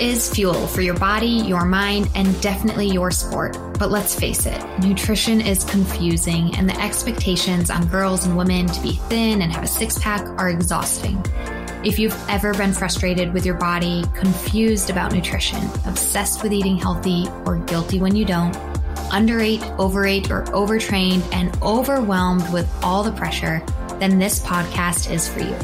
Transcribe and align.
is 0.00 0.32
fuel 0.32 0.66
for 0.66 0.80
your 0.80 0.96
body, 0.98 1.26
your 1.26 1.64
mind, 1.64 2.08
and 2.14 2.40
definitely 2.40 2.88
your 2.88 3.10
sport. 3.10 3.56
But 3.78 3.90
let's 3.90 4.18
face 4.18 4.46
it, 4.46 4.64
nutrition 4.80 5.40
is 5.40 5.64
confusing, 5.64 6.54
and 6.56 6.68
the 6.68 6.80
expectations 6.80 7.70
on 7.70 7.86
girls 7.88 8.26
and 8.26 8.36
women 8.36 8.66
to 8.66 8.82
be 8.82 8.92
thin 9.08 9.42
and 9.42 9.52
have 9.52 9.64
a 9.64 9.68
six 9.68 9.98
pack 9.98 10.22
are 10.38 10.50
exhausting. 10.50 11.22
If 11.84 11.98
you've 11.98 12.16
ever 12.28 12.54
been 12.54 12.72
frustrated 12.72 13.32
with 13.32 13.46
your 13.46 13.54
body, 13.54 14.04
confused 14.14 14.90
about 14.90 15.12
nutrition, 15.12 15.62
obsessed 15.86 16.42
with 16.42 16.52
eating 16.52 16.76
healthy, 16.76 17.26
or 17.44 17.58
guilty 17.58 18.00
when 18.00 18.16
you 18.16 18.24
don't, 18.24 18.56
underate, 19.12 19.62
overate, 19.78 20.30
or 20.30 20.44
overtrained, 20.54 21.22
and 21.32 21.56
overwhelmed 21.62 22.52
with 22.52 22.68
all 22.82 23.04
the 23.04 23.12
pressure, 23.12 23.62
then 23.98 24.18
this 24.18 24.40
podcast 24.40 25.10
is 25.10 25.28
for 25.28 25.40
you. 25.40 25.56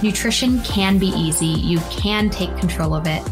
Nutrition 0.00 0.62
can 0.62 0.98
be 0.98 1.08
easy, 1.08 1.46
you 1.46 1.80
can 1.90 2.30
take 2.30 2.56
control 2.56 2.94
of 2.94 3.06
it, 3.06 3.22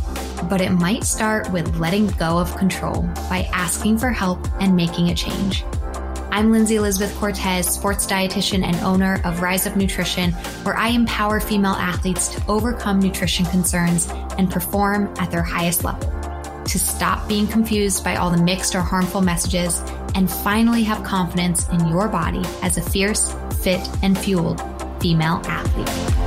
but 0.48 0.60
it 0.60 0.70
might 0.70 1.04
start 1.04 1.50
with 1.50 1.76
letting 1.76 2.06
go 2.08 2.38
of 2.38 2.56
control 2.56 3.02
by 3.28 3.48
asking 3.52 3.98
for 3.98 4.10
help 4.10 4.46
and 4.60 4.74
making 4.76 5.10
a 5.10 5.14
change. 5.14 5.64
I'm 6.30 6.52
Lindsay 6.52 6.76
Elizabeth 6.76 7.16
Cortez, 7.16 7.66
sports 7.66 8.06
dietitian 8.06 8.62
and 8.62 8.76
owner 8.80 9.20
of 9.24 9.40
Rise 9.40 9.66
Up 9.66 9.74
Nutrition, 9.74 10.32
where 10.64 10.76
I 10.76 10.88
empower 10.88 11.40
female 11.40 11.72
athletes 11.72 12.28
to 12.28 12.46
overcome 12.46 13.00
nutrition 13.00 13.46
concerns 13.46 14.08
and 14.36 14.50
perform 14.50 15.12
at 15.18 15.30
their 15.30 15.42
highest 15.42 15.82
level, 15.82 16.10
to 16.64 16.78
stop 16.78 17.26
being 17.26 17.46
confused 17.46 18.04
by 18.04 18.16
all 18.16 18.30
the 18.30 18.42
mixed 18.42 18.74
or 18.74 18.80
harmful 18.80 19.22
messages, 19.22 19.80
and 20.14 20.30
finally 20.30 20.82
have 20.82 21.02
confidence 21.04 21.68
in 21.70 21.88
your 21.88 22.06
body 22.08 22.42
as 22.62 22.76
a 22.76 22.82
fierce, 22.82 23.34
fit, 23.62 23.88
and 24.02 24.18
fueled 24.18 24.60
female 25.00 25.40
athlete. 25.46 26.25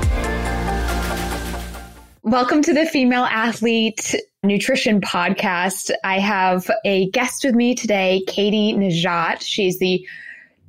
Welcome 2.30 2.62
to 2.62 2.74
the 2.74 2.86
Female 2.86 3.24
Athlete 3.24 4.14
Nutrition 4.44 5.02
Podcast. 5.02 5.90
I 6.04 6.20
have 6.20 6.70
a 6.86 7.10
guest 7.10 7.44
with 7.44 7.56
me 7.56 7.74
today, 7.74 8.22
Katie 8.28 8.72
Nageotte. 8.76 9.42
She's 9.42 9.80
the 9.80 10.08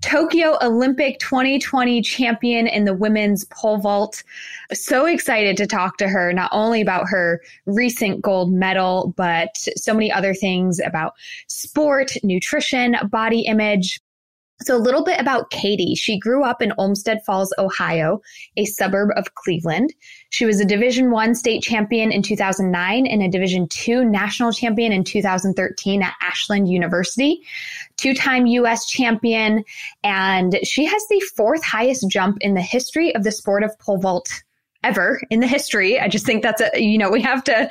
Tokyo 0.00 0.56
Olympic 0.62 1.18
2020 1.18 2.00
champion 2.00 2.66
in 2.66 2.86
the 2.86 2.94
women's 2.94 3.44
pole 3.44 3.76
vault. 3.76 4.22
So 4.72 5.04
excited 5.04 5.58
to 5.58 5.66
talk 5.66 5.98
to 5.98 6.08
her, 6.08 6.32
not 6.32 6.48
only 6.50 6.80
about 6.80 7.10
her 7.10 7.42
recent 7.66 8.22
gold 8.22 8.50
medal, 8.50 9.12
but 9.18 9.54
so 9.76 9.92
many 9.92 10.10
other 10.10 10.32
things 10.32 10.80
about 10.80 11.12
sport, 11.48 12.12
nutrition, 12.22 12.96
body 13.10 13.40
image, 13.42 14.00
so, 14.62 14.76
a 14.76 14.78
little 14.78 15.02
bit 15.02 15.18
about 15.18 15.50
Katie. 15.50 15.94
She 15.94 16.18
grew 16.18 16.44
up 16.44 16.60
in 16.60 16.72
Olmsted 16.76 17.20
Falls, 17.24 17.52
Ohio, 17.56 18.20
a 18.56 18.66
suburb 18.66 19.10
of 19.16 19.34
Cleveland. 19.34 19.94
She 20.28 20.44
was 20.44 20.60
a 20.60 20.66
Division 20.66 21.10
1 21.10 21.34
state 21.34 21.62
champion 21.62 22.12
in 22.12 22.22
2009 22.22 23.06
and 23.06 23.22
a 23.22 23.28
Division 23.28 23.68
2 23.68 24.04
national 24.04 24.52
champion 24.52 24.92
in 24.92 25.02
2013 25.02 26.02
at 26.02 26.14
Ashland 26.20 26.68
University. 26.68 27.42
Two-time 27.96 28.46
US 28.46 28.86
champion 28.86 29.64
and 30.04 30.58
she 30.62 30.84
has 30.84 31.02
the 31.08 31.20
fourth 31.36 31.64
highest 31.64 32.08
jump 32.10 32.36
in 32.40 32.54
the 32.54 32.62
history 32.62 33.14
of 33.14 33.24
the 33.24 33.32
sport 33.32 33.62
of 33.62 33.78
pole 33.78 33.98
vault 33.98 34.42
ever 34.82 35.20
in 35.30 35.40
the 35.40 35.46
history. 35.46 36.00
I 36.00 36.08
just 36.08 36.26
think 36.26 36.42
that's 36.42 36.62
a, 36.62 36.80
you 36.80 36.98
know, 36.98 37.10
we 37.10 37.20
have 37.22 37.44
to 37.44 37.68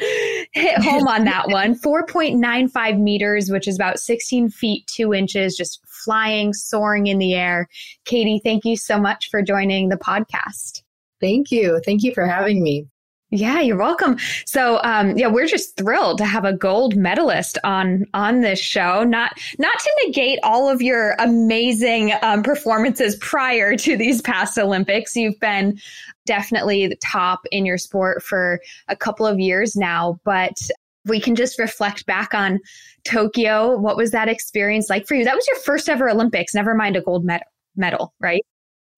hit 0.53 0.81
home 0.81 1.07
on 1.07 1.25
that 1.25 1.47
one. 1.49 1.75
4.95 1.75 2.99
meters, 2.99 3.49
which 3.49 3.67
is 3.67 3.75
about 3.75 3.99
16 3.99 4.49
feet, 4.49 4.87
two 4.87 5.13
inches, 5.13 5.55
just 5.55 5.79
flying, 5.87 6.53
soaring 6.53 7.07
in 7.07 7.17
the 7.17 7.33
air. 7.33 7.67
Katie, 8.05 8.41
thank 8.43 8.65
you 8.65 8.77
so 8.77 8.99
much 8.99 9.29
for 9.29 9.41
joining 9.41 9.89
the 9.89 9.97
podcast. 9.97 10.83
Thank 11.19 11.51
you. 11.51 11.81
Thank 11.85 12.03
you 12.03 12.13
for 12.13 12.25
having 12.25 12.63
me. 12.63 12.87
Yeah, 13.31 13.59
you're 13.59 13.77
welcome. 13.77 14.17
So, 14.45 14.79
um, 14.83 15.15
yeah, 15.15 15.27
we're 15.27 15.45
just 15.45 15.77
thrilled 15.77 16.17
to 16.17 16.25
have 16.25 16.45
a 16.45 16.53
gold 16.53 16.95
medalist 16.95 17.59
on 17.63 18.05
on 18.15 18.41
this 18.41 18.59
show. 18.59 19.03
Not 19.03 19.39
not 19.59 19.77
to 19.77 20.05
negate 20.07 20.39
all 20.41 20.67
of 20.67 20.81
your 20.81 21.15
amazing 21.19 22.13
um, 22.23 22.41
performances 22.41 23.15
prior 23.17 23.77
to 23.77 23.95
these 23.97 24.23
past 24.23 24.57
Olympics. 24.57 25.15
You've 25.15 25.39
been 25.39 25.79
definitely 26.29 26.85
the 26.85 26.95
top 26.97 27.39
in 27.51 27.65
your 27.65 27.79
sport 27.79 28.21
for 28.21 28.61
a 28.87 28.95
couple 28.95 29.25
of 29.25 29.39
years 29.39 29.75
now, 29.75 30.19
but 30.23 30.55
we 31.05 31.19
can 31.19 31.35
just 31.35 31.57
reflect 31.57 32.05
back 32.05 32.35
on 32.35 32.59
Tokyo. 33.03 33.75
What 33.75 33.97
was 33.97 34.11
that 34.11 34.29
experience 34.29 34.91
like 34.91 35.07
for 35.07 35.15
you? 35.15 35.25
That 35.25 35.33
was 35.33 35.47
your 35.47 35.57
first 35.57 35.89
ever 35.89 36.07
Olympics, 36.07 36.53
never 36.53 36.75
mind 36.75 36.95
a 36.95 37.01
gold 37.01 37.25
med- 37.25 37.41
medal, 37.75 38.13
right? 38.19 38.45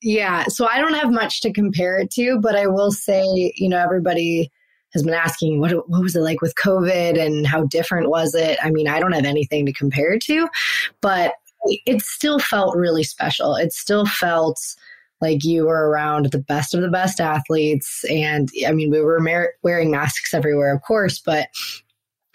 Yeah. 0.02 0.44
So 0.50 0.68
I 0.68 0.80
don't 0.82 0.96
have 0.96 1.10
much 1.10 1.40
to 1.42 1.54
compare 1.54 1.98
it 2.00 2.12
to, 2.12 2.38
but 2.42 2.58
I 2.58 2.68
will 2.68 2.92
say, 2.92 3.24
you 3.56 3.70
know, 3.70 3.78
everybody 3.78 4.52
has 4.92 5.04
been 5.04 5.14
asking 5.14 5.62
what 5.62 5.72
what 5.90 6.04
was 6.04 6.18
it 6.18 6.22
like 6.22 6.42
with 6.42 6.54
COVID 6.56 7.18
and 7.18 7.48
how 7.48 7.64
different 7.64 8.10
was 8.10 8.36
it? 8.36 8.60
I 8.62 8.72
mean, 8.72 8.90
I 8.90 9.00
don't 9.00 9.14
have 9.14 9.24
anything 9.24 9.66
to 9.68 9.72
compare 9.72 10.12
it 10.12 10.24
to, 10.24 10.50
but 11.00 11.36
it 11.86 12.02
still 12.02 12.40
felt 12.40 12.76
really 12.76 13.06
special. 13.06 13.56
It 13.56 13.72
still 13.72 14.06
felt 14.06 14.60
like 15.22 15.44
you 15.44 15.66
were 15.68 15.90
around 15.90 16.32
the 16.32 16.40
best 16.40 16.74
of 16.74 16.82
the 16.82 16.90
best 16.90 17.22
athletes 17.22 18.04
and 18.10 18.50
I 18.68 18.72
mean, 18.72 18.90
we 18.90 19.02
were 19.02 19.20
mar- 19.20 19.54
wearing 19.64 19.92
masks 19.92 20.34
everywhere, 20.34 20.76
of 20.76 20.82
course, 20.82 21.20
but 21.20 21.48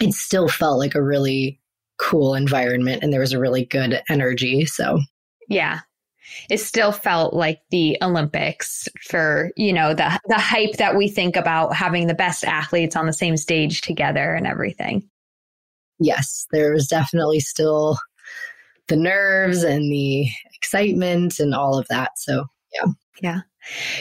it 0.00 0.12
still 0.12 0.48
felt 0.48 0.78
like 0.78 0.94
a 0.94 1.02
really 1.02 1.60
cool 1.98 2.34
environment 2.34 3.02
and 3.02 3.12
there 3.12 3.20
was 3.20 3.32
a 3.32 3.40
really 3.40 3.64
good 3.64 4.00
energy. 4.08 4.66
So, 4.66 5.00
yeah. 5.48 5.80
It 6.50 6.58
still 6.58 6.90
felt 6.90 7.34
like 7.34 7.60
the 7.70 7.96
Olympics 8.02 8.88
for, 9.08 9.52
you 9.56 9.72
know, 9.72 9.94
the 9.94 10.20
the 10.26 10.38
hype 10.38 10.72
that 10.78 10.96
we 10.96 11.08
think 11.08 11.36
about 11.36 11.74
having 11.74 12.08
the 12.08 12.14
best 12.14 12.44
athletes 12.44 12.96
on 12.96 13.06
the 13.06 13.12
same 13.12 13.36
stage 13.36 13.80
together 13.80 14.34
and 14.34 14.46
everything. 14.46 15.08
Yes, 16.00 16.46
there 16.50 16.72
was 16.72 16.88
definitely 16.88 17.40
still 17.40 17.96
the 18.88 18.96
nerves 18.96 19.62
and 19.62 19.90
the 19.90 20.26
excitement 20.54 21.38
and 21.38 21.54
all 21.54 21.78
of 21.78 21.86
that. 21.88 22.10
So, 22.16 22.46
yeah. 22.76 22.92
Yeah. 23.22 23.40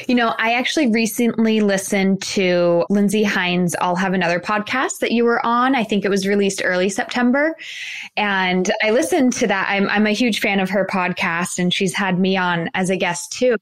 You 0.08 0.14
know, 0.14 0.36
I 0.38 0.54
actually 0.54 0.92
recently 0.92 1.62
listened 1.62 2.22
to 2.22 2.86
Lindsey 2.90 3.24
Hein's 3.24 3.76
I'll 3.82 3.96
Have 3.96 4.14
Another 4.14 4.40
podcast 4.40 5.00
that 5.00 5.12
you 5.12 5.24
were 5.24 5.44
on. 5.46 5.74
I 5.74 5.84
think 5.84 6.06
it 6.06 6.10
was 6.10 6.28
released 6.28 6.62
early 6.64 6.90
September. 6.90 7.56
And 8.16 8.72
I 8.84 8.92
listened 8.92 9.34
to 9.34 9.48
that. 9.48 9.68
I'm, 9.70 9.90
I'm 9.90 10.06
a 10.06 10.12
huge 10.12 10.40
fan 10.40 10.60
of 10.60 10.70
her 10.70 10.86
podcast, 10.86 11.58
and 11.58 11.74
she's 11.74 11.96
had 11.96 12.20
me 12.20 12.38
on 12.38 12.70
as 12.76 12.90
a 12.90 12.98
guest 12.98 13.32
too. 13.32 13.56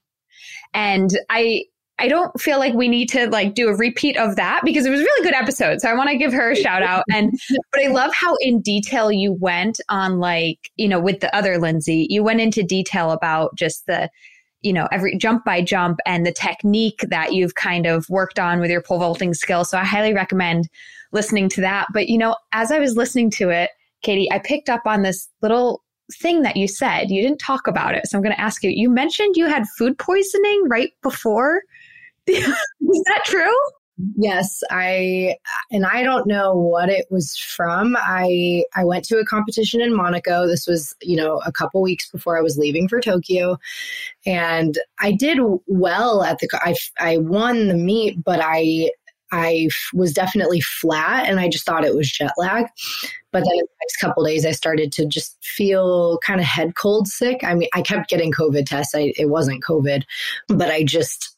And 0.74 1.16
I, 1.30 1.62
I 1.98 2.08
don't 2.08 2.38
feel 2.40 2.58
like 2.58 2.74
we 2.74 2.88
need 2.88 3.08
to 3.10 3.30
like 3.30 3.54
do 3.54 3.68
a 3.68 3.76
repeat 3.76 4.16
of 4.16 4.36
that 4.36 4.62
because 4.64 4.84
it 4.84 4.90
was 4.90 5.00
a 5.00 5.04
really 5.04 5.24
good 5.24 5.34
episode. 5.34 5.80
So 5.80 5.88
I 5.88 5.94
want 5.94 6.10
to 6.10 6.18
give 6.18 6.32
her 6.32 6.50
a 6.50 6.56
shout 6.56 6.82
out. 6.82 7.04
And 7.14 7.32
but 7.72 7.82
I 7.82 7.86
love 7.86 8.10
how 8.12 8.34
in 8.40 8.60
detail 8.60 9.12
you 9.12 9.32
went 9.32 9.80
on 9.88 10.18
like, 10.18 10.58
you 10.76 10.88
know, 10.88 11.00
with 11.00 11.20
the 11.20 11.34
other 11.34 11.58
Lindsey, 11.58 12.08
you 12.10 12.24
went 12.24 12.40
into 12.40 12.64
detail 12.64 13.12
about 13.12 13.54
just 13.56 13.86
the 13.86 14.10
you 14.64 14.72
know, 14.72 14.88
every 14.90 15.16
jump 15.16 15.44
by 15.44 15.60
jump 15.60 16.00
and 16.06 16.26
the 16.26 16.32
technique 16.32 17.04
that 17.08 17.34
you've 17.34 17.54
kind 17.54 17.86
of 17.86 18.08
worked 18.08 18.38
on 18.38 18.60
with 18.60 18.70
your 18.70 18.80
pole 18.80 18.98
vaulting 18.98 19.34
skill. 19.34 19.64
So 19.64 19.78
I 19.78 19.84
highly 19.84 20.14
recommend 20.14 20.68
listening 21.12 21.48
to 21.50 21.60
that. 21.60 21.86
But, 21.92 22.08
you 22.08 22.16
know, 22.16 22.34
as 22.52 22.72
I 22.72 22.78
was 22.78 22.96
listening 22.96 23.30
to 23.32 23.50
it, 23.50 23.70
Katie, 24.02 24.30
I 24.32 24.38
picked 24.38 24.70
up 24.70 24.82
on 24.86 25.02
this 25.02 25.28
little 25.42 25.82
thing 26.12 26.42
that 26.42 26.56
you 26.56 26.66
said. 26.66 27.10
You 27.10 27.22
didn't 27.22 27.38
talk 27.38 27.66
about 27.66 27.94
it. 27.94 28.06
So 28.06 28.16
I'm 28.16 28.22
going 28.24 28.34
to 28.34 28.40
ask 28.40 28.64
you. 28.64 28.70
You 28.70 28.90
mentioned 28.90 29.36
you 29.36 29.46
had 29.46 29.64
food 29.78 29.98
poisoning 29.98 30.64
right 30.68 30.92
before. 31.02 31.62
Is 32.26 32.44
that 33.06 33.22
true? 33.24 33.54
Yes, 34.16 34.60
I 34.70 35.36
and 35.70 35.86
I 35.86 36.02
don't 36.02 36.26
know 36.26 36.52
what 36.54 36.88
it 36.88 37.06
was 37.10 37.36
from. 37.36 37.96
I 37.96 38.64
I 38.74 38.84
went 38.84 39.04
to 39.06 39.18
a 39.18 39.24
competition 39.24 39.80
in 39.80 39.94
Monaco. 39.94 40.48
This 40.48 40.66
was, 40.66 40.94
you 41.00 41.16
know, 41.16 41.40
a 41.46 41.52
couple 41.52 41.80
weeks 41.80 42.10
before 42.10 42.36
I 42.36 42.42
was 42.42 42.58
leaving 42.58 42.88
for 42.88 43.00
Tokyo. 43.00 43.56
And 44.26 44.78
I 45.00 45.12
did 45.12 45.38
well 45.66 46.24
at 46.24 46.40
the 46.40 46.48
I 46.54 46.74
I 46.98 47.18
won 47.18 47.68
the 47.68 47.74
meet, 47.74 48.22
but 48.24 48.40
I 48.42 48.90
I 49.32 49.68
was 49.92 50.12
definitely 50.12 50.60
flat 50.60 51.28
and 51.28 51.40
I 51.40 51.48
just 51.48 51.64
thought 51.64 51.84
it 51.84 51.94
was 51.96 52.10
jet 52.10 52.32
lag. 52.36 52.66
But 53.32 53.40
then 53.40 53.56
the 53.56 53.66
next 53.82 53.96
couple 54.00 54.24
days, 54.24 54.46
I 54.46 54.52
started 54.52 54.92
to 54.92 55.06
just 55.06 55.36
feel 55.42 56.18
kind 56.24 56.40
of 56.40 56.46
head 56.46 56.76
cold 56.76 57.08
sick. 57.08 57.42
I 57.42 57.54
mean, 57.54 57.68
I 57.74 57.82
kept 57.82 58.08
getting 58.08 58.32
COVID 58.32 58.66
tests. 58.66 58.94
I, 58.94 59.12
it 59.16 59.28
wasn't 59.28 59.64
COVID, 59.64 60.04
but 60.48 60.70
I 60.70 60.84
just 60.84 61.33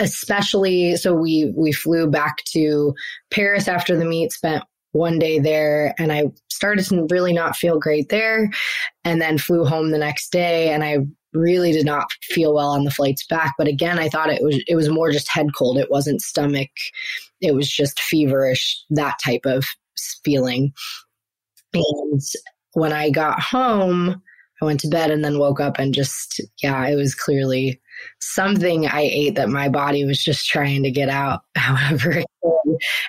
especially 0.00 0.96
so 0.96 1.14
we 1.14 1.52
we 1.56 1.72
flew 1.72 2.08
back 2.08 2.44
to 2.46 2.94
Paris 3.30 3.68
after 3.68 3.96
the 3.96 4.04
meet, 4.04 4.32
spent 4.32 4.64
one 4.92 5.18
day 5.18 5.38
there, 5.38 5.94
and 5.98 6.12
I 6.12 6.24
started 6.50 6.84
to 6.86 7.06
really 7.10 7.32
not 7.32 7.56
feel 7.56 7.78
great 7.78 8.08
there, 8.08 8.50
and 9.04 9.20
then 9.20 9.38
flew 9.38 9.64
home 9.64 9.90
the 9.90 9.98
next 9.98 10.30
day, 10.30 10.70
and 10.70 10.84
I 10.84 10.98
really 11.32 11.72
did 11.72 11.86
not 11.86 12.12
feel 12.22 12.54
well 12.54 12.68
on 12.68 12.84
the 12.84 12.90
flights 12.90 13.26
back. 13.26 13.54
But 13.56 13.68
again, 13.68 13.98
I 13.98 14.08
thought 14.08 14.30
it 14.30 14.42
was 14.42 14.62
it 14.68 14.76
was 14.76 14.88
more 14.88 15.10
just 15.10 15.28
head 15.28 15.48
cold. 15.56 15.78
It 15.78 15.90
wasn't 15.90 16.20
stomach. 16.20 16.70
It 17.40 17.54
was 17.54 17.70
just 17.70 18.00
feverish, 18.00 18.84
that 18.90 19.18
type 19.24 19.46
of 19.46 19.64
feeling. 20.24 20.72
And 21.74 22.20
when 22.74 22.92
I 22.92 23.10
got 23.10 23.40
home, 23.40 24.22
I 24.62 24.64
went 24.64 24.78
to 24.80 24.88
bed 24.88 25.10
and 25.10 25.24
then 25.24 25.40
woke 25.40 25.58
up 25.58 25.80
and 25.80 25.92
just, 25.92 26.40
yeah, 26.62 26.86
it 26.86 26.94
was 26.94 27.16
clearly 27.16 27.80
something 28.20 28.86
I 28.86 29.00
ate 29.00 29.34
that 29.34 29.48
my 29.48 29.68
body 29.68 30.04
was 30.04 30.22
just 30.22 30.48
trying 30.48 30.84
to 30.84 30.90
get 30.90 31.08
out 31.08 31.40
however. 31.56 32.22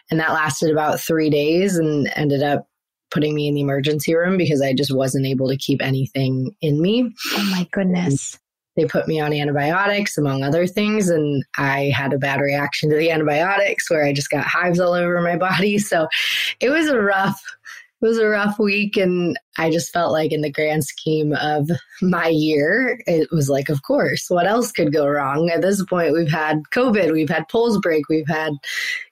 And 0.09 0.19
that 0.19 0.33
lasted 0.33 0.71
about 0.71 0.99
three 0.99 1.29
days 1.29 1.77
and 1.77 2.11
ended 2.15 2.41
up 2.41 2.67
putting 3.11 3.35
me 3.35 3.47
in 3.47 3.53
the 3.53 3.61
emergency 3.61 4.15
room 4.15 4.35
because 4.35 4.63
I 4.63 4.73
just 4.73 4.93
wasn't 4.93 5.27
able 5.27 5.47
to 5.47 5.57
keep 5.57 5.83
anything 5.83 6.55
in 6.61 6.81
me. 6.81 7.13
Oh 7.33 7.49
my 7.51 7.67
goodness. 7.71 8.39
They 8.75 8.85
put 8.85 9.07
me 9.07 9.19
on 9.19 9.33
antibiotics, 9.33 10.17
among 10.17 10.43
other 10.43 10.65
things, 10.65 11.09
and 11.09 11.45
I 11.59 11.91
had 11.95 12.11
a 12.11 12.17
bad 12.17 12.41
reaction 12.41 12.89
to 12.89 12.95
the 12.95 13.11
antibiotics 13.11 13.89
where 13.91 14.03
I 14.03 14.13
just 14.13 14.31
got 14.31 14.45
hives 14.45 14.79
all 14.79 14.93
over 14.93 15.21
my 15.21 15.37
body. 15.37 15.77
So 15.77 16.07
it 16.59 16.69
was 16.69 16.87
a 16.87 16.99
rough, 16.99 17.39
it 18.03 18.07
was 18.07 18.17
a 18.17 18.27
rough 18.27 18.59
week 18.59 18.97
and 18.97 19.39
I 19.57 19.69
just 19.69 19.93
felt 19.93 20.11
like 20.11 20.33
in 20.33 20.41
the 20.41 20.51
grand 20.51 20.83
scheme 20.83 21.33
of 21.33 21.69
my 22.01 22.27
year, 22.27 22.99
it 23.07 23.29
was 23.31 23.49
like, 23.49 23.69
of 23.69 23.81
course, 23.83 24.25
what 24.27 24.45
else 24.45 24.73
could 24.73 24.91
go 24.91 25.07
wrong? 25.07 25.49
At 25.49 25.61
this 25.61 25.81
point, 25.85 26.11
we've 26.11 26.29
had 26.29 26.63
COVID, 26.73 27.13
we've 27.13 27.29
had 27.29 27.47
poles 27.47 27.77
break, 27.79 28.09
we've 28.09 28.27
had, 28.27 28.51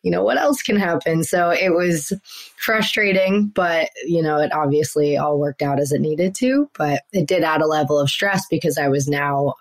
you 0.04 0.12
know, 0.12 0.24
what 0.26 0.38
else 0.38 0.62
can 0.62 0.76
happen? 0.76 1.24
So 1.24 1.52
it 1.52 1.70
was 1.70 2.12
frustrating, 2.58 3.48
but, 3.48 3.90
you 4.06 4.22
know, 4.22 4.38
it 4.38 4.52
obviously 4.52 5.16
all 5.16 5.40
worked 5.40 5.62
out 5.62 5.80
as 5.80 5.94
it 5.94 6.02
needed 6.02 6.36
to. 6.36 6.70
But 6.78 7.04
it 7.14 7.28
did 7.28 7.44
add 7.44 7.62
a 7.62 7.68
level 7.68 7.98
of 7.98 8.10
stress 8.10 8.46
because 8.50 8.78
I 8.78 8.90
was 8.90 9.08
now 9.08 9.54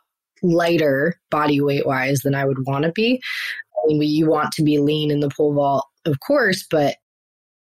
lighter 0.43 1.15
body 1.31 1.61
weight 1.61 1.87
wise 1.87 2.23
than 2.23 2.35
I 2.35 2.45
would 2.47 2.67
want 2.67 2.85
to 2.85 2.91
be. 2.91 3.23
I 3.85 3.93
mean, 3.93 4.03
you 4.03 4.29
want 4.29 4.51
to 4.55 4.65
be 4.65 4.79
lean 4.79 5.13
in 5.13 5.21
the 5.21 5.31
pole 5.31 5.55
vault, 5.55 5.87
of 6.05 6.19
course, 6.19 6.67
but 6.69 6.97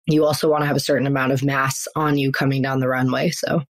you 0.08 0.26
also 0.26 0.50
want 0.50 0.62
to 0.62 0.68
have 0.68 0.76
a 0.76 0.82
certain 0.82 1.08
amount 1.08 1.32
of 1.32 1.44
mass 1.44 1.88
on 1.96 2.18
you 2.18 2.32
coming 2.32 2.62
down 2.62 2.80
the 2.80 2.88
runway. 2.88 3.30
So 3.30 3.64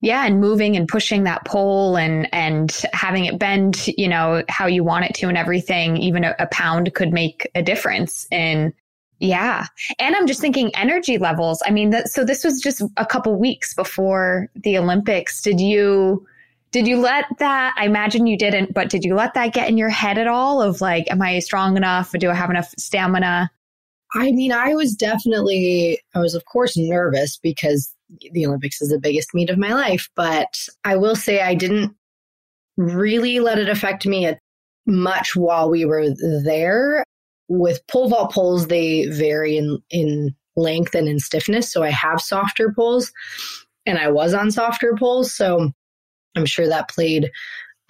yeah, 0.00 0.26
and 0.26 0.38
moving 0.38 0.76
and 0.76 0.86
pushing 0.86 1.24
that 1.24 1.46
pole 1.46 1.96
and 1.96 2.28
and 2.34 2.70
having 2.92 3.24
it 3.24 3.38
bend, 3.38 3.88
you 3.96 4.08
know, 4.08 4.42
how 4.48 4.66
you 4.66 4.84
want 4.84 5.06
it 5.06 5.14
to 5.14 5.28
and 5.28 5.38
everything, 5.38 5.96
even 5.96 6.24
a, 6.24 6.34
a 6.38 6.46
pound 6.48 6.92
could 6.94 7.12
make 7.12 7.50
a 7.54 7.62
difference 7.62 8.26
in 8.30 8.74
yeah. 9.20 9.66
And 9.98 10.14
I'm 10.14 10.26
just 10.26 10.40
thinking 10.40 10.70
energy 10.74 11.16
levels. 11.16 11.62
I 11.64 11.70
mean, 11.70 11.90
that, 11.90 12.08
so 12.08 12.24
this 12.24 12.44
was 12.44 12.60
just 12.60 12.82
a 12.98 13.06
couple 13.06 13.34
weeks 13.38 13.72
before 13.72 14.50
the 14.54 14.76
Olympics. 14.76 15.40
Did 15.40 15.60
you 15.60 16.26
did 16.72 16.86
you 16.86 16.98
let 16.98 17.24
that 17.38 17.74
I 17.78 17.86
imagine 17.86 18.26
you 18.26 18.36
didn't, 18.36 18.74
but 18.74 18.90
did 18.90 19.04
you 19.04 19.14
let 19.14 19.32
that 19.34 19.54
get 19.54 19.68
in 19.68 19.78
your 19.78 19.88
head 19.88 20.18
at 20.18 20.26
all 20.26 20.60
of 20.60 20.82
like 20.82 21.10
am 21.10 21.22
I 21.22 21.38
strong 21.38 21.76
enough? 21.76 22.12
Do 22.12 22.28
I 22.28 22.34
have 22.34 22.50
enough 22.50 22.74
stamina? 22.76 23.50
I 24.14 24.30
mean, 24.30 24.52
I 24.52 24.74
was 24.74 24.94
definitely, 24.94 26.00
I 26.14 26.20
was, 26.20 26.34
of 26.34 26.44
course, 26.44 26.76
nervous 26.76 27.36
because 27.36 27.92
the 28.32 28.46
Olympics 28.46 28.80
is 28.80 28.90
the 28.90 29.00
biggest 29.00 29.34
meet 29.34 29.50
of 29.50 29.58
my 29.58 29.72
life. 29.72 30.08
But 30.14 30.54
I 30.84 30.96
will 30.96 31.16
say 31.16 31.40
I 31.40 31.54
didn't 31.54 31.94
really 32.76 33.40
let 33.40 33.58
it 33.58 33.68
affect 33.68 34.06
me 34.06 34.32
much 34.86 35.34
while 35.34 35.68
we 35.68 35.84
were 35.84 36.10
there. 36.44 37.04
With 37.48 37.86
pole 37.88 38.08
vault 38.08 38.32
poles, 38.32 38.68
they 38.68 39.06
vary 39.06 39.56
in, 39.58 39.78
in 39.90 40.34
length 40.56 40.94
and 40.94 41.08
in 41.08 41.18
stiffness. 41.18 41.72
So 41.72 41.82
I 41.82 41.90
have 41.90 42.20
softer 42.20 42.72
poles 42.72 43.12
and 43.84 43.98
I 43.98 44.10
was 44.10 44.32
on 44.32 44.50
softer 44.50 44.94
poles. 44.98 45.32
So 45.32 45.72
I'm 46.36 46.46
sure 46.46 46.68
that 46.68 46.88
played 46.88 47.30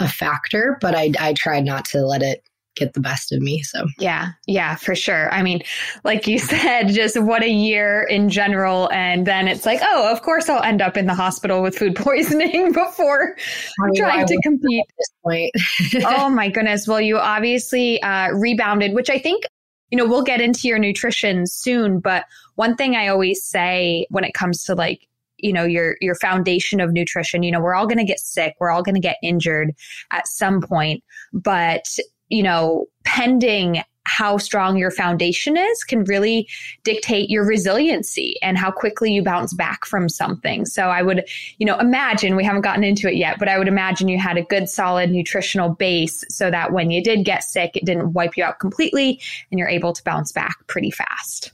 a 0.01 0.09
factor, 0.09 0.79
but 0.81 0.95
I, 0.95 1.13
I 1.21 1.35
tried 1.35 1.65
not 1.65 1.85
to 1.87 2.05
let 2.05 2.23
it 2.23 2.43
get 2.75 2.95
the 2.95 3.01
best 3.01 3.33
of 3.33 3.41
me. 3.41 3.63
So, 3.63 3.87
yeah, 3.99 4.29
yeah, 4.47 4.77
for 4.77 4.95
sure. 4.95 5.33
I 5.33 5.43
mean, 5.43 5.63
like 6.05 6.27
you 6.27 6.39
said, 6.41 6.89
just 6.89 7.21
what 7.21 7.43
a 7.43 7.51
year 7.51 8.03
in 8.05 8.29
general. 8.29 8.91
And 8.93 9.27
then 9.27 9.49
it's 9.49 9.67
like, 9.67 9.81
oh, 9.83 10.11
of 10.11 10.23
course 10.23 10.49
I'll 10.49 10.63
end 10.63 10.83
up 10.83 10.97
in 10.97 11.07
the 11.07 11.15
hospital 11.15 11.63
with 11.63 11.77
food 11.77 11.97
poisoning 11.97 12.73
before 12.73 13.37
I 13.81 13.87
mean, 13.87 13.95
trying 13.97 14.27
to 14.27 14.39
compete. 14.43 14.81
At 14.81 14.95
this 14.99 15.11
point. 15.23 16.05
oh 16.07 16.29
my 16.29 16.49
goodness. 16.49 16.87
Well, 16.87 17.01
you 17.01 17.19
obviously 17.19 18.03
uh, 18.03 18.31
rebounded, 18.31 18.95
which 18.95 19.11
I 19.11 19.19
think. 19.19 19.45
You 19.91 19.99
know, 19.99 20.09
we'll 20.09 20.23
get 20.23 20.41
into 20.41 20.67
your 20.67 20.79
nutrition 20.79 21.47
soon, 21.47 22.01
but 22.01 22.25
one 22.57 22.75
thing 22.75 22.97
I 22.97 23.07
always 23.07 23.45
say 23.45 24.07
when 24.11 24.25
it 24.25 24.35
comes 24.35 24.65
to 24.65 24.75
like 24.75 25.07
you 25.45 25.53
know 25.53 25.65
your 25.65 25.97
your 26.01 26.15
foundation 26.15 26.81
of 26.81 26.93
nutrition 26.93 27.43
you 27.43 27.51
know 27.51 27.61
we're 27.61 27.75
all 27.75 27.87
going 27.87 27.99
to 27.99 28.05
get 28.05 28.19
sick 28.19 28.55
we're 28.61 28.71
all 28.71 28.83
going 28.83 28.95
to 28.95 29.01
get 29.01 29.17
injured 29.23 29.73
at 30.11 30.27
some 30.27 30.61
point 30.61 31.03
but 31.33 31.85
you 32.29 32.43
know, 32.43 32.87
pending 33.05 33.83
how 34.07 34.37
strong 34.37 34.77
your 34.77 34.91
foundation 34.91 35.57
is 35.57 35.83
can 35.83 36.05
really 36.05 36.47
dictate 36.83 37.31
your 37.31 37.45
resiliency 37.45 38.37
and 38.43 38.59
how 38.59 38.71
quickly 38.71 39.13
you 39.13 39.23
bounce 39.23 39.55
back 39.55 39.85
from 39.87 40.09
something. 40.09 40.67
So 40.67 40.89
I 40.89 41.03
would, 41.03 41.25
you 41.59 41.67
know, 41.67 41.79
imagine 41.79 42.37
we 42.37 42.45
haven't 42.45 42.63
gotten 42.63 42.85
into 42.85 43.09
it 43.09 43.17
yet, 43.17 43.39
but 43.39 43.49
I 43.49 43.59
would 43.59 43.69
imagine 43.69 44.09
you 44.09 44.19
had 44.19 44.37
a 44.37 44.43
good 44.43 44.69
solid 44.69 45.11
nutritional 45.11 45.71
base 45.71 46.23
so 46.29 46.51
that 46.51 46.73
when 46.73 46.91
you 46.91 47.03
did 47.03 47.25
get 47.25 47.45
sick, 47.45 47.77
it 47.77 47.87
didn't 47.87 48.13
wipe 48.13 48.37
you 48.37 48.45
out 48.45 48.61
completely 48.61 49.21
and 49.51 49.59
you're 49.59 49.69
able 49.69 49.93
to 49.93 50.05
bounce 50.05 50.33
back 50.33 50.55
pretty 50.67 50.91
fast. 50.91 51.53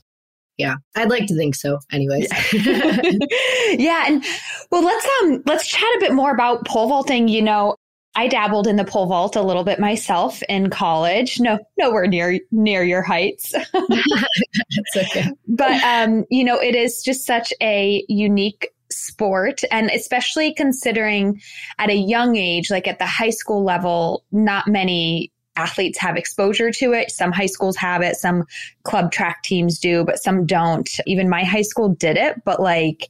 Yeah, 0.57 0.75
I'd 0.95 1.09
like 1.09 1.25
to 1.27 1.35
think 1.35 1.55
so. 1.55 1.79
Anyways. 1.91 2.29
yeah, 2.53 4.03
and 4.05 4.23
well, 4.69 4.83
let's 4.83 5.07
um 5.21 5.41
let's 5.47 5.65
chat 5.65 5.81
a 5.81 5.99
bit 5.99 6.13
more 6.13 6.31
about 6.31 6.67
pole 6.67 6.87
vaulting. 6.89 7.27
You 7.27 7.41
know, 7.41 7.77
I 8.15 8.27
dabbled 8.27 8.67
in 8.67 8.75
the 8.75 8.83
pole 8.83 9.05
vault 9.05 9.35
a 9.35 9.41
little 9.41 9.63
bit 9.63 9.79
myself 9.79 10.43
in 10.49 10.69
college. 10.69 11.39
No, 11.39 11.59
nowhere 11.77 12.07
near 12.07 12.39
near 12.51 12.83
your 12.83 13.01
heights. 13.01 13.53
okay. 14.97 15.31
But 15.47 15.81
um, 15.83 16.25
you 16.29 16.43
know, 16.43 16.59
it 16.59 16.75
is 16.75 17.01
just 17.03 17.25
such 17.25 17.53
a 17.61 18.03
unique 18.09 18.69
sport 18.91 19.61
and 19.71 19.89
especially 19.89 20.53
considering 20.53 21.41
at 21.79 21.89
a 21.89 21.95
young 21.95 22.35
age 22.35 22.69
like 22.69 22.89
at 22.89 22.99
the 22.99 23.05
high 23.05 23.29
school 23.29 23.63
level 23.63 24.25
not 24.33 24.67
many 24.67 25.31
athletes 25.55 25.97
have 25.97 26.17
exposure 26.17 26.71
to 26.71 26.91
it 26.91 27.09
some 27.09 27.31
high 27.31 27.45
schools 27.45 27.77
have 27.77 28.01
it 28.01 28.15
some 28.15 28.43
club 28.83 29.11
track 29.11 29.43
teams 29.43 29.79
do 29.79 30.03
but 30.03 30.21
some 30.21 30.45
don't 30.45 30.99
even 31.05 31.29
my 31.29 31.43
high 31.43 31.61
school 31.61 31.87
did 31.87 32.17
it 32.17 32.43
but 32.43 32.59
like 32.61 33.09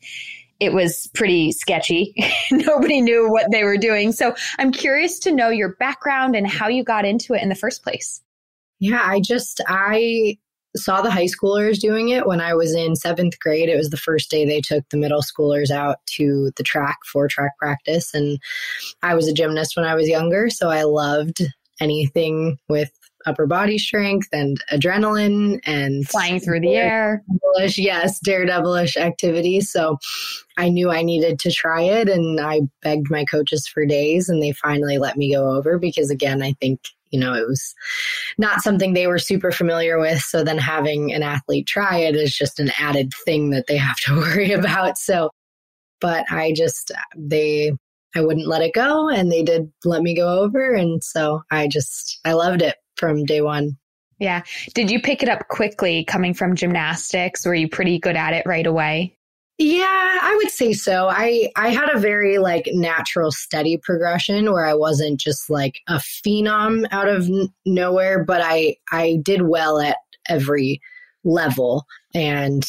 it 0.61 0.73
was 0.73 1.09
pretty 1.15 1.51
sketchy. 1.51 2.13
Nobody 2.51 3.01
knew 3.01 3.29
what 3.29 3.51
they 3.51 3.63
were 3.63 3.77
doing. 3.77 4.11
So 4.11 4.35
I'm 4.59 4.71
curious 4.71 5.17
to 5.19 5.31
know 5.31 5.49
your 5.49 5.75
background 5.75 6.35
and 6.35 6.47
how 6.47 6.67
you 6.67 6.83
got 6.83 7.03
into 7.03 7.33
it 7.33 7.41
in 7.41 7.49
the 7.49 7.55
first 7.55 7.83
place. 7.83 8.21
Yeah, 8.79 9.01
I 9.03 9.21
just, 9.21 9.59
I 9.67 10.37
saw 10.75 11.01
the 11.01 11.09
high 11.09 11.25
schoolers 11.25 11.79
doing 11.79 12.09
it 12.09 12.27
when 12.27 12.39
I 12.39 12.53
was 12.53 12.75
in 12.75 12.95
seventh 12.95 13.39
grade. 13.39 13.69
It 13.69 13.75
was 13.75 13.89
the 13.89 13.97
first 13.97 14.29
day 14.29 14.45
they 14.45 14.61
took 14.61 14.87
the 14.89 14.97
middle 14.97 15.23
schoolers 15.23 15.71
out 15.71 15.97
to 16.17 16.51
the 16.55 16.63
track 16.63 16.97
for 17.11 17.27
track 17.27 17.57
practice. 17.57 18.13
And 18.13 18.39
I 19.01 19.15
was 19.15 19.27
a 19.27 19.33
gymnast 19.33 19.75
when 19.75 19.85
I 19.85 19.95
was 19.95 20.07
younger. 20.07 20.51
So 20.51 20.69
I 20.69 20.83
loved 20.83 21.41
anything 21.79 22.59
with 22.69 22.91
upper 23.25 23.47
body 23.47 23.77
strength 23.77 24.27
and 24.31 24.61
adrenaline 24.71 25.59
and 25.65 26.07
flying 26.07 26.39
through 26.39 26.61
the 26.61 26.75
air. 26.75 27.23
Yes, 27.77 28.19
daredevilish 28.25 28.97
activities. 28.97 29.71
So 29.71 29.97
I 30.57 30.69
knew 30.69 30.91
I 30.91 31.01
needed 31.01 31.39
to 31.39 31.51
try 31.51 31.81
it 31.81 32.09
and 32.09 32.39
I 32.39 32.61
begged 32.81 33.09
my 33.09 33.25
coaches 33.25 33.67
for 33.67 33.85
days 33.85 34.29
and 34.29 34.41
they 34.41 34.51
finally 34.51 34.97
let 34.97 35.17
me 35.17 35.33
go 35.33 35.55
over 35.55 35.77
because 35.79 36.09
again, 36.09 36.41
I 36.41 36.53
think 36.53 36.79
you 37.11 37.19
know, 37.19 37.33
it 37.33 37.47
was 37.47 37.75
not 38.37 38.61
something 38.61 38.93
they 38.93 39.07
were 39.07 39.19
super 39.19 39.51
familiar 39.51 39.99
with. 39.99 40.19
So 40.19 40.43
then 40.43 40.57
having 40.57 41.13
an 41.13 41.23
athlete 41.23 41.67
try 41.67 41.97
it 41.97 42.15
is 42.15 42.35
just 42.35 42.59
an 42.59 42.71
added 42.79 43.13
thing 43.25 43.51
that 43.51 43.67
they 43.67 43.77
have 43.77 43.97
to 44.05 44.15
worry 44.15 44.53
about. 44.53 44.97
So, 44.97 45.29
but 45.99 46.25
I 46.31 46.53
just, 46.55 46.91
they, 47.15 47.73
I 48.15 48.21
wouldn't 48.21 48.47
let 48.47 48.61
it 48.61 48.73
go 48.73 49.09
and 49.09 49.31
they 49.31 49.43
did 49.43 49.71
let 49.85 50.01
me 50.01 50.15
go 50.15 50.39
over. 50.39 50.73
And 50.73 51.03
so 51.03 51.43
I 51.51 51.67
just, 51.67 52.19
I 52.25 52.33
loved 52.33 52.61
it 52.61 52.75
from 53.01 53.25
day 53.25 53.41
one. 53.41 53.77
Yeah. 54.19 54.43
Did 54.75 54.91
you 54.91 55.01
pick 55.01 55.23
it 55.23 55.29
up 55.29 55.47
quickly 55.47 56.05
coming 56.05 56.35
from 56.35 56.55
gymnastics? 56.55 57.43
Were 57.43 57.55
you 57.55 57.67
pretty 57.67 57.97
good 57.97 58.15
at 58.15 58.33
it 58.33 58.45
right 58.45 58.67
away? 58.67 59.17
Yeah, 59.57 59.85
I 59.87 60.35
would 60.37 60.51
say 60.51 60.73
so. 60.73 61.07
I 61.07 61.49
I 61.55 61.69
had 61.69 61.89
a 61.89 61.99
very 61.99 62.37
like 62.37 62.69
natural 62.71 63.31
steady 63.31 63.77
progression 63.77 64.51
where 64.51 64.65
I 64.65 64.75
wasn't 64.75 65.19
just 65.19 65.49
like 65.49 65.81
a 65.87 65.95
phenom 65.95 66.85
out 66.91 67.07
of 67.07 67.25
n- 67.25 67.49
nowhere, 67.65 68.23
but 68.23 68.41
I 68.43 68.77
I 68.91 69.19
did 69.23 69.41
well 69.41 69.79
at 69.79 69.97
every 70.29 70.81
level 71.23 71.85
and 72.13 72.63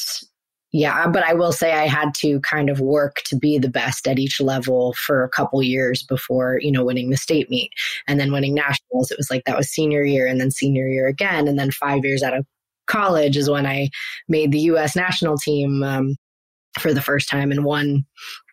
yeah, 0.73 1.07
but 1.07 1.23
I 1.23 1.35
will 1.35 1.53
say 1.53 1.73
I 1.75 1.87
had 1.87 2.15
to 2.17 2.41
kind 2.41 2.71
of 2.71 2.81
work 2.81 3.17
to 3.27 3.37
be 3.37 3.59
the 3.59 3.69
best 3.69 4.09
at 4.09 4.19
each 4.19 4.41
level 4.41 4.95
for 4.95 5.23
a 5.23 5.29
couple 5.29 5.63
years 5.63 6.03
before, 6.03 6.59
you 6.63 6.73
know, 6.73 6.83
winning 6.83 7.11
the 7.11 7.17
state 7.19 7.51
meet 7.51 7.71
and 8.09 8.19
then 8.19 8.33
winning 8.33 8.55
nationals. 8.55 9.11
It 9.11 9.19
was 9.19 9.31
like 9.31 9.45
that 9.45 9.57
was 9.57 9.71
senior 9.71 10.03
year 10.03 10.27
and 10.27 10.41
then 10.41 10.51
senior 10.51 10.89
year 10.89 11.07
again. 11.07 11.47
And 11.47 11.59
then 11.59 11.71
five 11.73 12.05
years 12.07 12.23
out 12.23 12.35
of 12.35 12.47
college 12.87 13.37
is 13.37 13.51
when 13.51 13.67
I 13.67 13.91
made 14.29 14.51
the 14.51 14.61
US 14.61 14.97
national 14.97 15.37
team 15.37 15.83
um, 15.83 16.17
for 16.79 16.95
the 16.95 17.03
first 17.03 17.29
time 17.29 17.53
and 17.53 17.65
won 17.65 18.07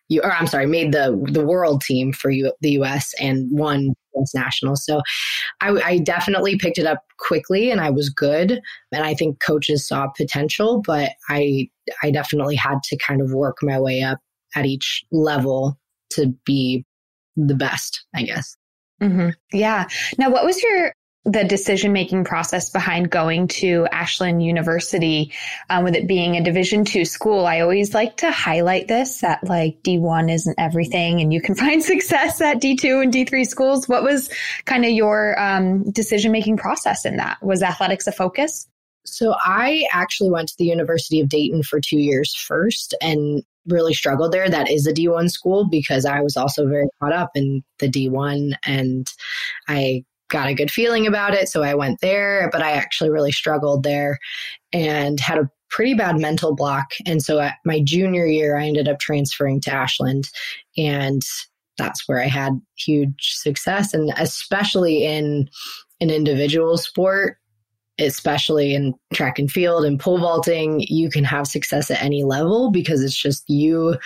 you 0.10 0.22
or 0.22 0.34
I'm 0.34 0.48
sorry, 0.48 0.66
made 0.66 0.92
the 0.92 1.18
the 1.32 1.46
world 1.46 1.82
team 1.82 2.12
for 2.12 2.32
the 2.32 2.72
US 2.72 3.14
and 3.20 3.48
won 3.50 3.94
US 4.20 4.34
nationals. 4.34 4.86
So 4.86 5.02
I, 5.62 5.70
I 5.70 5.98
definitely 6.00 6.58
picked 6.58 6.78
it 6.78 6.86
up 6.86 7.04
quickly 7.18 7.72
and 7.72 7.82
I 7.82 7.90
was 7.90 8.10
good. 8.10 8.62
And 8.92 9.04
I 9.04 9.14
think 9.14 9.40
coaches 9.40 9.88
saw 9.88 10.08
potential, 10.16 10.82
but 10.86 11.12
I 11.30 11.70
I 12.04 12.12
definitely 12.12 12.56
had 12.56 12.84
to 12.84 12.98
kind 12.98 13.22
of 13.22 13.34
work 13.34 13.58
my 13.62 13.80
way 13.80 14.02
up 14.02 14.20
at 14.56 14.66
each 14.66 15.04
level 15.12 15.78
to 16.12 16.34
be 16.46 16.86
the 17.36 17.56
best, 17.56 18.06
I 18.16 18.24
guess. 18.24 18.56
Mm-hmm. 19.02 19.30
Yeah. 19.54 19.88
Now, 20.18 20.30
what 20.30 20.46
was 20.46 20.62
your 20.62 20.94
the 21.26 21.44
decision 21.44 21.94
making 21.94 22.24
process 22.24 22.70
behind 22.70 23.10
going 23.10 23.48
to 23.48 23.88
Ashland 23.92 24.42
University, 24.42 25.34
um, 25.70 25.84
with 25.84 25.96
it 25.96 26.08
being 26.08 26.36
a 26.36 26.44
Division 26.44 26.86
two 26.86 27.06
school? 27.06 27.46
I 27.46 27.60
always 27.60 27.94
like 27.94 28.18
to 28.18 28.32
highlight 28.32 28.88
this 28.88 29.20
that 29.20 29.44
like 29.44 29.82
D 29.84 30.00
one 30.00 30.30
isn't 30.30 30.56
everything, 30.58 31.22
and 31.22 31.34
you 31.34 31.42
can 31.42 31.56
find 31.64 31.84
success 31.84 32.42
at 32.42 32.62
D 32.62 32.76
two 32.76 33.02
and 33.02 33.12
D 33.12 33.26
three 33.26 33.46
schools. 33.46 33.88
What 33.88 34.04
was 34.04 34.30
kind 34.66 34.86
of 34.86 34.92
your 34.92 35.40
um, 35.40 35.90
decision 35.92 36.32
making 36.32 36.58
process 36.58 37.06
in 37.06 37.18
that? 37.18 37.38
Was 37.42 37.64
athletics 37.64 38.08
a 38.08 38.12
focus? 38.12 38.68
So 39.06 39.34
I 39.44 39.88
actually 39.92 40.30
went 40.30 40.50
to 40.50 40.56
the 40.58 40.66
University 40.66 41.20
of 41.20 41.30
Dayton 41.30 41.64
for 41.64 41.80
two 41.80 42.00
years 42.00 42.36
first, 42.36 42.96
and 43.02 43.44
really 43.68 43.94
struggled 43.94 44.32
there. 44.32 44.50
That 44.50 44.70
is 44.70 44.88
a 44.88 44.94
D1 44.94 45.30
school 45.30 45.66
because 45.66 46.06
I 46.06 46.22
was 46.22 46.36
also 46.38 46.68
very 46.68 46.88
caught 47.00 47.14
up 47.14 47.32
in 47.36 47.64
the 47.80 47.90
D1 47.90 48.54
and 48.66 49.08
I 49.68 50.04
got 50.30 50.48
a 50.48 50.54
good 50.54 50.72
feeling 50.72 51.06
about 51.08 51.34
it. 51.34 51.50
So 51.50 51.64
I 51.64 51.76
went 51.76 52.02
there, 52.02 52.50
but 52.52 52.62
I 52.62 52.72
actually 52.72 53.10
really 53.10 53.32
struggled 53.32 53.84
there 53.84 54.20
and 54.72 55.20
had 55.20 55.38
a 55.38 55.50
pretty 55.70 55.94
bad 55.94 56.18
mental 56.20 56.56
block. 56.56 56.92
And 57.06 57.22
so 57.22 57.40
at 57.40 57.56
my 57.66 57.82
junior 57.82 58.26
year, 58.26 58.58
I 58.58 58.66
ended 58.66 58.88
up 58.88 59.00
transferring 59.00 59.62
to 59.62 59.74
Ashland 59.74 60.30
and 60.78 61.22
that's 61.78 62.08
where 62.08 62.22
I 62.22 62.28
had 62.28 62.60
huge 62.78 63.34
success. 63.36 63.94
And 63.94 64.12
especially 64.18 65.06
in 65.06 65.50
an 66.02 66.10
individual 66.10 66.78
sport, 66.78 67.38
especially 68.00 68.74
in 68.74 68.94
track 69.14 69.38
and 69.38 69.52
field 69.52 69.86
and 69.86 70.00
pole 70.00 70.20
vaulting, 70.20 70.82
you 70.88 71.10
can 71.10 71.24
have 71.24 71.48
success 71.48 71.92
at 71.92 72.02
any 72.02 72.24
level 72.24 72.72
because 72.72 73.04
it's 73.04 73.22
just 73.22 73.50
you 73.50 73.98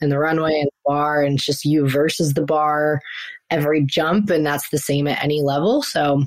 and 0.00 0.10
the 0.10 0.18
runway 0.18 0.54
and 0.54 0.66
the 0.66 0.90
bar, 0.90 1.22
and 1.22 1.36
it's 1.36 1.46
just 1.46 1.64
you 1.64 1.88
versus 1.88 2.34
the 2.34 2.44
bar 2.44 3.00
every 3.50 3.84
jump. 3.84 4.30
And 4.30 4.44
that's 4.44 4.70
the 4.70 4.78
same 4.78 5.06
at 5.06 5.22
any 5.22 5.42
level. 5.42 5.82
So, 5.82 6.24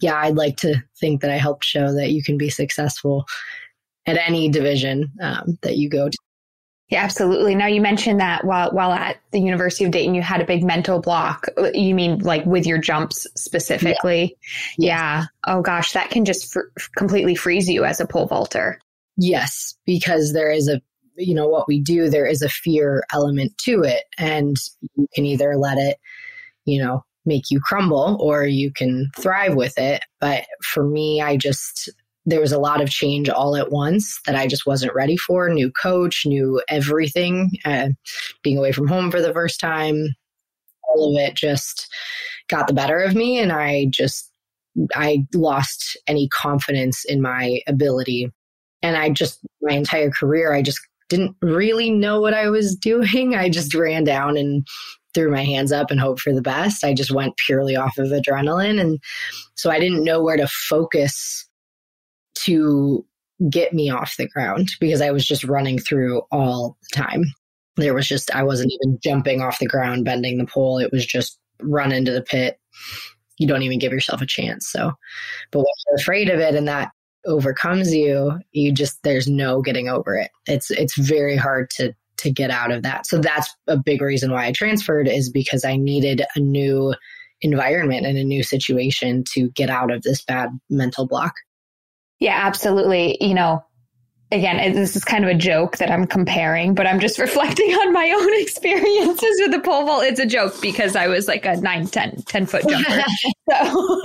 yeah, 0.00 0.16
I'd 0.16 0.36
like 0.36 0.56
to 0.58 0.82
think 0.98 1.20
that 1.20 1.30
I 1.30 1.36
helped 1.36 1.64
show 1.64 1.92
that 1.92 2.10
you 2.10 2.22
can 2.22 2.38
be 2.38 2.50
successful 2.50 3.26
at 4.06 4.16
any 4.18 4.48
division 4.48 5.12
um, 5.20 5.58
that 5.62 5.76
you 5.76 5.88
go 5.88 6.08
to. 6.08 6.18
Yeah, 6.88 7.02
absolutely. 7.02 7.56
Now 7.56 7.66
you 7.66 7.80
mentioned 7.80 8.20
that 8.20 8.44
while 8.44 8.70
while 8.70 8.92
at 8.92 9.16
the 9.32 9.40
University 9.40 9.84
of 9.84 9.90
Dayton, 9.90 10.14
you 10.14 10.22
had 10.22 10.40
a 10.40 10.46
big 10.46 10.62
mental 10.62 11.00
block. 11.00 11.48
You 11.74 11.94
mean 11.96 12.20
like 12.20 12.46
with 12.46 12.64
your 12.64 12.78
jumps 12.78 13.26
specifically? 13.34 14.36
Yeah. 14.78 15.22
yeah. 15.22 15.24
Oh 15.46 15.62
gosh, 15.62 15.92
that 15.92 16.10
can 16.10 16.24
just 16.24 16.52
fr- 16.52 16.70
completely 16.96 17.34
freeze 17.34 17.68
you 17.68 17.84
as 17.84 18.00
a 18.00 18.06
pole 18.06 18.26
vaulter. 18.26 18.78
Yes, 19.16 19.74
because 19.84 20.32
there 20.32 20.50
is 20.50 20.68
a 20.68 20.80
you 21.16 21.34
know 21.34 21.48
what 21.48 21.66
we 21.66 21.80
do. 21.80 22.08
There 22.08 22.26
is 22.26 22.42
a 22.42 22.48
fear 22.48 23.02
element 23.12 23.58
to 23.58 23.82
it, 23.82 24.04
and 24.16 24.56
you 24.94 25.08
can 25.12 25.26
either 25.26 25.56
let 25.56 25.78
it, 25.78 25.96
you 26.66 26.80
know, 26.80 27.04
make 27.24 27.50
you 27.50 27.58
crumble, 27.58 28.16
or 28.20 28.44
you 28.44 28.72
can 28.72 29.10
thrive 29.16 29.56
with 29.56 29.76
it. 29.76 30.02
But 30.20 30.44
for 30.62 30.84
me, 30.84 31.20
I 31.20 31.36
just 31.36 31.90
there 32.26 32.40
was 32.40 32.52
a 32.52 32.58
lot 32.58 32.82
of 32.82 32.90
change 32.90 33.28
all 33.28 33.56
at 33.56 33.70
once 33.70 34.20
that 34.26 34.34
I 34.34 34.48
just 34.48 34.66
wasn't 34.66 34.94
ready 34.94 35.16
for. 35.16 35.48
New 35.48 35.70
coach, 35.70 36.26
new 36.26 36.60
everything, 36.68 37.52
uh, 37.64 37.90
being 38.42 38.58
away 38.58 38.72
from 38.72 38.88
home 38.88 39.10
for 39.12 39.22
the 39.22 39.32
first 39.32 39.60
time, 39.60 40.08
all 40.88 41.16
of 41.16 41.22
it 41.22 41.34
just 41.34 41.88
got 42.48 42.66
the 42.66 42.74
better 42.74 42.98
of 42.98 43.14
me. 43.14 43.38
And 43.38 43.52
I 43.52 43.86
just, 43.90 44.30
I 44.94 45.24
lost 45.34 45.96
any 46.08 46.28
confidence 46.28 47.04
in 47.04 47.22
my 47.22 47.60
ability. 47.68 48.30
And 48.82 48.96
I 48.96 49.10
just, 49.10 49.40
my 49.62 49.74
entire 49.74 50.10
career, 50.10 50.52
I 50.52 50.62
just 50.62 50.80
didn't 51.08 51.36
really 51.40 51.90
know 51.90 52.20
what 52.20 52.34
I 52.34 52.50
was 52.50 52.74
doing. 52.80 53.36
I 53.36 53.48
just 53.48 53.72
ran 53.72 54.02
down 54.02 54.36
and 54.36 54.66
threw 55.14 55.30
my 55.30 55.44
hands 55.44 55.72
up 55.72 55.90
and 55.90 56.00
hoped 56.00 56.20
for 56.20 56.34
the 56.34 56.42
best. 56.42 56.84
I 56.84 56.92
just 56.92 57.10
went 57.10 57.38
purely 57.38 57.76
off 57.76 57.96
of 57.98 58.08
adrenaline. 58.08 58.80
And 58.80 58.98
so 59.54 59.70
I 59.70 59.78
didn't 59.78 60.04
know 60.04 60.22
where 60.22 60.36
to 60.36 60.46
focus 60.46 61.45
to 62.44 63.04
get 63.50 63.72
me 63.72 63.90
off 63.90 64.16
the 64.16 64.28
ground 64.28 64.70
because 64.80 65.02
I 65.02 65.10
was 65.10 65.26
just 65.26 65.44
running 65.44 65.78
through 65.78 66.22
all 66.30 66.76
the 66.82 66.96
time. 66.96 67.24
There 67.76 67.94
was 67.94 68.08
just, 68.08 68.34
I 68.34 68.42
wasn't 68.42 68.72
even 68.72 68.98
jumping 69.02 69.42
off 69.42 69.58
the 69.58 69.66
ground, 69.66 70.04
bending 70.04 70.38
the 70.38 70.46
pole. 70.46 70.78
It 70.78 70.90
was 70.92 71.04
just 71.04 71.38
run 71.60 71.92
into 71.92 72.12
the 72.12 72.22
pit. 72.22 72.58
You 73.38 73.46
don't 73.46 73.62
even 73.62 73.78
give 73.78 73.92
yourself 73.92 74.22
a 74.22 74.26
chance. 74.26 74.66
So, 74.66 74.92
but 75.50 75.58
when 75.58 75.66
you're 75.86 75.96
afraid 75.96 76.30
of 76.30 76.40
it 76.40 76.54
and 76.54 76.66
that 76.68 76.90
overcomes 77.26 77.94
you, 77.94 78.38
you 78.52 78.72
just, 78.72 79.02
there's 79.02 79.28
no 79.28 79.60
getting 79.60 79.88
over 79.88 80.16
it. 80.16 80.30
It's, 80.46 80.70
it's 80.70 80.96
very 80.96 81.36
hard 81.36 81.68
to, 81.70 81.92
to 82.18 82.30
get 82.30 82.50
out 82.50 82.72
of 82.72 82.82
that. 82.84 83.06
So 83.06 83.18
that's 83.18 83.54
a 83.66 83.76
big 83.76 84.00
reason 84.00 84.32
why 84.32 84.46
I 84.46 84.52
transferred 84.52 85.06
is 85.06 85.30
because 85.30 85.64
I 85.64 85.76
needed 85.76 86.22
a 86.34 86.40
new 86.40 86.94
environment 87.42 88.06
and 88.06 88.16
a 88.16 88.24
new 88.24 88.42
situation 88.42 89.22
to 89.34 89.50
get 89.50 89.68
out 89.68 89.90
of 89.90 90.02
this 90.02 90.24
bad 90.24 90.48
mental 90.70 91.06
block. 91.06 91.34
Yeah, 92.18 92.38
absolutely. 92.42 93.18
You 93.20 93.34
know, 93.34 93.62
again, 94.32 94.74
this 94.74 94.96
is 94.96 95.04
kind 95.04 95.24
of 95.24 95.30
a 95.30 95.34
joke 95.34 95.76
that 95.78 95.90
I'm 95.90 96.06
comparing, 96.06 96.74
but 96.74 96.86
I'm 96.86 97.00
just 97.00 97.18
reflecting 97.18 97.70
on 97.70 97.92
my 97.92 98.10
own 98.10 98.40
experiences 98.40 99.40
with 99.40 99.52
the 99.52 99.60
pole 99.60 99.86
vault. 99.86 100.04
It's 100.04 100.20
a 100.20 100.26
joke 100.26 100.60
because 100.60 100.96
I 100.96 101.08
was 101.08 101.28
like 101.28 101.44
a 101.44 101.56
9, 101.56 101.86
10, 101.86 102.22
10 102.26 102.46
foot 102.46 102.62
jumper. 102.68 103.02
so 103.50 104.02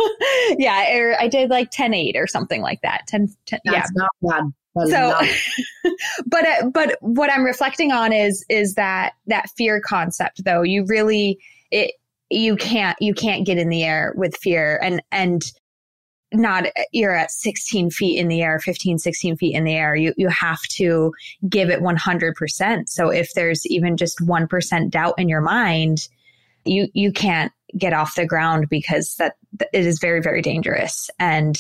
yeah, 0.58 0.96
or 0.96 1.20
I 1.20 1.27
did 1.27 1.50
like 1.50 1.72
10, 1.72 1.94
8 1.94 2.15
or 2.18 2.27
something 2.27 2.62
like 2.62 2.82
that. 2.82 3.08
10, 3.08 3.27
10 3.46 3.60
That's 3.65 3.75
yeah. 3.75 3.84
not 3.94 4.10
bad. 4.22 4.44
so, 4.88 5.91
but, 6.25 6.46
uh, 6.46 6.70
but 6.74 6.98
what 7.01 7.32
I'm 7.32 7.44
reflecting 7.44 7.91
on 7.91 8.13
is, 8.13 8.46
is 8.50 8.75
that, 8.75 9.13
that 9.27 9.50
fear 9.58 9.82
concept 9.82 10.44
though, 10.46 10.62
you 10.62 10.86
really, 10.88 11.39
it, 11.72 11.91
you 12.30 12.56
can't, 12.56 12.98
you 13.01 13.13
can't 13.13 13.46
get 13.46 13.58
in 13.58 13.68
the 13.68 13.84
air 13.84 14.13
with 14.15 14.38
fear 14.38 14.80
and, 14.82 15.01
and, 15.12 15.41
not 16.34 16.66
you're 16.92 17.16
at 17.16 17.32
16 17.32 17.90
feet 17.92 18.18
in 18.18 18.28
the 18.28 18.42
air 18.42 18.60
15 18.60 19.00
16 19.00 19.38
feet 19.38 19.56
in 19.56 19.64
the 19.64 19.74
air. 19.74 19.96
You 19.96 20.14
you 20.18 20.30
have 20.30 20.62
to 20.72 21.14
give 21.48 21.70
it 21.70 21.82
100% 21.82 22.90
so 22.90 23.10
if 23.10 23.34
there's 23.34 23.66
even 23.68 23.98
just 23.98 24.20
1% 24.20 24.90
doubt 24.90 25.16
in 25.18 25.30
your 25.30 25.42
mind 25.42 26.08
you 26.66 26.88
you 26.94 27.12
can't 27.12 27.52
get 27.78 27.94
off 27.94 28.16
the 28.16 28.26
ground 28.26 28.68
because 28.70 29.16
that 29.16 29.36
it 29.74 29.86
is 29.86 30.00
very 30.00 30.22
very 30.22 30.42
dangerous. 30.42 31.10
And 31.20 31.58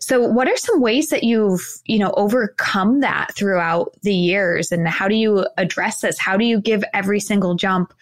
so 0.00 0.20
what 0.20 0.48
are 0.48 0.56
some 0.56 0.80
ways 0.80 1.08
that 1.08 1.24
you've 1.24 1.62
you 1.84 1.98
know 1.98 2.12
overcome 2.16 3.00
that 3.00 3.34
throughout 3.34 3.92
the 4.02 4.14
years? 4.14 4.72
And 4.72 4.86
how 4.86 5.08
do 5.08 5.14
you 5.14 5.46
address 5.56 6.00
this? 6.00 6.18
How 6.18 6.36
do 6.36 6.44
you 6.44 6.60
give 6.60 6.84
every 6.94 7.20
single 7.20 7.54
jump 7.54 7.92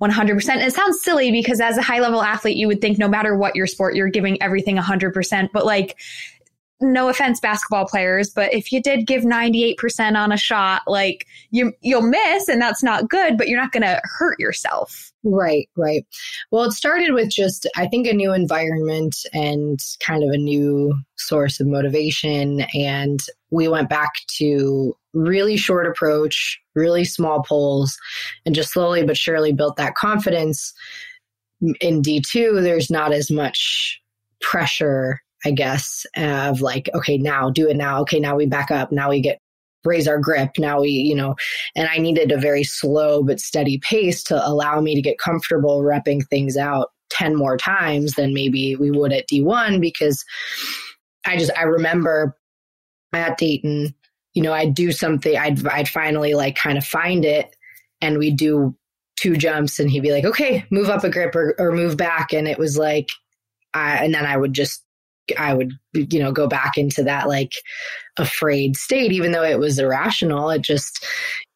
100%. 0.00 0.48
And 0.50 0.62
it 0.62 0.74
sounds 0.74 1.00
silly 1.02 1.30
because 1.32 1.60
as 1.60 1.78
a 1.78 1.82
high 1.82 2.00
level 2.00 2.22
athlete, 2.22 2.56
you 2.56 2.66
would 2.66 2.80
think 2.80 2.98
no 2.98 3.08
matter 3.08 3.36
what 3.36 3.56
your 3.56 3.66
sport, 3.66 3.94
you're 3.94 4.08
giving 4.08 4.40
everything 4.42 4.76
100%. 4.76 5.50
But 5.52 5.64
like, 5.64 5.96
no 6.80 7.08
offense 7.08 7.40
basketball 7.40 7.86
players 7.86 8.30
but 8.30 8.52
if 8.52 8.70
you 8.70 8.82
did 8.82 9.06
give 9.06 9.22
98% 9.22 10.14
on 10.16 10.30
a 10.30 10.36
shot 10.36 10.82
like 10.86 11.26
you 11.50 11.72
you'll 11.80 12.02
miss 12.02 12.48
and 12.48 12.60
that's 12.60 12.82
not 12.82 13.08
good 13.08 13.38
but 13.38 13.48
you're 13.48 13.60
not 13.60 13.72
going 13.72 13.82
to 13.82 14.00
hurt 14.04 14.38
yourself. 14.38 15.12
Right 15.24 15.68
right. 15.76 16.06
Well 16.50 16.64
it 16.64 16.72
started 16.72 17.12
with 17.12 17.30
just 17.30 17.66
i 17.76 17.86
think 17.86 18.06
a 18.06 18.12
new 18.12 18.32
environment 18.32 19.16
and 19.32 19.80
kind 20.00 20.22
of 20.22 20.30
a 20.30 20.38
new 20.38 20.94
source 21.16 21.60
of 21.60 21.66
motivation 21.66 22.66
and 22.74 23.20
we 23.50 23.68
went 23.68 23.88
back 23.88 24.12
to 24.36 24.94
really 25.14 25.56
short 25.56 25.86
approach 25.86 26.60
really 26.74 27.04
small 27.04 27.42
poles 27.42 27.96
and 28.44 28.54
just 28.54 28.72
slowly 28.72 29.02
but 29.02 29.16
surely 29.16 29.52
built 29.52 29.76
that 29.76 29.94
confidence. 29.94 30.74
In 31.80 32.02
d2 32.02 32.62
there's 32.62 32.90
not 32.90 33.14
as 33.14 33.30
much 33.30 34.00
pressure 34.42 35.22
I 35.46 35.52
guess, 35.52 36.04
of 36.16 36.60
like, 36.60 36.90
okay, 36.92 37.16
now 37.16 37.50
do 37.50 37.68
it 37.68 37.76
now. 37.76 38.00
Okay, 38.00 38.18
now 38.18 38.34
we 38.34 38.46
back 38.46 38.72
up. 38.72 38.90
Now 38.90 39.10
we 39.10 39.20
get 39.20 39.38
raise 39.84 40.08
our 40.08 40.18
grip. 40.18 40.50
Now 40.58 40.80
we, 40.80 40.88
you 40.88 41.14
know, 41.14 41.36
and 41.76 41.88
I 41.88 41.98
needed 41.98 42.32
a 42.32 42.36
very 42.36 42.64
slow 42.64 43.22
but 43.22 43.38
steady 43.38 43.78
pace 43.78 44.24
to 44.24 44.44
allow 44.44 44.80
me 44.80 44.96
to 44.96 45.00
get 45.00 45.20
comfortable 45.20 45.82
repping 45.82 46.26
things 46.26 46.56
out 46.56 46.88
10 47.10 47.36
more 47.36 47.56
times 47.56 48.14
than 48.14 48.34
maybe 48.34 48.74
we 48.74 48.90
would 48.90 49.12
at 49.12 49.28
D1 49.28 49.80
because 49.80 50.24
I 51.24 51.36
just, 51.36 51.52
I 51.56 51.62
remember 51.62 52.36
at 53.12 53.38
Dayton, 53.38 53.94
you 54.34 54.42
know, 54.42 54.52
I'd 54.52 54.74
do 54.74 54.90
something, 54.90 55.36
I'd, 55.36 55.64
I'd 55.68 55.88
finally 55.88 56.34
like 56.34 56.56
kind 56.56 56.76
of 56.76 56.84
find 56.84 57.24
it 57.24 57.54
and 58.00 58.18
we'd 58.18 58.36
do 58.36 58.76
two 59.14 59.36
jumps 59.36 59.78
and 59.78 59.88
he'd 59.88 60.02
be 60.02 60.10
like, 60.10 60.24
okay, 60.24 60.64
move 60.72 60.88
up 60.88 61.04
a 61.04 61.08
grip 61.08 61.36
or, 61.36 61.54
or 61.60 61.70
move 61.70 61.96
back. 61.96 62.32
And 62.32 62.48
it 62.48 62.58
was 62.58 62.76
like, 62.76 63.08
I, 63.72 64.04
and 64.04 64.12
then 64.12 64.26
I 64.26 64.36
would 64.36 64.52
just 64.52 64.82
I 65.38 65.54
would, 65.54 65.72
you 65.92 66.18
know, 66.18 66.32
go 66.32 66.46
back 66.46 66.76
into 66.76 67.02
that 67.04 67.28
like 67.28 67.52
afraid 68.16 68.76
state, 68.76 69.12
even 69.12 69.32
though 69.32 69.44
it 69.44 69.58
was 69.58 69.78
irrational. 69.78 70.50
It 70.50 70.62
just, 70.62 71.04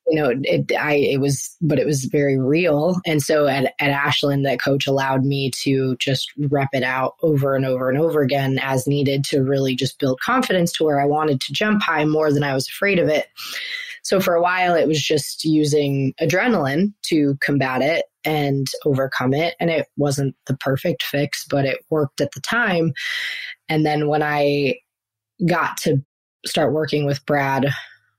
you 0.09 0.17
know, 0.17 0.33
it, 0.43 0.73
I, 0.77 0.95
it 0.95 1.21
was, 1.21 1.57
but 1.61 1.79
it 1.79 1.87
was 1.87 2.05
very 2.07 2.39
real. 2.39 3.01
And 3.07 3.23
so 3.23 3.47
at, 3.47 3.75
at 3.79 3.91
Ashland, 3.91 4.45
that 4.45 4.61
coach 4.61 4.87
allowed 4.87 5.25
me 5.25 5.51
to 5.63 5.97
just 5.97 6.33
rep 6.37 6.71
it 6.73 6.83
out 6.83 7.15
over 7.23 7.55
and 7.55 7.65
over 7.65 7.89
and 7.89 7.99
over 7.99 8.21
again 8.21 8.59
as 8.61 8.87
needed 8.87 9.25
to 9.25 9.43
really 9.43 9.77
just 9.77 9.99
build 9.99 10.21
confidence 10.21 10.73
to 10.73 10.85
where 10.85 11.01
I 11.01 11.07
wanted 11.07 11.41
to 11.43 11.53
jump 11.53 11.83
high 11.83 12.05
more 12.05 12.33
than 12.33 12.43
I 12.43 12.55
was 12.55 12.69
afraid 12.69 12.99
of 12.99 13.09
it. 13.09 13.29
So 14.03 14.19
for 14.19 14.35
a 14.35 14.43
while, 14.43 14.75
it 14.75 14.89
was 14.89 15.01
just 15.01 15.45
using 15.45 16.15
adrenaline 16.21 16.93
to 17.03 17.37
combat 17.41 17.83
it 17.83 18.07
and 18.25 18.67
overcome 18.85 19.35
it. 19.35 19.55
And 19.61 19.71
it 19.71 19.87
wasn't 19.97 20.35
the 20.47 20.57
perfect 20.57 21.03
fix, 21.03 21.47
but 21.49 21.65
it 21.65 21.85
worked 21.91 22.21
at 22.21 22.33
the 22.33 22.41
time. 22.41 22.93
And 23.71 23.87
then 23.87 24.09
when 24.09 24.23
I 24.23 24.75
got 25.49 25.79
to 25.79 26.05
start 26.45 26.75
working 26.75 27.07
with 27.07 27.25
Brad 27.25 27.67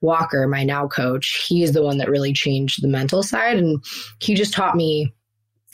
Walker, 0.02 0.48
my 0.48 0.64
now 0.64 0.88
coach, 0.88 1.46
he's 1.48 1.74
the 1.74 1.84
one 1.84 2.00
that 2.00 2.10
really 2.10 2.34
changed 2.34 2.82
the 2.82 2.88
mental 2.88 3.22
side. 3.22 3.58
And 3.58 3.84
he 4.20 4.34
just 4.34 4.54
taught 4.54 4.76
me 4.76 5.14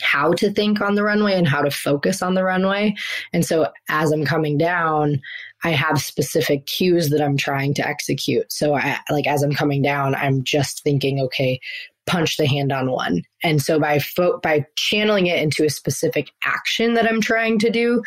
how 0.01 0.34
to 0.34 0.51
think 0.51 0.81
on 0.81 0.96
the 0.96 1.03
runway 1.03 1.34
and 1.34 1.48
how 1.48 1.62
to 1.62 1.72
focus 1.72 2.22
on 2.22 2.34
the 2.34 2.43
runway. 2.43 2.96
And 3.34 3.46
so 3.46 3.72
as 3.89 4.12
I'm 4.12 4.25
coming 4.25 4.57
down, 4.57 5.22
I 5.63 5.72
have 5.72 6.01
specific 6.01 6.65
cues 6.65 7.10
that 7.10 7.22
I'm 7.22 7.38
trying 7.38 7.74
to 7.75 7.88
execute. 7.88 8.51
So 8.51 8.75
I 8.75 9.00
like 9.10 9.25
as 9.25 9.41
I'm 9.41 9.53
coming 9.53 9.81
down, 9.81 10.13
I'm 10.13 10.43
just 10.43 10.84
thinking, 10.84 11.19
okay, 11.22 11.60
punch 12.08 12.38
the 12.38 12.48
hand 12.48 12.72
on 12.72 12.90
one. 12.90 13.22
And 13.44 13.62
so 13.62 13.80
by 13.80 14.00
fo- 14.00 14.40
by 14.40 14.66
channeling 14.76 15.28
it 15.28 15.42
into 15.42 15.66
a 15.66 15.70
specific 15.70 16.32
action 16.46 16.94
that 16.96 17.08
I'm 17.08 17.22
trying 17.22 17.60
to 17.60 17.70
do, 17.70 18.02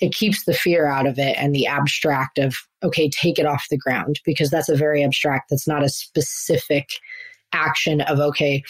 it 0.00 0.14
keeps 0.14 0.44
the 0.44 0.54
fear 0.54 0.86
out 0.86 1.06
of 1.06 1.18
it 1.18 1.36
and 1.38 1.54
the 1.54 1.66
abstract 1.66 2.38
of 2.38 2.56
okay, 2.82 3.08
take 3.08 3.38
it 3.38 3.46
off 3.46 3.66
the 3.70 3.78
ground 3.78 4.20
because 4.26 4.50
that's 4.50 4.68
a 4.68 4.76
very 4.76 5.02
abstract 5.02 5.48
that's 5.48 5.66
not 5.66 5.82
a 5.82 5.88
specific 5.88 6.90
action 7.52 8.02
of 8.02 8.18
okay, 8.18 8.62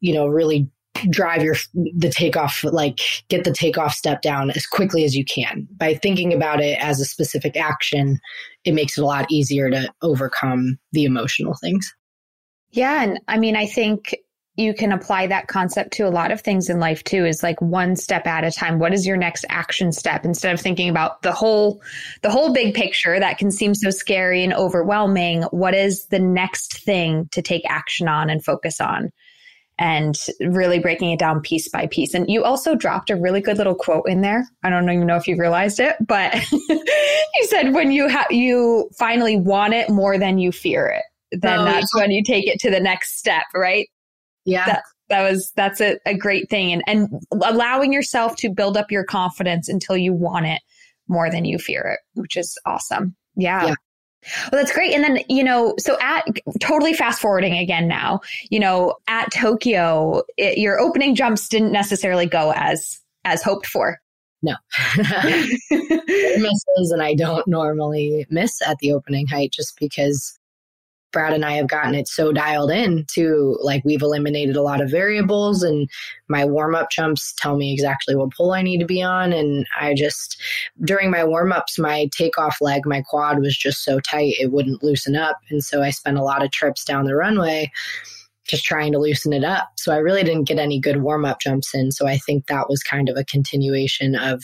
you 0.00 0.12
know, 0.12 0.26
really 0.26 0.68
drive 1.10 1.42
your 1.42 1.56
the 1.74 2.08
takeoff 2.10 2.62
like 2.64 3.00
get 3.28 3.44
the 3.44 3.52
takeoff 3.52 3.94
step 3.94 4.22
down 4.22 4.50
as 4.50 4.66
quickly 4.66 5.04
as 5.04 5.16
you 5.16 5.24
can 5.24 5.66
by 5.76 5.94
thinking 5.94 6.32
about 6.32 6.60
it 6.60 6.78
as 6.80 7.00
a 7.00 7.04
specific 7.04 7.56
action 7.56 8.18
it 8.64 8.72
makes 8.72 8.96
it 8.96 9.02
a 9.02 9.06
lot 9.06 9.30
easier 9.30 9.70
to 9.70 9.92
overcome 10.02 10.78
the 10.92 11.04
emotional 11.04 11.54
things 11.60 11.94
yeah 12.70 13.02
and 13.02 13.20
i 13.28 13.36
mean 13.36 13.56
i 13.56 13.66
think 13.66 14.14
you 14.56 14.72
can 14.72 14.92
apply 14.92 15.26
that 15.26 15.48
concept 15.48 15.92
to 15.94 16.06
a 16.06 16.10
lot 16.10 16.30
of 16.30 16.40
things 16.40 16.68
in 16.68 16.78
life 16.78 17.02
too 17.04 17.24
is 17.24 17.42
like 17.42 17.60
one 17.60 17.96
step 17.96 18.26
at 18.26 18.44
a 18.44 18.50
time 18.50 18.78
what 18.78 18.94
is 18.94 19.06
your 19.06 19.16
next 19.16 19.44
action 19.48 19.92
step 19.92 20.24
instead 20.24 20.54
of 20.54 20.60
thinking 20.60 20.88
about 20.88 21.22
the 21.22 21.32
whole 21.32 21.82
the 22.22 22.30
whole 22.30 22.52
big 22.52 22.74
picture 22.74 23.18
that 23.18 23.38
can 23.38 23.50
seem 23.50 23.74
so 23.74 23.90
scary 23.90 24.44
and 24.44 24.54
overwhelming 24.54 25.42
what 25.44 25.74
is 25.74 26.06
the 26.06 26.18
next 26.18 26.78
thing 26.84 27.28
to 27.32 27.42
take 27.42 27.62
action 27.68 28.08
on 28.08 28.30
and 28.30 28.44
focus 28.44 28.80
on 28.80 29.10
and 29.76 30.16
really 30.40 30.78
breaking 30.78 31.10
it 31.10 31.18
down 31.18 31.40
piece 31.40 31.68
by 31.68 31.88
piece. 31.88 32.14
And 32.14 32.30
you 32.30 32.44
also 32.44 32.76
dropped 32.76 33.10
a 33.10 33.16
really 33.16 33.40
good 33.40 33.58
little 33.58 33.74
quote 33.74 34.08
in 34.08 34.20
there. 34.20 34.46
I 34.62 34.70
don't 34.70 34.88
even 34.88 35.06
know 35.06 35.16
if 35.16 35.26
you 35.26 35.36
realized 35.36 35.80
it, 35.80 35.96
but 36.00 36.32
you 36.52 37.46
said 37.48 37.74
when 37.74 37.90
you 37.90 38.06
have 38.06 38.30
you 38.30 38.88
finally 38.96 39.36
want 39.36 39.74
it 39.74 39.90
more 39.90 40.16
than 40.16 40.38
you 40.38 40.52
fear 40.52 40.86
it, 40.86 41.40
then 41.42 41.60
oh, 41.60 41.64
that's 41.64 41.90
yeah. 41.92 42.02
when 42.02 42.12
you 42.12 42.22
take 42.22 42.46
it 42.46 42.60
to 42.60 42.70
the 42.70 42.78
next 42.78 43.18
step, 43.18 43.42
right? 43.52 43.88
Yeah. 44.44 44.66
That, 44.66 44.82
that 45.10 45.30
was 45.30 45.52
that's 45.54 45.80
a, 45.80 45.98
a 46.06 46.14
great 46.14 46.48
thing 46.48 46.72
and 46.72 46.82
and 46.86 47.22
allowing 47.30 47.92
yourself 47.92 48.36
to 48.36 48.48
build 48.48 48.76
up 48.76 48.90
your 48.90 49.04
confidence 49.04 49.68
until 49.68 49.98
you 49.98 50.14
want 50.14 50.46
it 50.46 50.62
more 51.08 51.30
than 51.30 51.44
you 51.44 51.58
fear 51.58 51.82
it, 51.82 52.20
which 52.20 52.36
is 52.36 52.56
awesome. 52.64 53.14
Yeah. 53.36 53.66
yeah. 53.66 53.74
Well, 54.50 54.62
that's 54.62 54.72
great. 54.72 54.94
And 54.94 55.04
then, 55.04 55.18
you 55.28 55.44
know, 55.44 55.74
so 55.78 55.98
at 56.00 56.24
totally 56.60 56.94
fast 56.94 57.20
forwarding 57.20 57.58
again 57.58 57.86
now, 57.86 58.20
you 58.50 58.58
know, 58.58 58.94
at 59.06 59.30
Tokyo, 59.30 60.22
it, 60.38 60.56
your 60.58 60.80
opening 60.80 61.14
jumps 61.14 61.48
didn't 61.48 61.72
necessarily 61.72 62.26
go 62.26 62.52
as 62.56 63.00
as 63.24 63.42
hoped 63.42 63.66
for. 63.66 64.00
No. 64.42 64.54
misses 65.70 66.90
and 66.90 67.02
I 67.02 67.14
don't 67.14 67.46
normally 67.46 68.26
miss 68.28 68.60
at 68.62 68.78
the 68.78 68.92
opening 68.92 69.26
height 69.26 69.52
just 69.52 69.78
because 69.78 70.38
Brad 71.14 71.32
and 71.32 71.44
I 71.44 71.52
have 71.52 71.68
gotten 71.68 71.94
it 71.94 72.06
so 72.06 72.32
dialed 72.32 72.70
in 72.70 73.06
to 73.14 73.58
like 73.62 73.82
we've 73.84 74.02
eliminated 74.02 74.56
a 74.56 74.62
lot 74.62 74.82
of 74.82 74.90
variables 74.90 75.62
and 75.62 75.88
my 76.28 76.44
warm 76.44 76.74
up 76.74 76.90
jumps 76.90 77.32
tell 77.38 77.56
me 77.56 77.72
exactly 77.72 78.14
what 78.14 78.34
pull 78.36 78.52
I 78.52 78.60
need 78.60 78.80
to 78.80 78.84
be 78.84 79.02
on. 79.02 79.32
And 79.32 79.66
I 79.80 79.94
just, 79.94 80.38
during 80.82 81.10
my 81.10 81.24
warm 81.24 81.52
ups, 81.52 81.78
my 81.78 82.10
takeoff 82.14 82.60
leg, 82.60 82.82
my 82.84 83.00
quad 83.00 83.40
was 83.40 83.56
just 83.56 83.82
so 83.82 84.00
tight 84.00 84.34
it 84.38 84.52
wouldn't 84.52 84.82
loosen 84.82 85.16
up. 85.16 85.38
And 85.48 85.64
so 85.64 85.82
I 85.82 85.88
spent 85.88 86.18
a 86.18 86.22
lot 86.22 86.44
of 86.44 86.50
trips 86.50 86.84
down 86.84 87.06
the 87.06 87.16
runway 87.16 87.70
just 88.46 88.64
trying 88.64 88.92
to 88.92 88.98
loosen 88.98 89.32
it 89.32 89.44
up. 89.44 89.70
So 89.76 89.92
I 89.94 89.98
really 89.98 90.22
didn't 90.22 90.48
get 90.48 90.58
any 90.58 90.78
good 90.78 91.00
warm 91.00 91.24
up 91.24 91.40
jumps 91.40 91.74
in. 91.74 91.92
So 91.92 92.06
I 92.06 92.18
think 92.18 92.46
that 92.46 92.68
was 92.68 92.82
kind 92.82 93.08
of 93.08 93.16
a 93.16 93.24
continuation 93.24 94.14
of 94.14 94.42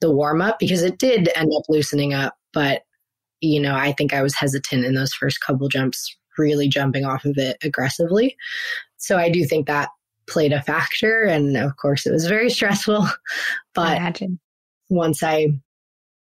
the 0.00 0.10
warm 0.10 0.40
up 0.40 0.58
because 0.58 0.82
it 0.82 0.98
did 0.98 1.28
end 1.34 1.52
up 1.54 1.64
loosening 1.68 2.14
up, 2.14 2.34
but 2.52 2.82
you 3.40 3.60
know, 3.60 3.74
I 3.74 3.92
think 3.92 4.12
I 4.12 4.22
was 4.22 4.34
hesitant 4.34 4.84
in 4.84 4.94
those 4.94 5.12
first 5.12 5.40
couple 5.40 5.68
jumps, 5.68 6.16
really 6.36 6.68
jumping 6.68 7.04
off 7.04 7.24
of 7.24 7.38
it 7.38 7.56
aggressively. 7.62 8.36
So 8.96 9.16
I 9.16 9.30
do 9.30 9.44
think 9.44 9.66
that 9.66 9.90
played 10.28 10.52
a 10.52 10.62
factor. 10.62 11.22
And 11.22 11.56
of 11.56 11.76
course, 11.76 12.06
it 12.06 12.12
was 12.12 12.26
very 12.26 12.50
stressful. 12.58 13.06
But 13.74 14.20
once 14.90 15.22
I, 15.22 15.48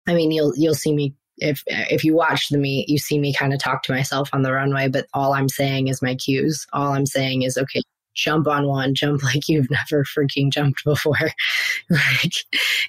I 0.08 0.14
mean, 0.14 0.32
you'll 0.32 0.54
you'll 0.56 0.76
see 0.76 0.94
me 0.94 1.14
if 1.38 1.64
if 1.68 2.04
you 2.04 2.16
watch 2.16 2.50
the 2.50 2.58
meet, 2.58 2.90
you 2.90 2.98
see 2.98 3.20
me 3.20 3.34
kind 3.34 3.54
of 3.54 3.60
talk 3.60 3.84
to 3.84 3.94
myself 3.94 4.30
on 4.34 4.42
the 4.42 4.52
runway. 4.52 4.88
But 4.88 5.08
all 5.14 5.34
I'm 5.34 5.50
saying 5.50 5.88
is 5.88 6.02
my 6.02 6.16
cues. 6.16 6.66
All 6.74 6.94
I'm 6.94 7.06
saying 7.06 7.44
is, 7.44 7.58
okay, 7.58 7.82
jump 8.16 8.48
on 8.48 8.68
one, 8.68 8.96
jump 8.96 9.24
like 9.24 9.48
you've 9.48 9.70
never 9.92 10.04
freaking 10.04 10.52
jumped 10.52 10.84
before. 10.84 11.16
like, 11.90 12.34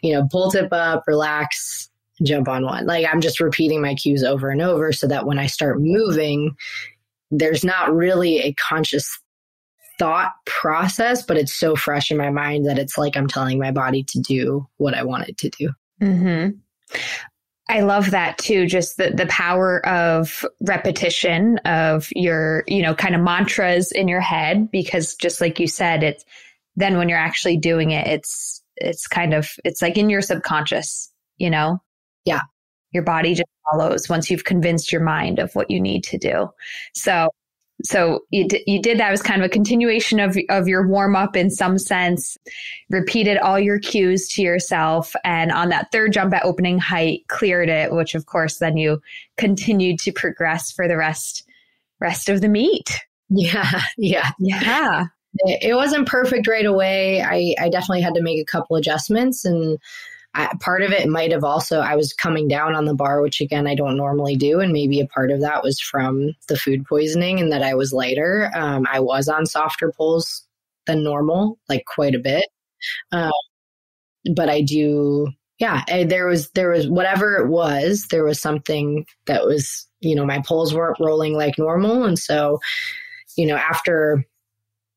you 0.03 0.13
know, 0.13 0.27
pull 0.31 0.51
tip 0.51 0.73
up, 0.73 1.05
relax, 1.07 1.90
jump 2.23 2.49
on 2.49 2.65
one. 2.65 2.87
Like 2.87 3.07
I'm 3.11 3.21
just 3.21 3.41
repeating 3.41 3.81
my 3.81 3.95
cues 3.95 4.23
over 4.23 4.51
and 4.51 4.63
over 4.63 4.93
so 4.93 5.07
that 5.07 5.27
when 5.27 5.39
I 5.39 5.47
start 5.47 5.81
moving, 5.81 6.55
there's 7.31 7.65
not 7.65 7.95
really 7.95 8.41
a 8.41 8.55
conscious 8.55 9.19
thought 9.99 10.33
process, 10.47 11.23
but 11.23 11.37
it's 11.37 11.55
so 11.55 11.77
fresh 11.77 12.11
in 12.11 12.17
my 12.17 12.31
mind 12.31 12.67
that 12.67 12.79
it's 12.79 12.97
like 12.97 13.17
I'm 13.17 13.29
telling 13.29 13.59
my 13.59 13.71
body 13.71 14.03
to 14.05 14.21
do 14.21 14.67
what 14.79 14.95
I 14.95 15.03
want 15.03 15.29
it 15.29 15.39
to 15.39 15.51
do. 15.51 15.71
Mm-hmm. 16.01 16.99
I 17.69 17.81
love 17.83 18.11
that 18.11 18.39
too. 18.39 18.67
Just 18.67 18.97
the, 18.97 19.11
the 19.11 19.27
power 19.27 19.87
of 19.87 20.45
repetition 20.63 21.59
of 21.59 22.09
your, 22.17 22.65
you 22.67 22.83
know, 22.83 22.95
kind 22.95 23.15
of 23.15 23.21
mantras 23.21 23.93
in 23.93 24.09
your 24.09 24.21
head, 24.21 24.71
because 24.73 25.15
just 25.15 25.41
like 25.41 25.61
you 25.61 25.69
said, 25.69 26.03
it's 26.03 26.25
then 26.75 26.97
when 26.97 27.09
you're 27.09 27.19
actually 27.19 27.59
doing 27.59 27.91
it, 27.93 28.09
it's, 28.09 28.63
it's 28.77 29.07
kind 29.07 29.35
of, 29.35 29.51
it's 29.65 29.83
like 29.83 29.99
in 29.99 30.11
your 30.11 30.23
subconscious, 30.23 31.13
you 31.37 31.51
know? 31.51 31.81
Yeah. 32.25 32.41
Your 32.93 33.05
body 33.05 33.35
just 33.35 33.49
follows 33.71 34.09
once 34.09 34.31
you've 34.31 34.45
convinced 34.45 34.91
your 34.91 35.03
mind 35.03 35.39
of 35.39 35.55
what 35.55 35.71
you 35.71 35.81
need 35.81 36.03
to 36.05 36.19
do. 36.19 36.51
So, 36.95 37.29
so 37.83 38.21
you, 38.31 38.49
d- 38.49 38.65
you 38.67 38.83
did 38.83 38.99
that 38.99 39.09
it 39.09 39.13
was 39.13 39.23
kind 39.23 39.41
of 39.41 39.47
a 39.47 39.49
continuation 39.49 40.21
of, 40.21 40.37
of 40.51 40.69
your 40.69 40.87
warm 40.87 41.17
up 41.17 41.37
in 41.37 41.51
some 41.51 41.79
sense, 41.79 42.37
repeated 42.91 43.39
all 43.39 43.59
your 43.59 43.79
cues 43.79 44.29
to 44.31 44.43
yourself. 44.43 45.15
And 45.25 45.53
on 45.53 45.69
that 45.69 45.93
third 45.93 46.13
jump 46.13 46.35
at 46.35 46.45
opening 46.45 46.79
height, 46.79 47.23
cleared 47.29 47.69
it, 47.69 47.93
which 47.93 48.15
of 48.15 48.27
course 48.27 48.59
then 48.59 48.77
you 48.77 49.01
continued 49.37 49.99
to 50.01 50.13
progress 50.13 50.73
for 50.73 50.89
the 50.89 50.97
rest, 50.97 51.45
rest 52.01 52.29
of 52.29 52.41
the 52.41 52.49
meet. 52.49 53.01
Yeah. 53.29 53.81
Yeah. 53.97 54.31
Yeah. 54.41 55.05
It, 55.45 55.71
it 55.71 55.75
wasn't 55.75 56.09
perfect 56.09 56.49
right 56.49 56.67
away. 56.67 57.23
I, 57.23 57.55
I 57.59 57.69
definitely 57.69 58.03
had 58.03 58.15
to 58.15 58.23
make 58.23 58.41
a 58.41 58.45
couple 58.45 58.77
adjustments 58.77 59.45
and 59.45 59.79
I, 60.35 60.49
part 60.61 60.83
of 60.83 60.93
it 60.93 61.09
might 61.09 61.33
have 61.33 61.43
also 61.43 61.81
I 61.81 61.97
was 61.97 62.13
coming 62.13 62.47
down 62.47 62.75
on 62.75 62.85
the 62.85 62.95
bar, 62.95 63.21
which 63.21 63.41
again 63.41 63.67
I 63.67 63.75
don't 63.75 63.97
normally 63.97 64.37
do, 64.37 64.61
and 64.61 64.73
maybe 64.73 65.01
a 65.01 65.07
part 65.07 65.31
of 65.31 65.41
that 65.41 65.63
was 65.63 65.81
from 65.81 66.35
the 66.49 66.57
food 66.57 66.87
poisoning 66.87 67.41
and 67.41 67.51
that 67.53 67.63
I 67.63 67.75
was 67.75 67.93
lighter. 67.93 68.51
Um, 68.55 68.87
I 68.91 69.01
was 69.01 69.29
on 69.29 69.47
softer 69.47 69.93
pulls 69.97 70.47
than 70.87 71.03
normal, 71.03 71.59
like 71.69 71.85
quite 71.87 72.15
a 72.15 72.21
bit, 72.21 72.47
um, 73.13 73.33
but 74.35 74.49
I 74.49 74.63
do. 74.63 75.29
Yeah, 75.59 75.83
I, 75.89 76.05
there 76.05 76.27
was 76.27 76.51
there 76.53 76.71
was 76.71 76.89
whatever 76.89 77.37
it 77.37 77.49
was. 77.49 78.07
There 78.11 78.25
was 78.25 78.41
something 78.41 79.05
that 79.27 79.45
was 79.45 79.87
you 80.01 80.15
know 80.15 80.25
my 80.25 80.43
pulls 80.47 80.73
weren't 80.75 81.01
rolling 81.01 81.35
like 81.35 81.59
normal, 81.59 82.05
and 82.05 82.19
so 82.19 82.61
you 83.37 83.47
know 83.47 83.57
after 83.57 84.25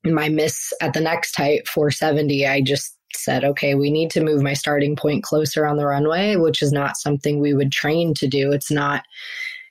my 0.05 0.29
miss 0.29 0.73
at 0.81 0.93
the 0.93 0.99
next 0.99 1.35
height 1.37 1.67
470 1.67 2.45
i 2.45 2.61
just 2.61 2.97
said, 3.15 3.43
okay, 3.43 3.75
we 3.75 3.91
need 3.91 4.09
to 4.11 4.23
move 4.23 4.41
my 4.41 4.53
starting 4.53 4.95
point 4.95 5.23
closer 5.23 5.65
on 5.65 5.77
the 5.77 5.85
runway, 5.85 6.35
which 6.35 6.61
is 6.61 6.71
not 6.71 6.97
something 6.97 7.39
we 7.39 7.53
would 7.53 7.71
train 7.71 8.13
to 8.15 8.27
do. 8.27 8.51
It's 8.51 8.71
not, 8.71 9.03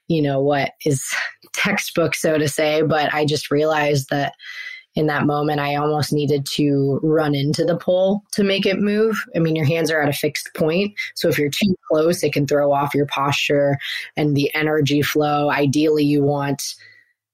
you 0.09 0.23
know, 0.23 0.41
what 0.41 0.73
is 0.85 1.05
textbook, 1.53 2.15
so 2.15 2.39
to 2.39 2.49
say. 2.49 2.83
But 2.83 3.13
I 3.13 3.25
just 3.25 3.51
realized 3.51 4.09
that 4.11 4.35
in 4.95 5.07
that 5.07 5.25
moment, 5.25 5.59
I 5.59 5.77
almost 5.77 6.13
needed 6.13 6.45
to 6.55 7.01
run 7.03 7.35
into 7.35 7.65
the 7.65 7.77
pole 7.77 8.23
to 8.33 8.45
make 8.45 8.67
it 8.67 8.79
move. 8.79 9.17
I 9.35 9.39
mean, 9.39 9.57
your 9.57 9.65
hands 9.65 9.91
are 9.91 10.03
at 10.03 10.09
a 10.09 10.13
fixed 10.13 10.51
point. 10.55 10.93
So 11.15 11.29
if 11.29 11.39
you're 11.39 11.49
too 11.49 11.75
close, 11.91 12.23
it 12.23 12.35
can 12.35 12.47
throw 12.47 12.73
off 12.73 12.95
your 12.95 13.07
posture 13.07 13.79
and 14.17 14.37
the 14.37 14.55
energy 14.55 15.01
flow. 15.01 15.51
Ideally, 15.51 16.05
you 16.05 16.23
want 16.23 16.63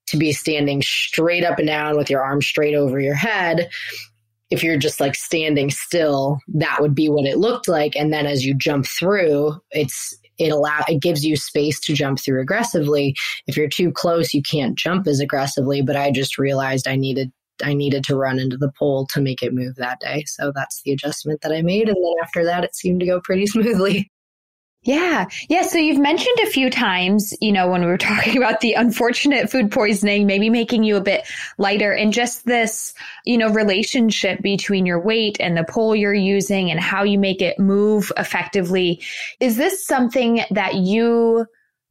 to 0.07 0.17
be 0.17 0.33
standing 0.33 0.83
straight 0.83 1.45
up 1.45 1.59
and 1.59 1.67
down 1.67 1.97
with 1.97 2.09
your 2.09 2.23
arms 2.23 2.47
straight 2.47 2.75
over 2.75 3.01
your 3.01 3.15
head 3.15 3.69
if 4.51 4.63
you're 4.63 4.79
just 4.79 5.01
like 5.01 5.15
standing 5.15 5.71
still, 5.71 6.39
that 6.55 6.81
would 6.81 6.95
be 6.95 7.09
what 7.09 7.27
it 7.27 7.39
looked 7.39 7.69
like. 7.69 7.95
And 7.97 8.13
then 8.13 8.27
as 8.27 8.45
you 8.45 8.55
jump 8.55 8.87
through, 8.87 9.61
it's 9.71 10.17
it 10.39 10.53
allow 10.53 10.85
it 10.89 11.03
gives 11.03 11.25
you 11.25 11.37
space 11.37 11.81
to 11.81 11.95
jump 11.95 12.21
through 12.21 12.41
aggressively. 12.41 13.15
If 13.47 13.57
you're 13.57 13.69
too 13.69 13.91
close, 13.91 14.33
you 14.33 14.43
can't 14.43 14.79
jump 14.79 15.07
as 15.07 15.21
aggressively. 15.21 15.83
But 15.83 15.97
I 15.97 16.11
just 16.11 16.39
realized 16.39 16.89
I 16.89 16.97
needed 16.97 17.33
I 17.63 17.75
needed 17.75 18.05
to 18.05 18.17
run 18.17 18.39
into 18.39 18.57
the 18.57 18.73
pole 18.79 19.07
to 19.13 19.21
make 19.21 19.43
it 19.43 19.53
move 19.53 19.77
that 19.77 20.01
day. 20.01 20.25
So 20.27 20.53
that's 20.55 20.83
the 20.83 20.93
adjustment 20.93 21.41
that 21.43 21.53
I 21.53 21.63
made. 21.63 21.89
And 21.89 21.97
then 21.97 22.13
after 22.23 22.45
that, 22.45 22.65
it 22.65 22.75
seemed 22.75 23.01
to 23.01 23.07
go 23.07 23.21
pretty 23.21 23.47
smoothly. 23.49 24.11
Yeah. 24.83 25.27
Yeah. 25.49 25.63
So 25.63 25.79
you've 25.79 25.99
mentioned 25.99 26.39
a 26.43 26.51
few 26.51 26.71
times, 26.71 27.35
you 27.41 27.51
know, 27.53 27.69
when 27.69 27.81
we 27.81 27.89
were 27.89 27.99
talking 27.99 28.37
about 28.37 28.61
the 28.61 28.75
unfortunate 28.75 29.51
food 29.51 29.71
poisoning, 29.71 30.27
maybe 30.27 30.51
making 30.51 30.85
you 30.85 30.97
a 30.97 31.01
bit 31.01 31.27
lighter 31.59 31.93
and 31.93 32.13
just 32.13 32.45
this, 32.47 32.95
you 33.25 33.37
know, 33.37 33.51
relationship 33.51 34.41
between 34.41 34.87
your 34.87 35.01
weight 35.01 35.37
and 35.41 35.57
the 35.57 35.65
pole 35.65 35.97
you're 35.97 36.15
using 36.15 36.71
and 36.71 36.81
how 36.81 37.03
you 37.03 37.19
make 37.19 37.43
it 37.43 37.59
move 37.59 38.13
effectively. 38.17 39.03
Is 39.41 39.57
this 39.57 39.85
something 39.85 40.43
that 40.51 40.75
you 40.75 41.47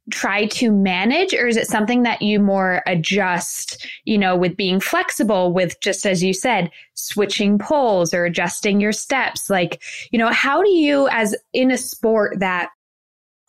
try 0.10 0.45
to 0.45 0.71
manage 0.71 1.34
or 1.34 1.47
is 1.47 1.58
it 1.58 1.67
something 1.67 2.04
that 2.04 2.21
you 2.21 2.39
more 2.39 2.82
adjust 2.88 3.86
you 4.06 4.17
know 4.17 4.38
with 4.38 4.56
being 4.56 4.80
flexible 4.80 5.52
with 5.52 5.78
just 5.82 6.06
as 6.06 6.23
you 6.23 6.34
said 6.34 6.71
switching 6.93 7.60
poles 7.60 8.13
or 8.13 8.23
adjusting 8.23 8.80
your 8.80 8.93
steps 8.93 9.50
like 9.50 9.84
you 10.12 10.17
know 10.17 10.32
how 10.32 10.63
do 10.63 10.69
you 10.69 11.10
as 11.10 11.36
in 11.52 11.71
a 11.71 11.78
sport 11.78 12.39
that 12.39 12.69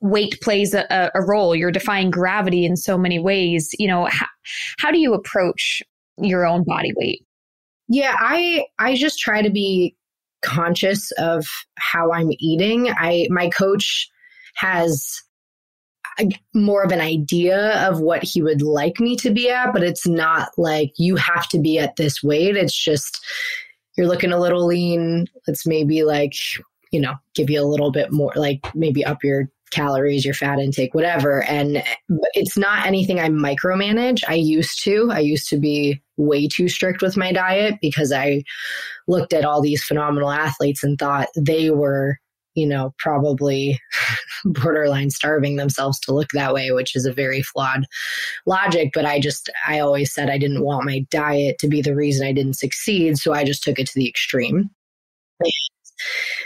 weight 0.00 0.40
plays 0.40 0.74
a, 0.74 1.10
a 1.14 1.22
role 1.22 1.54
you're 1.54 1.72
defying 1.72 2.10
gravity 2.10 2.64
in 2.64 2.76
so 2.76 2.96
many 2.96 3.18
ways 3.18 3.70
you 3.78 3.88
know 3.88 4.06
how, 4.06 4.26
how 4.78 4.90
do 4.90 4.98
you 4.98 5.14
approach 5.14 5.82
your 6.18 6.46
own 6.46 6.64
body 6.64 6.92
weight 6.96 7.24
yeah 7.88 8.14
i 8.18 8.64
i 8.78 8.94
just 8.94 9.18
try 9.18 9.42
to 9.42 9.50
be 9.50 9.96
conscious 10.42 11.10
of 11.12 11.46
how 11.78 12.12
i'm 12.12 12.30
eating 12.38 12.88
i 12.90 13.26
my 13.30 13.48
coach 13.48 14.08
has 14.54 15.22
uh, 16.18 16.24
more 16.54 16.82
of 16.82 16.92
an 16.92 17.00
idea 17.00 17.88
of 17.88 18.00
what 18.00 18.22
he 18.22 18.42
would 18.42 18.62
like 18.62 19.00
me 19.00 19.16
to 19.16 19.30
be 19.30 19.48
at, 19.48 19.72
but 19.72 19.82
it's 19.82 20.06
not 20.06 20.50
like 20.58 20.92
you 20.96 21.16
have 21.16 21.48
to 21.48 21.58
be 21.58 21.78
at 21.78 21.96
this 21.96 22.22
weight. 22.22 22.56
It's 22.56 22.76
just 22.76 23.24
you're 23.96 24.08
looking 24.08 24.32
a 24.32 24.40
little 24.40 24.66
lean. 24.66 25.26
Let's 25.46 25.66
maybe 25.66 26.04
like, 26.04 26.34
you 26.90 27.00
know, 27.00 27.14
give 27.34 27.50
you 27.50 27.60
a 27.60 27.66
little 27.66 27.90
bit 27.90 28.12
more, 28.12 28.32
like 28.36 28.74
maybe 28.74 29.04
up 29.04 29.22
your 29.22 29.48
calories, 29.70 30.24
your 30.24 30.34
fat 30.34 30.58
intake, 30.58 30.94
whatever. 30.94 31.42
And 31.44 31.82
it's 32.34 32.56
not 32.56 32.86
anything 32.86 33.20
I 33.20 33.28
micromanage. 33.28 34.22
I 34.28 34.34
used 34.34 34.82
to. 34.84 35.10
I 35.10 35.20
used 35.20 35.48
to 35.50 35.58
be 35.58 36.02
way 36.16 36.48
too 36.48 36.68
strict 36.68 37.02
with 37.02 37.16
my 37.16 37.32
diet 37.32 37.76
because 37.80 38.12
I 38.12 38.42
looked 39.06 39.32
at 39.32 39.44
all 39.44 39.60
these 39.60 39.84
phenomenal 39.84 40.30
athletes 40.30 40.82
and 40.82 40.98
thought 40.98 41.28
they 41.36 41.70
were 41.70 42.18
you 42.58 42.66
know, 42.66 42.92
probably 42.98 43.80
borderline 44.44 45.10
starving 45.10 45.56
themselves 45.56 46.00
to 46.00 46.12
look 46.12 46.28
that 46.32 46.52
way, 46.52 46.72
which 46.72 46.96
is 46.96 47.06
a 47.06 47.12
very 47.12 47.40
flawed 47.40 47.86
logic. 48.46 48.90
But 48.92 49.04
I 49.04 49.20
just, 49.20 49.48
I 49.66 49.78
always 49.78 50.12
said 50.12 50.28
I 50.28 50.38
didn't 50.38 50.64
want 50.64 50.84
my 50.84 51.06
diet 51.10 51.58
to 51.60 51.68
be 51.68 51.80
the 51.80 51.94
reason 51.94 52.26
I 52.26 52.32
didn't 52.32 52.54
succeed. 52.54 53.16
So 53.16 53.32
I 53.32 53.44
just 53.44 53.62
took 53.62 53.78
it 53.78 53.86
to 53.86 53.94
the 53.94 54.08
extreme. 54.08 54.70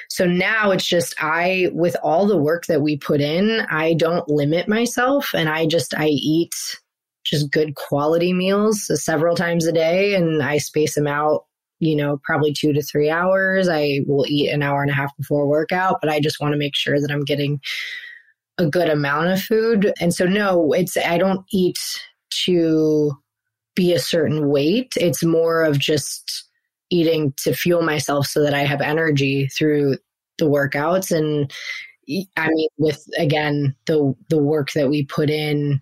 So 0.09 0.27
now 0.27 0.71
it's 0.71 0.87
just 0.87 1.15
I, 1.19 1.71
with 1.73 1.97
all 2.03 2.27
the 2.27 2.37
work 2.37 2.67
that 2.67 2.83
we 2.83 2.97
put 2.97 3.21
in, 3.21 3.67
I 3.71 3.95
don't 3.95 4.29
limit 4.29 4.69
myself 4.69 5.35
and 5.35 5.49
I 5.49 5.67
just, 5.67 5.95
I 5.95 6.09
eat 6.09 6.55
just 7.25 7.51
good 7.51 7.75
quality 7.77 8.33
meals 8.33 8.91
several 9.03 9.37
times 9.37 9.67
a 9.67 9.73
day 9.73 10.15
and 10.15 10.43
I 10.43 10.59
space 10.59 10.95
them 10.95 11.07
out 11.07 11.45
you 11.83 11.97
know, 11.97 12.21
probably 12.23 12.53
two 12.53 12.73
to 12.73 12.81
three 12.81 13.11
hours. 13.11 13.69
I 13.69 14.03
will 14.07 14.25
eat 14.29 14.51
an 14.51 14.63
hour 14.63 14.83
and 14.83 14.91
a 14.91 14.95
half 14.95 15.15
before 15.17 15.49
workout, 15.49 15.99
but 16.01 16.09
I 16.09 16.21
just 16.21 16.41
want 16.41 16.53
to 16.53 16.59
make 16.59 16.77
sure 16.77 17.01
that 17.01 17.11
I'm 17.11 17.25
getting 17.25 17.61
a 18.57 18.67
good 18.67 18.89
amount 18.89 19.31
of 19.31 19.43
food. 19.43 19.93
And 20.01 20.15
so, 20.15 20.25
no, 20.25 20.73
it's, 20.73 20.97
I 20.97 21.19
don't 21.19 21.45
eat 21.53 21.81
to 22.45 23.11
be 23.75 23.93
a 23.93 23.99
certain 23.99 24.49
weight. 24.49 24.93
It's 24.97 25.25
more 25.25 25.65
of 25.65 25.77
just 25.77 26.49
eating 26.93 27.33
to 27.39 27.55
fuel 27.55 27.83
myself 27.83 28.27
so 28.27 28.43
that 28.43 28.55
I 28.55 28.61
have 28.61 28.81
energy 28.81 29.49
through 29.49 29.97
the 30.39 30.45
workouts. 30.45 31.17
And 31.17 31.53
I 32.37 32.49
mean, 32.49 32.69
with 32.79 33.05
again, 33.19 33.75
the, 33.87 34.15
the 34.29 34.39
work 34.39 34.73
that 34.73 34.89
we 34.91 35.05
put 35.05 35.31
in 35.31 35.81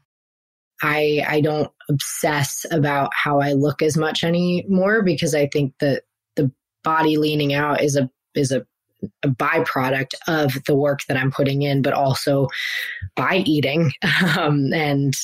I 0.83 1.25
I 1.27 1.41
don't 1.41 1.71
obsess 1.89 2.65
about 2.71 3.11
how 3.15 3.41
I 3.41 3.53
look 3.53 3.83
as 3.83 3.97
much 3.97 4.25
anymore 4.25 5.03
because 5.03 5.35
I 5.35 5.47
think 5.49 5.75
that 5.81 6.05
the 6.37 6.51
body 6.83 7.17
leaning 7.17 7.53
out 7.53 7.83
is 7.83 7.97
a 7.97 8.11
is 8.35 8.53
a, 8.53 8.65
a 9.23 9.29
byproduct 9.29 10.15
of 10.27 10.63
the 10.65 10.75
work 10.75 11.05
that 11.09 11.17
I'm 11.17 11.31
putting 11.31 11.63
in, 11.63 11.83
but 11.83 11.93
also 11.93 12.49
by 13.17 13.43
eating. 13.47 13.93
Um, 14.39 14.73
and 14.73 15.15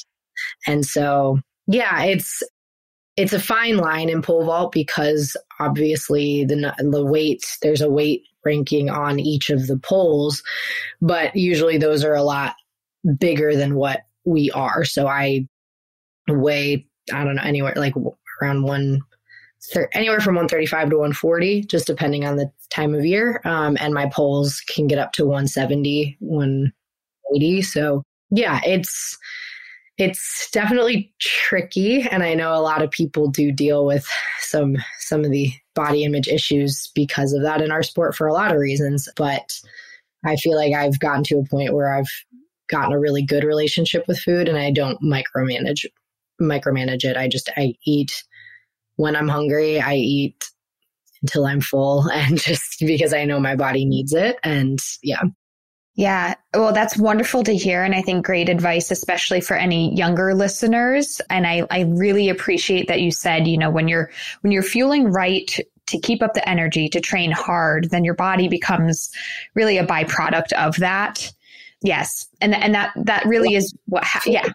and 0.67 0.85
so 0.85 1.39
yeah, 1.67 2.03
it's 2.03 2.43
it's 3.17 3.33
a 3.33 3.41
fine 3.41 3.79
line 3.79 4.09
in 4.09 4.23
pole 4.23 4.45
vault 4.45 4.73
because 4.73 5.37
obviously 5.59 6.45
the 6.45 6.75
the 6.79 7.05
weight 7.05 7.45
there's 7.63 7.81
a 7.81 7.91
weight 7.91 8.23
ranking 8.45 8.89
on 8.89 9.19
each 9.19 9.51
of 9.51 9.67
the 9.67 9.79
poles, 9.79 10.43
but 11.01 11.35
usually 11.35 11.79
those 11.79 12.05
are 12.05 12.15
a 12.15 12.23
lot 12.23 12.55
bigger 13.19 13.57
than 13.57 13.75
what 13.75 14.03
we 14.25 14.51
are. 14.53 14.85
So 14.85 15.07
I 15.07 15.47
weigh, 16.29 16.87
I 17.13 17.25
don't 17.25 17.37
know, 17.37 17.43
anywhere 17.43 17.75
like 17.77 17.95
around 18.41 18.63
one, 18.63 19.01
anywhere 19.93 20.21
from 20.21 20.35
135 20.35 20.91
to 20.91 20.97
140, 20.97 21.65
just 21.65 21.87
depending 21.87 22.25
on 22.25 22.37
the 22.37 22.51
time 22.71 22.95
of 22.95 23.05
year. 23.05 23.41
Um, 23.45 23.77
and 23.81 23.95
my 23.95 24.07
poles 24.07 24.61
can 24.61 24.87
get 24.87 24.99
up 24.99 25.13
to 25.13 25.25
170, 25.25 26.17
180. 26.21 27.63
So 27.63 28.03
yeah, 28.31 28.61
it's, 28.65 29.19
it's 29.99 30.51
definitely 30.53 31.13
tricky 31.21 32.03
and 32.03 32.23
i 32.23 32.35
know 32.35 32.55
a 32.55 32.61
lot 32.61 32.83
of 32.83 32.91
people 32.91 33.29
do 33.29 33.51
deal 33.51 33.87
with 33.87 34.07
some 34.41 34.77
some 34.99 35.25
of 35.25 35.31
the 35.31 35.53
body 35.75 36.05
image 36.05 36.29
issues 36.29 36.91
because 36.95 37.33
of 37.33 37.43
that 37.43 37.63
in 37.63 37.71
our 37.71 37.83
sport 37.83 38.15
for 38.15 38.27
a 38.27 38.33
lot 38.33 38.53
of 38.53 38.59
reasons 38.59 39.09
but 39.17 39.59
i 40.25 40.37
feel 40.37 40.57
like 40.57 40.75
i've 40.75 40.99
gotten 40.99 41.25
to 41.25 41.39
a 41.39 41.45
point 41.45 41.75
where 41.75 41.95
i've 41.95 42.09
gotten 42.69 42.93
a 42.93 42.99
really 42.99 43.23
good 43.23 43.45
relationship 43.45 44.07
with 44.09 44.19
food 44.19 44.49
and 44.49 44.59
I 44.59 44.71
don't 44.71 45.01
micromanage 45.03 45.87
micromanage 46.41 47.05
it. 47.05 47.17
I 47.17 47.29
just 47.29 47.51
I 47.57 47.75
eat 47.85 48.25
when 48.97 49.17
I'm 49.17 49.29
hungry. 49.29 49.81
I 49.81 49.95
eat 49.95 50.45
until 51.23 51.47
I'm 51.47 51.61
full 51.61 52.11
and 52.13 52.39
just 52.39 52.81
because 52.81 53.13
I 53.13 53.25
know 53.25 53.41
my 53.41 53.57
body 53.57 53.85
needs 53.85 54.13
it 54.13 54.39
and 54.43 54.79
yeah. 55.03 55.23
Yeah. 55.97 56.35
Well, 56.53 56.75
that's 56.75 56.99
wonderful 56.99 57.43
to 57.45 57.57
hear. 57.57 57.83
And 57.83 57.95
I 57.95 58.03
think 58.03 58.25
great 58.25 58.51
advice, 58.51 58.91
especially 58.91 59.41
for 59.41 59.57
any 59.57 59.95
younger 59.97 60.35
listeners. 60.35 61.23
And 61.31 61.47
I, 61.47 61.67
I 61.71 61.81
really 61.89 62.29
appreciate 62.29 62.89
that 62.89 63.01
you 63.01 63.11
said, 63.11 63.49
you 63.49 63.57
know, 63.57 63.71
when 63.71 63.89
you're, 63.89 64.11
when 64.43 64.53
you're 64.53 64.63
fueling 64.63 65.11
right 65.11 65.51
to 65.87 65.99
keep 65.99 66.23
up 66.23 66.35
the 66.35 66.47
energy, 66.47 66.91
to 66.91 67.01
train 67.01 67.31
hard, 67.31 67.91
then 67.91 68.05
your 68.05 68.15
body 68.15 68.47
becomes 68.47 69.11
really 69.55 69.79
a 69.79 69.87
byproduct 69.87 70.53
of 70.53 70.77
that. 70.77 71.33
Yes. 71.81 72.27
And, 72.43 72.55
and 72.55 72.75
that, 72.75 72.93
that 72.97 73.25
really 73.25 73.55
is 73.55 73.75
what, 73.87 74.05
ha- 74.05 74.23
yeah 74.27 74.49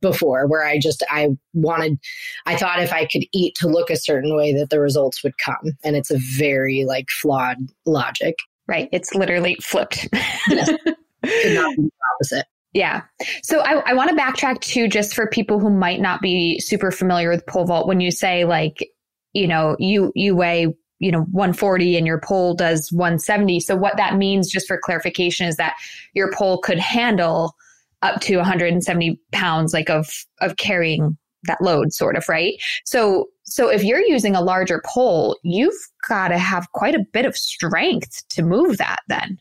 before 0.00 0.46
where 0.46 0.64
I 0.64 0.78
just 0.78 1.02
I 1.10 1.30
wanted 1.54 1.98
I 2.46 2.54
thought 2.54 2.80
if 2.80 2.92
I 2.92 3.04
could 3.04 3.24
eat 3.32 3.56
to 3.56 3.66
look 3.66 3.90
a 3.90 3.96
certain 3.96 4.36
way 4.36 4.52
that 4.54 4.70
the 4.70 4.78
results 4.78 5.24
would 5.24 5.36
come 5.38 5.72
and 5.82 5.96
it's 5.96 6.12
a 6.12 6.18
very 6.18 6.84
like 6.86 7.08
flawed 7.10 7.56
logic. 7.84 8.36
Right. 8.68 8.88
It's 8.92 9.14
literally 9.14 9.56
flipped. 9.62 10.08
yes. 10.12 10.68
Could 11.24 11.54
not 11.54 11.76
be 11.76 11.82
the 11.82 11.90
opposite. 12.14 12.46
Yeah. 12.74 13.02
So 13.42 13.60
I, 13.60 13.82
I 13.90 13.94
want 13.94 14.10
to 14.10 14.16
backtrack 14.16 14.60
too, 14.60 14.88
just 14.88 15.14
for 15.14 15.26
people 15.26 15.58
who 15.58 15.70
might 15.70 16.00
not 16.00 16.20
be 16.20 16.60
super 16.60 16.90
familiar 16.90 17.30
with 17.30 17.46
pole 17.46 17.64
vault. 17.64 17.88
When 17.88 18.00
you 18.00 18.10
say 18.10 18.44
like, 18.44 18.88
you 19.32 19.48
know, 19.48 19.74
you 19.78 20.12
you 20.14 20.36
weigh 20.36 20.74
you 21.00 21.10
know 21.10 21.22
140 21.32 21.96
and 21.96 22.06
your 22.06 22.20
pole 22.20 22.54
does 22.54 22.92
170. 22.92 23.60
So 23.60 23.74
what 23.74 23.96
that 23.96 24.16
means, 24.16 24.50
just 24.50 24.68
for 24.68 24.78
clarification, 24.78 25.46
is 25.46 25.56
that 25.56 25.76
your 26.14 26.30
pole 26.32 26.58
could 26.58 26.78
handle 26.78 27.56
up 28.02 28.20
to 28.22 28.36
170 28.36 29.20
pounds 29.32 29.72
like 29.72 29.90
of 29.90 30.08
of 30.40 30.56
carrying 30.56 31.16
that 31.44 31.60
load 31.60 31.92
sort 31.92 32.16
of 32.16 32.28
right 32.28 32.54
so 32.84 33.28
so 33.58 33.68
if 33.68 33.82
you're 33.82 34.04
using 34.04 34.34
a 34.34 34.40
larger 34.40 34.82
pole 34.86 35.36
you've 35.42 35.74
got 36.08 36.28
to 36.28 36.38
have 36.38 36.70
quite 36.72 36.94
a 36.94 37.04
bit 37.12 37.26
of 37.26 37.36
strength 37.36 38.22
to 38.30 38.42
move 38.42 38.78
that 38.78 39.00
then. 39.08 39.38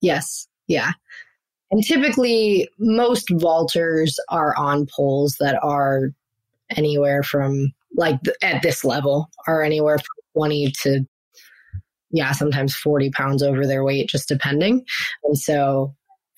Yes. 0.00 0.46
Yeah. 0.68 0.92
And 1.70 1.82
typically 1.82 2.68
most 2.78 3.28
vaulters 3.30 4.14
are 4.30 4.56
on 4.56 4.86
poles 4.94 5.36
that 5.40 5.58
are 5.62 6.10
anywhere 6.76 7.22
from 7.22 7.72
like 7.94 8.18
at 8.42 8.62
this 8.62 8.84
level 8.84 9.30
are 9.46 9.62
anywhere 9.62 9.98
from 9.98 10.06
20 10.34 10.72
to 10.82 11.00
yeah 12.10 12.32
sometimes 12.32 12.74
40 12.74 13.10
pounds 13.10 13.42
over 13.42 13.66
their 13.66 13.84
weight 13.84 14.08
just 14.08 14.28
depending. 14.28 14.84
And 15.24 15.38
so 15.38 15.94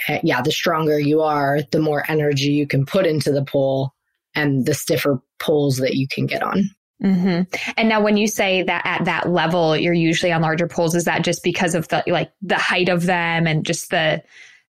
Eh, 0.06 0.20
yeah, 0.22 0.40
the 0.40 0.52
stronger 0.52 0.98
you 0.98 1.22
are, 1.22 1.60
the 1.72 1.80
more 1.80 2.04
energy 2.08 2.52
you 2.52 2.66
can 2.66 2.86
put 2.86 3.06
into 3.06 3.32
the 3.32 3.44
pole 3.44 3.92
and 4.34 4.66
the 4.66 4.74
stiffer 4.74 5.20
poles 5.40 5.78
that 5.78 5.94
you 5.94 6.06
can 6.08 6.26
get 6.26 6.42
on. 6.42 6.70
Mm-hmm. 7.02 7.72
And 7.76 7.88
now, 7.88 8.02
when 8.02 8.16
you 8.16 8.26
say 8.26 8.62
that 8.62 8.82
at 8.84 9.04
that 9.04 9.28
level, 9.28 9.76
you're 9.76 9.94
usually 9.94 10.32
on 10.32 10.42
larger 10.42 10.66
poles, 10.66 10.94
is 10.94 11.04
that 11.04 11.22
just 11.22 11.42
because 11.44 11.74
of 11.74 11.86
the 11.88 12.02
like 12.08 12.32
the 12.42 12.56
height 12.56 12.88
of 12.88 13.06
them 13.06 13.46
and 13.46 13.64
just 13.64 13.90
the? 13.90 14.22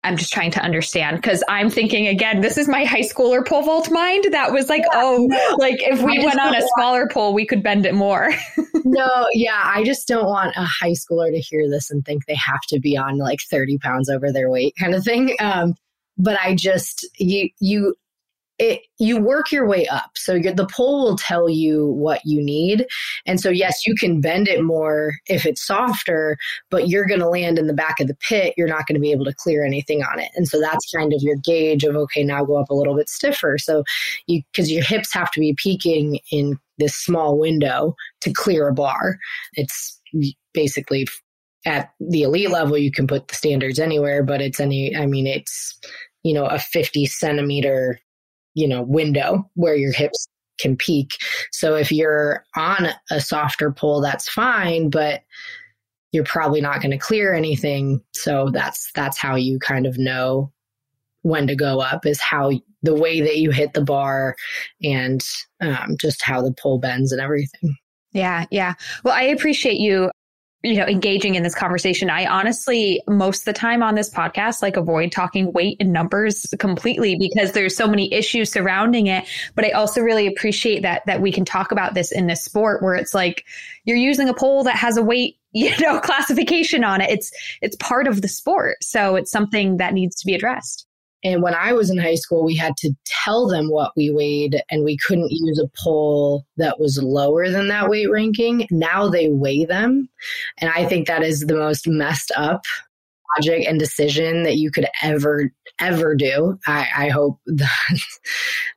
I'm 0.04 0.16
just 0.16 0.32
trying 0.32 0.52
to 0.52 0.60
understand 0.60 1.16
because 1.16 1.42
I'm 1.48 1.68
thinking 1.68 2.06
again, 2.06 2.40
this 2.40 2.56
is 2.56 2.68
my 2.68 2.84
high 2.84 3.02
schooler 3.02 3.46
pole 3.46 3.62
vault 3.62 3.90
mind 3.90 4.26
that 4.30 4.52
was 4.52 4.68
like, 4.68 4.82
yeah, 4.92 5.00
oh, 5.02 5.26
no. 5.28 5.56
like 5.58 5.82
if 5.82 6.00
we 6.00 6.24
went 6.24 6.38
on 6.38 6.54
a 6.54 6.62
smaller 6.76 7.00
want... 7.00 7.12
pole, 7.12 7.34
we 7.34 7.44
could 7.44 7.64
bend 7.64 7.84
it 7.84 7.94
more. 7.94 8.30
no, 8.84 9.26
yeah, 9.32 9.60
I 9.64 9.82
just 9.84 10.06
don't 10.06 10.26
want 10.26 10.54
a 10.56 10.64
high 10.64 10.92
schooler 10.92 11.32
to 11.32 11.40
hear 11.40 11.68
this 11.68 11.90
and 11.90 12.04
think 12.04 12.26
they 12.26 12.36
have 12.36 12.60
to 12.68 12.78
be 12.78 12.96
on 12.96 13.18
like 13.18 13.40
30 13.40 13.78
pounds 13.78 14.08
over 14.08 14.32
their 14.32 14.48
weight 14.48 14.74
kind 14.78 14.94
of 14.94 15.02
thing. 15.02 15.34
Um, 15.40 15.74
but 16.16 16.38
I 16.40 16.54
just 16.54 17.06
you 17.18 17.50
you 17.60 17.94
it 18.58 18.82
you 18.98 19.20
work 19.20 19.52
your 19.52 19.66
way 19.66 19.86
up. 19.86 20.10
So 20.16 20.38
the 20.38 20.68
pole 20.70 21.04
will 21.04 21.16
tell 21.16 21.48
you 21.48 21.86
what 21.86 22.20
you 22.24 22.42
need. 22.42 22.86
And 23.26 23.40
so 23.40 23.50
yes 23.50 23.86
you 23.86 23.94
can 23.94 24.20
bend 24.20 24.48
it 24.48 24.62
more 24.62 25.14
if 25.26 25.46
it's 25.46 25.64
softer 25.64 26.36
but 26.70 26.88
you're 26.88 27.06
going 27.06 27.20
to 27.20 27.28
land 27.28 27.58
in 27.58 27.66
the 27.66 27.74
back 27.74 28.00
of 28.00 28.08
the 28.08 28.16
pit. 28.16 28.54
You're 28.56 28.68
not 28.68 28.86
going 28.86 28.94
to 28.94 29.00
be 29.00 29.12
able 29.12 29.24
to 29.26 29.34
clear 29.34 29.64
anything 29.64 30.02
on 30.02 30.18
it. 30.18 30.30
And 30.34 30.48
so 30.48 30.60
that's 30.60 30.90
kind 30.90 31.12
of 31.12 31.22
your 31.22 31.36
gauge 31.36 31.84
of 31.84 31.96
okay 31.96 32.24
now 32.24 32.44
go 32.44 32.56
up 32.56 32.70
a 32.70 32.74
little 32.74 32.96
bit 32.96 33.08
stiffer. 33.08 33.58
So 33.58 33.84
you 34.26 34.42
because 34.52 34.70
your 34.70 34.84
hips 34.84 35.12
have 35.14 35.30
to 35.32 35.40
be 35.40 35.54
peaking 35.56 36.20
in 36.32 36.58
this 36.78 36.94
small 36.94 37.38
window 37.38 37.94
to 38.20 38.32
clear 38.32 38.68
a 38.68 38.74
bar. 38.74 39.18
It's 39.54 40.00
basically 40.52 41.06
at 41.66 41.90
the 42.00 42.22
elite 42.22 42.50
level 42.50 42.78
you 42.78 42.90
can 42.90 43.06
put 43.06 43.28
the 43.28 43.34
standards 43.34 43.78
anywhere 43.78 44.22
but 44.22 44.40
it's 44.40 44.60
any 44.60 44.94
i 44.96 45.06
mean 45.06 45.26
it's 45.26 45.78
you 46.22 46.32
know 46.32 46.46
a 46.46 46.58
50 46.58 47.04
centimeter 47.06 48.00
you 48.58 48.66
know, 48.66 48.82
window 48.82 49.48
where 49.54 49.76
your 49.76 49.92
hips 49.92 50.26
can 50.58 50.76
peak. 50.76 51.12
So 51.52 51.76
if 51.76 51.92
you're 51.92 52.44
on 52.56 52.88
a 53.12 53.20
softer 53.20 53.70
pull, 53.70 54.00
that's 54.00 54.28
fine, 54.28 54.90
but 54.90 55.22
you're 56.10 56.24
probably 56.24 56.60
not 56.60 56.80
going 56.80 56.90
to 56.90 56.98
clear 56.98 57.32
anything. 57.34 58.00
So 58.14 58.50
that's 58.52 58.90
that's 58.96 59.16
how 59.16 59.36
you 59.36 59.60
kind 59.60 59.86
of 59.86 59.96
know 59.96 60.52
when 61.22 61.46
to 61.46 61.54
go 61.54 61.80
up 61.80 62.04
is 62.04 62.20
how 62.20 62.50
the 62.82 62.94
way 62.94 63.20
that 63.20 63.36
you 63.38 63.52
hit 63.52 63.74
the 63.74 63.84
bar 63.84 64.34
and 64.82 65.24
um, 65.60 65.96
just 66.00 66.24
how 66.24 66.42
the 66.42 66.52
pull 66.52 66.80
bends 66.80 67.12
and 67.12 67.20
everything. 67.20 67.76
Yeah, 68.12 68.46
yeah. 68.50 68.74
Well, 69.04 69.14
I 69.14 69.22
appreciate 69.22 69.78
you 69.78 70.10
you 70.62 70.74
know, 70.74 70.86
engaging 70.86 71.36
in 71.36 71.44
this 71.44 71.54
conversation. 71.54 72.10
I 72.10 72.26
honestly, 72.26 73.00
most 73.06 73.42
of 73.42 73.44
the 73.44 73.52
time 73.52 73.80
on 73.82 73.94
this 73.94 74.10
podcast, 74.10 74.60
like 74.60 74.76
avoid 74.76 75.12
talking 75.12 75.52
weight 75.52 75.76
and 75.78 75.92
numbers 75.92 76.52
completely 76.58 77.16
because 77.16 77.52
there's 77.52 77.76
so 77.76 77.86
many 77.86 78.12
issues 78.12 78.50
surrounding 78.50 79.06
it. 79.06 79.24
But 79.54 79.66
I 79.66 79.70
also 79.70 80.00
really 80.00 80.26
appreciate 80.26 80.82
that, 80.82 81.06
that 81.06 81.20
we 81.20 81.30
can 81.30 81.44
talk 81.44 81.70
about 81.70 81.94
this 81.94 82.10
in 82.10 82.26
this 82.26 82.44
sport 82.44 82.82
where 82.82 82.96
it's 82.96 83.14
like 83.14 83.44
you're 83.84 83.96
using 83.96 84.28
a 84.28 84.34
pole 84.34 84.64
that 84.64 84.76
has 84.76 84.96
a 84.96 85.02
weight, 85.02 85.36
you 85.52 85.78
know, 85.78 86.00
classification 86.00 86.82
on 86.82 87.00
it. 87.00 87.10
It's, 87.10 87.30
it's 87.62 87.76
part 87.76 88.08
of 88.08 88.20
the 88.20 88.28
sport. 88.28 88.82
So 88.82 89.14
it's 89.14 89.30
something 89.30 89.76
that 89.76 89.94
needs 89.94 90.16
to 90.16 90.26
be 90.26 90.34
addressed. 90.34 90.87
And 91.24 91.42
when 91.42 91.54
I 91.54 91.72
was 91.72 91.90
in 91.90 91.98
high 91.98 92.14
school, 92.14 92.44
we 92.44 92.54
had 92.54 92.76
to 92.78 92.92
tell 93.04 93.48
them 93.48 93.70
what 93.70 93.92
we 93.96 94.10
weighed, 94.10 94.62
and 94.70 94.84
we 94.84 94.96
couldn't 94.96 95.30
use 95.30 95.58
a 95.58 95.70
pole 95.82 96.44
that 96.56 96.78
was 96.78 97.02
lower 97.02 97.50
than 97.50 97.68
that 97.68 97.88
weight 97.88 98.10
ranking. 98.10 98.66
Now 98.70 99.08
they 99.08 99.28
weigh 99.28 99.64
them. 99.64 100.08
And 100.58 100.70
I 100.70 100.84
think 100.84 101.06
that 101.06 101.22
is 101.22 101.40
the 101.40 101.56
most 101.56 101.88
messed 101.88 102.30
up 102.36 102.62
logic 103.36 103.66
and 103.66 103.78
decision 103.78 104.42
that 104.42 104.56
you 104.56 104.70
could 104.70 104.86
ever 105.02 105.52
ever 105.80 106.14
do 106.14 106.58
i, 106.66 106.88
I 106.96 107.08
hope 107.08 107.38
that, 107.46 107.98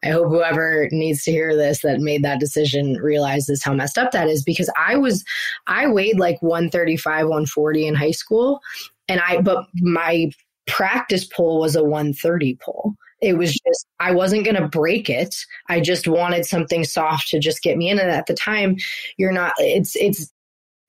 i 0.03 0.09
hope 0.09 0.27
whoever 0.27 0.87
needs 0.91 1.23
to 1.23 1.31
hear 1.31 1.55
this 1.55 1.81
that 1.81 1.99
made 1.99 2.23
that 2.23 2.39
decision 2.39 2.95
realizes 2.95 3.63
how 3.63 3.73
messed 3.73 3.97
up 3.97 4.11
that 4.11 4.27
is 4.27 4.43
because 4.43 4.69
i 4.77 4.95
was 4.95 5.23
i 5.67 5.87
weighed 5.87 6.19
like 6.19 6.41
135 6.41 7.25
140 7.25 7.87
in 7.87 7.95
high 7.95 8.11
school 8.11 8.59
and 9.07 9.21
i 9.21 9.41
but 9.41 9.65
my 9.75 10.29
practice 10.67 11.25
pole 11.25 11.59
was 11.59 11.75
a 11.75 11.83
130 11.83 12.57
pole. 12.63 12.95
It 13.21 13.37
was 13.37 13.51
just, 13.51 13.87
I 13.99 14.13
wasn't 14.13 14.45
going 14.45 14.55
to 14.55 14.67
break 14.67 15.09
it. 15.09 15.35
I 15.69 15.79
just 15.79 16.07
wanted 16.07 16.45
something 16.45 16.83
soft 16.83 17.29
to 17.29 17.39
just 17.39 17.61
get 17.61 17.77
me 17.77 17.89
in. 17.89 17.99
And 17.99 18.09
at 18.09 18.25
the 18.25 18.33
time, 18.33 18.77
you're 19.17 19.31
not, 19.31 19.53
it's, 19.59 19.95
it's, 19.95 20.31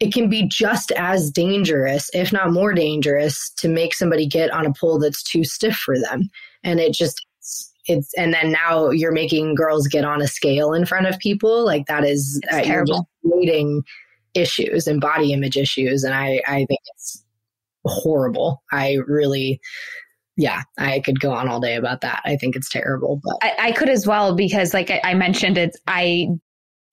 it 0.01 0.13
can 0.13 0.29
be 0.29 0.49
just 0.49 0.91
as 0.93 1.31
dangerous, 1.31 2.11
if 2.15 2.33
not 2.33 2.53
more 2.53 2.73
dangerous, 2.73 3.51
to 3.59 3.69
make 3.69 3.95
somebody 3.95 4.27
get 4.27 4.51
on 4.51 4.67
a 4.67 4.73
pole 4.73 4.99
that's 4.99 5.23
too 5.23 5.45
stiff 5.45 5.77
for 5.77 5.99
them. 5.99 6.31
And 6.65 6.81
it 6.81 6.95
just, 6.95 7.25
it's, 7.87 8.13
and 8.15 8.33
then 8.33 8.51
now 8.51 8.91
you're 8.91 9.13
making 9.13 9.55
girls 9.55 9.87
get 9.87 10.05
on 10.05 10.23
a 10.23 10.27
scale 10.27 10.73
in 10.73 10.87
front 10.87 11.07
of 11.07 11.19
people. 11.19 11.65
Like 11.65 11.87
that 11.87 12.05
is, 12.05 12.41
uh, 12.53 12.63
you're 12.65 12.85
just 12.85 13.03
creating 13.25 13.83
issues 14.35 14.87
and 14.87 15.01
body 15.01 15.33
image 15.33 15.57
issues. 15.57 16.03
And 16.03 16.15
I, 16.15 16.41
I 16.47 16.65
think 16.65 16.81
it's, 16.95 17.23
horrible. 17.85 18.62
I 18.73 18.99
really, 19.07 19.61
yeah, 20.37 20.62
I 20.79 21.01
could 21.01 21.21
go 21.21 21.33
on 21.33 21.49
all 21.49 21.61
day 21.61 21.77
about 21.77 22.01
that. 22.03 22.23
I 22.25 22.37
think 22.37 22.57
it's 22.57 22.68
terrible, 22.68 23.21
but 23.23 23.37
I, 23.42 23.68
I 23.68 23.73
could 23.73 23.88
as 23.88 24.07
well 24.07 24.35
because, 24.35 24.73
like 24.75 24.90
I, 24.90 25.01
I 25.05 25.14
mentioned, 25.14 25.59
it's 25.59 25.79
I 25.87 26.29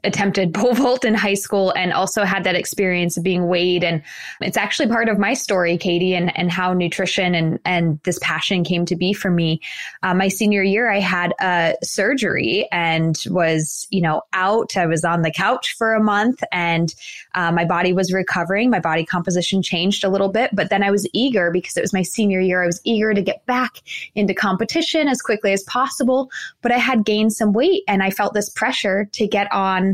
attempted 0.04 0.54
pole 0.60 0.74
vault 0.74 1.04
in 1.04 1.14
high 1.14 1.34
school 1.34 1.72
and 1.76 1.92
also 1.94 2.24
had 2.24 2.44
that 2.44 2.56
experience 2.56 3.18
of 3.18 3.24
being 3.24 3.48
weighed. 3.48 3.84
And 3.84 4.02
it's 4.42 4.58
actually 4.58 4.88
part 4.88 5.10
of 5.10 5.18
my 5.18 5.34
story, 5.34 5.78
Katie, 5.78 6.14
and, 6.14 6.36
and 6.38 6.52
how 6.52 6.74
nutrition 6.74 7.36
and, 7.36 7.60
and 7.66 8.00
this 8.04 8.20
passion 8.22 8.64
came 8.64 8.86
to 8.86 8.96
be 8.96 9.14
for 9.14 9.30
me. 9.30 9.60
Uh, 10.04 10.14
my 10.14 10.28
senior 10.28 10.64
year, 10.64 10.92
I 10.92 11.00
had 11.00 11.34
a 11.42 11.76
surgery 11.84 12.68
and 12.72 13.22
was, 13.30 13.88
you 13.90 14.02
know, 14.02 14.22
out. 14.34 14.78
I 14.78 14.86
was 14.86 15.04
on 15.04 15.22
the 15.22 15.32
couch 15.32 15.76
for 15.78 15.94
a 15.94 16.04
month 16.04 16.44
and 16.52 16.94
uh, 17.36 17.52
my 17.52 17.66
body 17.66 17.94
was 17.94 18.14
recovering. 18.14 18.70
My 18.70 18.80
body 18.80 19.06
composition 19.06 19.62
changed 19.62 20.04
a 20.04 20.10
little 20.10 20.30
bit, 20.30 20.52
but 20.54 20.70
then 20.70 20.84
I 20.84 20.92
was 20.92 21.08
eager 21.14 21.52
because 21.52 21.76
it 21.76 21.82
was 21.82 21.94
my 21.94 22.04
senior 22.04 22.40
year. 22.40 22.64
I 22.64 22.68
was 22.68 22.82
eager 22.84 23.14
to 23.14 23.22
get 23.22 23.46
back 23.46 23.82
into 24.16 24.34
competition 24.34 25.08
as 25.08 25.22
quickly 25.22 25.52
as 25.52 25.64
possible, 25.64 26.30
but 26.62 26.72
I 26.72 26.78
had 26.78 27.06
gained 27.06 27.34
some 27.34 27.54
weight 27.54 27.84
and 27.88 28.02
I 28.02 28.12
felt 28.12 28.34
this 28.34 28.50
pressure 28.50 29.06
to 29.14 29.28
get 29.28 29.52
on 29.52 29.89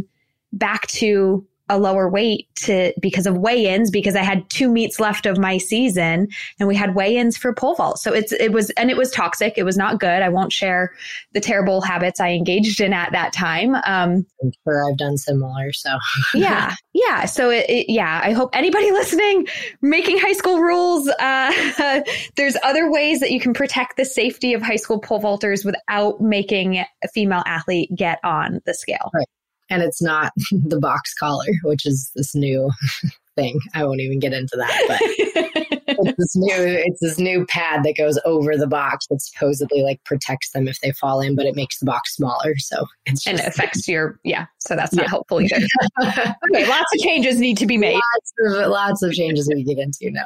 back 0.55 0.87
to 0.87 1.45
a 1.69 1.79
lower 1.79 2.07
weight 2.07 2.47
to 2.55 2.93
because 3.01 3.25
of 3.25 3.37
weigh-ins 3.37 3.89
because 3.89 4.15
I 4.15 4.21
had 4.21 4.47
two 4.49 4.69
meets 4.69 4.99
left 4.99 5.25
of 5.25 5.39
my 5.39 5.57
season 5.57 6.27
and 6.59 6.67
we 6.67 6.75
had 6.75 6.93
weigh-ins 6.93 7.37
for 7.37 7.53
pole 7.53 7.73
vault. 7.73 7.97
So 7.99 8.13
it's 8.13 8.31
it 8.33 8.51
was 8.51 8.69
and 8.71 8.91
it 8.91 8.97
was 8.97 9.09
toxic. 9.11 9.55
It 9.57 9.63
was 9.63 9.75
not 9.75 9.99
good. 9.99 10.21
I 10.21 10.29
won't 10.29 10.53
share 10.53 10.93
the 11.33 11.39
terrible 11.39 11.81
habits 11.81 12.19
I 12.19 12.29
engaged 12.29 12.81
in 12.81 12.93
at 12.93 13.11
that 13.13 13.33
time. 13.33 13.75
Um, 13.75 14.25
I'm 14.43 14.51
sure 14.63 14.87
I've 14.87 14.97
done 14.97 15.17
similar. 15.17 15.73
So 15.73 15.89
yeah, 16.35 16.75
yeah. 16.93 17.25
So 17.25 17.49
it, 17.49 17.65
it, 17.67 17.91
yeah, 17.91 18.21
I 18.23 18.31
hope 18.31 18.51
anybody 18.53 18.91
listening 18.91 19.47
making 19.81 20.19
high 20.19 20.33
school 20.33 20.59
rules. 20.59 21.07
Uh, 21.07 22.01
there's 22.35 22.57
other 22.63 22.91
ways 22.91 23.19
that 23.21 23.31
you 23.31 23.39
can 23.39 23.53
protect 23.53 23.97
the 23.97 24.05
safety 24.05 24.53
of 24.53 24.61
high 24.61 24.75
school 24.75 24.99
pole 24.99 25.19
vaulters 25.19 25.65
without 25.65 26.21
making 26.21 26.77
a 26.77 27.07
female 27.11 27.43
athlete 27.47 27.89
get 27.95 28.19
on 28.23 28.61
the 28.65 28.73
scale. 28.75 29.09
Right 29.15 29.25
and 29.69 29.81
it's 29.83 30.01
not 30.01 30.31
the 30.51 30.79
box 30.79 31.13
collar, 31.13 31.45
which 31.63 31.85
is 31.85 32.11
this 32.15 32.35
new 32.35 32.71
thing. 33.35 33.59
I 33.73 33.85
won't 33.85 34.01
even 34.01 34.19
get 34.19 34.33
into 34.33 34.55
that, 34.57 35.65
but 35.67 35.74
it's 35.87 36.17
this 36.17 36.35
new 36.35 36.55
it's 36.55 36.99
this 36.99 37.19
new 37.19 37.45
pad 37.45 37.83
that 37.83 37.95
goes 37.97 38.19
over 38.25 38.57
the 38.57 38.67
box 38.67 39.07
that 39.07 39.21
supposedly 39.21 39.81
like 39.81 40.03
protects 40.03 40.51
them 40.51 40.67
if 40.67 40.79
they 40.81 40.91
fall 40.93 41.21
in, 41.21 41.35
but 41.35 41.45
it 41.45 41.55
makes 41.55 41.79
the 41.79 41.85
box 41.85 42.15
smaller. 42.15 42.57
So 42.57 42.85
it's 43.05 43.25
and 43.27 43.39
it 43.39 43.45
affects 43.45 43.87
your 43.87 44.19
yeah. 44.23 44.45
So 44.59 44.75
that's 44.75 44.93
not 44.93 45.03
yeah. 45.03 45.09
helpful 45.09 45.41
either. 45.41 45.57
okay, 46.03 46.67
lots 46.67 46.93
of 46.95 46.99
changes 47.01 47.39
need 47.39 47.57
to 47.57 47.67
be 47.67 47.77
made. 47.77 47.93
Lots 47.93 48.33
of 48.39 48.69
lots 48.69 49.03
of 49.03 49.13
changes 49.13 49.47
we 49.47 49.63
get 49.63 49.77
into 49.77 50.11
now. 50.11 50.25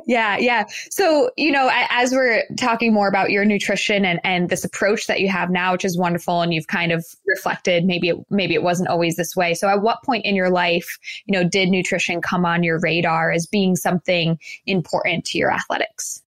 yeah, 0.06 0.38
yeah. 0.38 0.64
So 0.90 1.30
you 1.36 1.52
know, 1.52 1.70
as 1.72 2.12
we're 2.12 2.44
talking 2.56 2.92
more 2.92 3.08
about 3.08 3.30
your 3.30 3.44
nutrition 3.44 4.04
and 4.04 4.20
and 4.24 4.48
this 4.48 4.64
approach 4.64 5.06
that 5.06 5.20
you 5.20 5.28
have 5.28 5.50
now, 5.50 5.72
which 5.72 5.84
is 5.84 5.98
wonderful, 5.98 6.40
and 6.40 6.54
you've 6.54 6.68
kind 6.68 6.92
of 6.92 7.04
reflected 7.26 7.84
maybe 7.84 8.08
it, 8.08 8.16
maybe 8.30 8.54
it 8.54 8.62
wasn't 8.62 8.88
always 8.88 9.16
this 9.16 9.36
way. 9.36 9.54
So 9.54 9.68
at 9.68 9.82
what 9.82 10.02
point 10.04 10.24
in 10.24 10.34
your 10.34 10.50
life, 10.50 10.98
you 11.26 11.32
know, 11.32 11.46
did 11.46 11.68
nutrition 11.68 12.22
come 12.22 12.46
on 12.46 12.62
your 12.62 12.80
radar 12.80 13.30
as 13.30 13.46
being 13.46 13.76
something 13.76 14.38
important 14.70 15.24
to 15.26 15.38
your 15.38 15.52
athletics? 15.52 16.22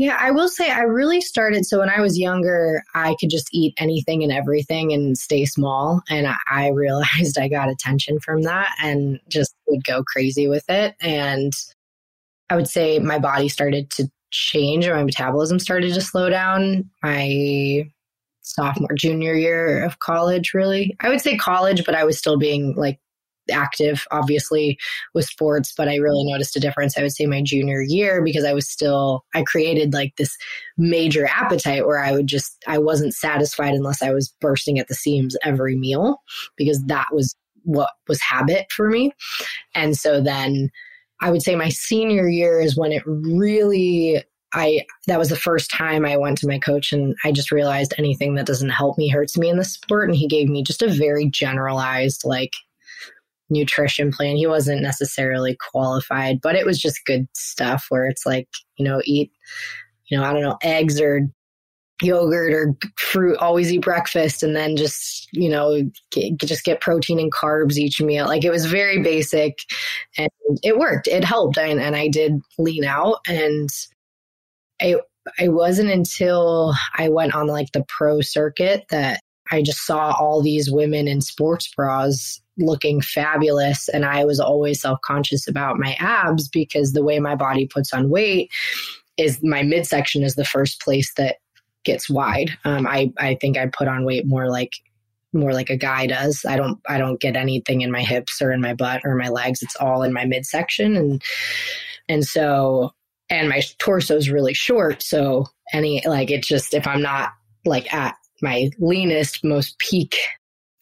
Yeah, 0.00 0.16
I 0.18 0.30
will 0.30 0.48
say 0.48 0.70
I 0.70 0.80
really 0.80 1.20
started. 1.20 1.66
So 1.66 1.80
when 1.80 1.90
I 1.90 2.00
was 2.00 2.18
younger, 2.18 2.82
I 2.94 3.16
could 3.20 3.28
just 3.28 3.50
eat 3.52 3.74
anything 3.76 4.22
and 4.22 4.32
everything 4.32 4.94
and 4.94 5.18
stay 5.18 5.44
small. 5.44 6.00
And 6.08 6.26
I, 6.48 6.68
realized 6.68 7.38
I 7.38 7.48
got 7.48 7.68
attention 7.68 8.18
from 8.18 8.40
that 8.42 8.74
and 8.82 9.20
just 9.28 9.54
would 9.68 9.84
go 9.84 10.02
crazy 10.02 10.48
with 10.48 10.64
it. 10.70 10.94
And 11.02 11.52
I 12.48 12.56
would 12.56 12.66
say 12.66 12.98
my 12.98 13.18
body 13.18 13.48
started 13.48 13.90
to 13.90 14.10
change 14.30 14.88
or 14.88 14.94
my 14.94 15.04
metabolism 15.04 15.58
started 15.58 15.92
to 15.92 16.00
slow 16.00 16.30
down. 16.30 16.88
My 17.02 17.86
sophomore, 18.40 18.94
junior 18.94 19.34
year 19.34 19.84
of 19.84 19.98
college, 19.98 20.54
really. 20.54 20.96
I 21.00 21.10
would 21.10 21.20
say 21.20 21.36
college, 21.36 21.84
but 21.84 21.94
I 21.94 22.04
was 22.04 22.16
still 22.16 22.38
being 22.38 22.74
like 22.74 22.98
active, 23.50 24.06
obviously, 24.10 24.78
with 25.14 25.26
sports, 25.26 25.72
but 25.76 25.88
I 25.88 25.96
really 25.96 26.24
noticed 26.24 26.56
a 26.56 26.60
difference, 26.60 26.96
I 26.96 27.02
would 27.02 27.12
say, 27.12 27.26
my 27.26 27.42
junior 27.42 27.82
year 27.82 28.22
because 28.22 28.44
I 28.44 28.52
was 28.52 28.68
still, 28.68 29.24
I 29.34 29.42
created 29.42 29.92
like 29.92 30.16
this 30.16 30.36
major 30.78 31.26
appetite 31.26 31.86
where 31.86 32.02
I 32.02 32.12
would 32.12 32.26
just, 32.26 32.62
I 32.66 32.78
wasn't 32.78 33.14
satisfied 33.14 33.74
unless 33.74 34.02
I 34.02 34.12
was 34.12 34.34
bursting 34.40 34.78
at 34.78 34.88
the 34.88 34.94
seams 34.94 35.36
every 35.42 35.76
meal 35.76 36.20
because 36.56 36.82
that 36.86 37.08
was 37.12 37.34
what 37.64 37.90
was 38.08 38.20
habit 38.20 38.66
for 38.74 38.88
me. 38.88 39.12
And 39.74 39.96
so 39.96 40.20
then 40.20 40.70
I 41.20 41.30
would 41.30 41.42
say 41.42 41.54
my 41.54 41.68
senior 41.68 42.28
year 42.28 42.60
is 42.60 42.76
when 42.76 42.92
it 42.92 43.02
really 43.06 44.22
I 44.52 44.84
that 45.06 45.18
was 45.18 45.28
the 45.28 45.36
first 45.36 45.70
time 45.70 46.04
I 46.04 46.16
went 46.16 46.38
to 46.38 46.48
my 46.48 46.58
coach 46.58 46.92
and 46.92 47.14
I 47.24 47.32
just 47.32 47.52
realized 47.52 47.94
anything 47.98 48.34
that 48.34 48.46
doesn't 48.46 48.70
help 48.70 48.98
me 48.98 49.08
hurts 49.08 49.38
me 49.38 49.48
in 49.48 49.58
the 49.58 49.64
sport 49.64 50.08
and 50.08 50.16
he 50.16 50.26
gave 50.26 50.48
me 50.48 50.62
just 50.62 50.82
a 50.82 50.88
very 50.88 51.28
generalized 51.28 52.22
like 52.24 52.52
nutrition 53.50 54.12
plan. 54.12 54.36
He 54.36 54.46
wasn't 54.46 54.82
necessarily 54.82 55.56
qualified, 55.70 56.40
but 56.40 56.56
it 56.56 56.64
was 56.64 56.78
just 56.78 57.04
good 57.04 57.26
stuff 57.34 57.86
where 57.88 58.06
it's 58.06 58.24
like, 58.24 58.48
you 58.76 58.84
know, 58.84 59.02
eat, 59.04 59.32
you 60.08 60.18
know, 60.18 60.24
I 60.24 60.32
don't 60.32 60.42
know, 60.42 60.58
eggs 60.62 61.00
or 61.00 61.28
yogurt 62.02 62.52
or 62.52 62.74
fruit, 62.96 63.36
always 63.38 63.72
eat 63.72 63.82
breakfast 63.82 64.42
and 64.42 64.56
then 64.56 64.76
just, 64.76 65.28
you 65.32 65.48
know, 65.48 65.82
get, 66.10 66.38
just 66.38 66.64
get 66.64 66.80
protein 66.80 67.18
and 67.18 67.32
carbs 67.32 67.76
each 67.76 68.00
meal. 68.00 68.26
Like 68.26 68.44
it 68.44 68.50
was 68.50 68.66
very 68.66 69.02
basic 69.02 69.58
and 70.16 70.30
it 70.62 70.78
worked. 70.78 71.08
It 71.08 71.24
helped. 71.24 71.58
And, 71.58 71.80
and 71.80 71.94
I 71.94 72.08
did 72.08 72.40
lean 72.58 72.84
out 72.84 73.18
and 73.28 73.68
I, 74.80 74.96
I 75.38 75.48
wasn't 75.48 75.90
until 75.90 76.74
I 76.96 77.10
went 77.10 77.34
on 77.34 77.46
like 77.46 77.72
the 77.72 77.84
pro 77.86 78.22
circuit 78.22 78.86
that 78.90 79.20
I 79.50 79.62
just 79.62 79.86
saw 79.86 80.14
all 80.18 80.42
these 80.42 80.70
women 80.70 81.08
in 81.08 81.20
sports 81.20 81.72
bras 81.74 82.40
looking 82.58 83.00
fabulous. 83.00 83.88
And 83.88 84.04
I 84.04 84.24
was 84.24 84.40
always 84.40 84.80
self 84.80 85.00
conscious 85.02 85.48
about 85.48 85.78
my 85.78 85.96
abs 85.98 86.48
because 86.48 86.92
the 86.92 87.04
way 87.04 87.18
my 87.18 87.34
body 87.34 87.66
puts 87.66 87.92
on 87.92 88.10
weight 88.10 88.50
is 89.16 89.42
my 89.42 89.62
midsection 89.62 90.22
is 90.22 90.34
the 90.34 90.44
first 90.44 90.80
place 90.80 91.12
that 91.14 91.36
gets 91.84 92.10
wide. 92.10 92.50
Um, 92.64 92.86
I, 92.86 93.12
I 93.18 93.36
think 93.40 93.56
I 93.56 93.66
put 93.66 93.88
on 93.88 94.04
weight 94.04 94.26
more 94.26 94.48
like 94.48 94.72
more 95.32 95.52
like 95.52 95.70
a 95.70 95.76
guy 95.76 96.06
does. 96.06 96.44
I 96.46 96.56
don't 96.56 96.80
I 96.88 96.98
don't 96.98 97.20
get 97.20 97.36
anything 97.36 97.82
in 97.82 97.92
my 97.92 98.02
hips 98.02 98.42
or 98.42 98.52
in 98.52 98.60
my 98.60 98.74
butt 98.74 99.02
or 99.04 99.14
my 99.14 99.28
legs. 99.28 99.62
It's 99.62 99.76
all 99.76 100.02
in 100.02 100.12
my 100.12 100.24
midsection 100.24 100.96
and 100.96 101.22
and 102.08 102.24
so 102.24 102.92
and 103.28 103.48
my 103.48 103.62
torso 103.78 104.16
is 104.16 104.30
really 104.30 104.54
short. 104.54 105.02
So 105.02 105.46
any 105.72 106.02
like 106.04 106.30
it 106.30 106.42
just 106.42 106.74
if 106.74 106.86
I'm 106.86 107.02
not 107.02 107.30
like 107.64 107.92
at 107.94 108.16
my 108.42 108.70
leanest, 108.78 109.44
most 109.44 109.78
peak 109.78 110.16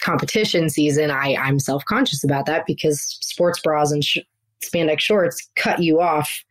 competition 0.00 0.68
season, 0.68 1.10
I, 1.10 1.36
I'm 1.36 1.58
self 1.58 1.84
conscious 1.84 2.24
about 2.24 2.46
that 2.46 2.66
because 2.66 3.00
sports 3.00 3.60
bras 3.60 3.92
and 3.92 4.04
sh- 4.04 4.18
spandex 4.62 5.00
shorts 5.00 5.48
cut 5.56 5.82
you 5.82 6.00
off 6.00 6.44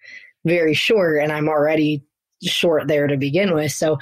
very 0.45 0.73
short, 0.73 1.21
and 1.21 1.31
I'm 1.31 1.47
already 1.47 2.03
short 2.43 2.87
there 2.87 3.07
to 3.07 3.17
begin 3.17 3.53
with. 3.53 3.71
So, 3.71 3.97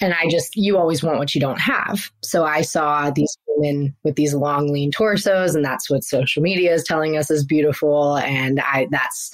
and 0.00 0.12
I 0.12 0.28
just, 0.28 0.54
you 0.54 0.76
always 0.76 1.02
want 1.02 1.18
what 1.18 1.34
you 1.34 1.40
don't 1.40 1.60
have. 1.60 2.10
So 2.22 2.44
I 2.44 2.60
saw 2.62 3.10
these 3.10 3.36
women 3.48 3.94
with 4.04 4.16
these 4.16 4.34
long, 4.34 4.72
lean 4.72 4.90
torsos, 4.90 5.54
and 5.54 5.64
that's 5.64 5.88
what 5.88 6.04
social 6.04 6.42
media 6.42 6.74
is 6.74 6.84
telling 6.84 7.16
us 7.16 7.30
is 7.30 7.44
beautiful. 7.44 8.16
And 8.18 8.60
I, 8.60 8.86
that's, 8.90 9.30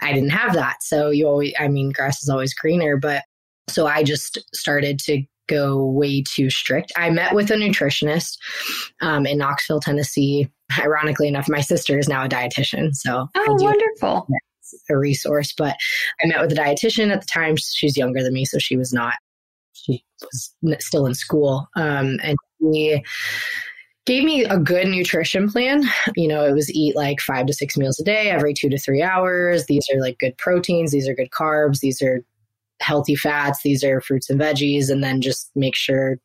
I 0.00 0.12
didn't 0.12 0.30
have 0.30 0.52
that. 0.54 0.82
So 0.82 1.10
you 1.10 1.26
always, 1.26 1.54
I 1.58 1.68
mean, 1.68 1.90
grass 1.90 2.22
is 2.22 2.28
always 2.28 2.54
greener, 2.54 2.96
but 2.96 3.22
so 3.68 3.86
I 3.86 4.02
just 4.02 4.38
started 4.54 4.98
to 5.00 5.22
go 5.48 5.84
way 5.84 6.22
too 6.22 6.50
strict. 6.50 6.92
I 6.96 7.10
met 7.10 7.34
with 7.34 7.50
a 7.50 7.54
nutritionist 7.54 8.38
um, 9.00 9.26
in 9.26 9.38
Knoxville, 9.38 9.80
Tennessee. 9.80 10.48
Ironically 10.78 11.28
enough, 11.28 11.48
my 11.48 11.60
sister 11.60 11.98
is 11.98 12.08
now 12.08 12.24
a 12.24 12.28
dietitian. 12.28 12.94
So, 12.94 13.28
oh, 13.34 13.56
wonderful. 13.60 14.26
A 14.90 14.96
resource, 14.96 15.52
but 15.56 15.76
I 16.22 16.26
met 16.26 16.40
with 16.40 16.52
a 16.52 16.54
dietitian 16.54 17.12
at 17.12 17.20
the 17.20 17.26
time. 17.26 17.56
She's 17.56 17.96
younger 17.96 18.22
than 18.22 18.32
me, 18.32 18.44
so 18.44 18.58
she 18.58 18.76
was 18.76 18.92
not, 18.92 19.14
she 19.72 20.02
was 20.22 20.54
still 20.80 21.06
in 21.06 21.14
school. 21.14 21.68
Um, 21.76 22.18
and 22.22 22.36
he 22.58 23.04
gave 24.06 24.24
me 24.24 24.44
a 24.44 24.58
good 24.58 24.88
nutrition 24.88 25.48
plan. 25.48 25.84
You 26.16 26.28
know, 26.28 26.44
it 26.44 26.52
was 26.52 26.72
eat 26.72 26.96
like 26.96 27.20
five 27.20 27.46
to 27.46 27.52
six 27.52 27.76
meals 27.76 27.98
a 28.00 28.04
day 28.04 28.30
every 28.30 28.54
two 28.54 28.68
to 28.68 28.78
three 28.78 29.02
hours. 29.02 29.66
These 29.66 29.86
are 29.94 30.00
like 30.00 30.18
good 30.18 30.36
proteins, 30.38 30.92
these 30.92 31.08
are 31.08 31.14
good 31.14 31.30
carbs, 31.30 31.80
these 31.80 32.02
are 32.02 32.24
healthy 32.80 33.14
fats, 33.14 33.62
these 33.62 33.84
are 33.84 34.00
fruits 34.00 34.30
and 34.30 34.40
veggies, 34.40 34.90
and 34.90 35.02
then 35.02 35.20
just 35.20 35.50
make 35.54 35.76
sure 35.76 36.18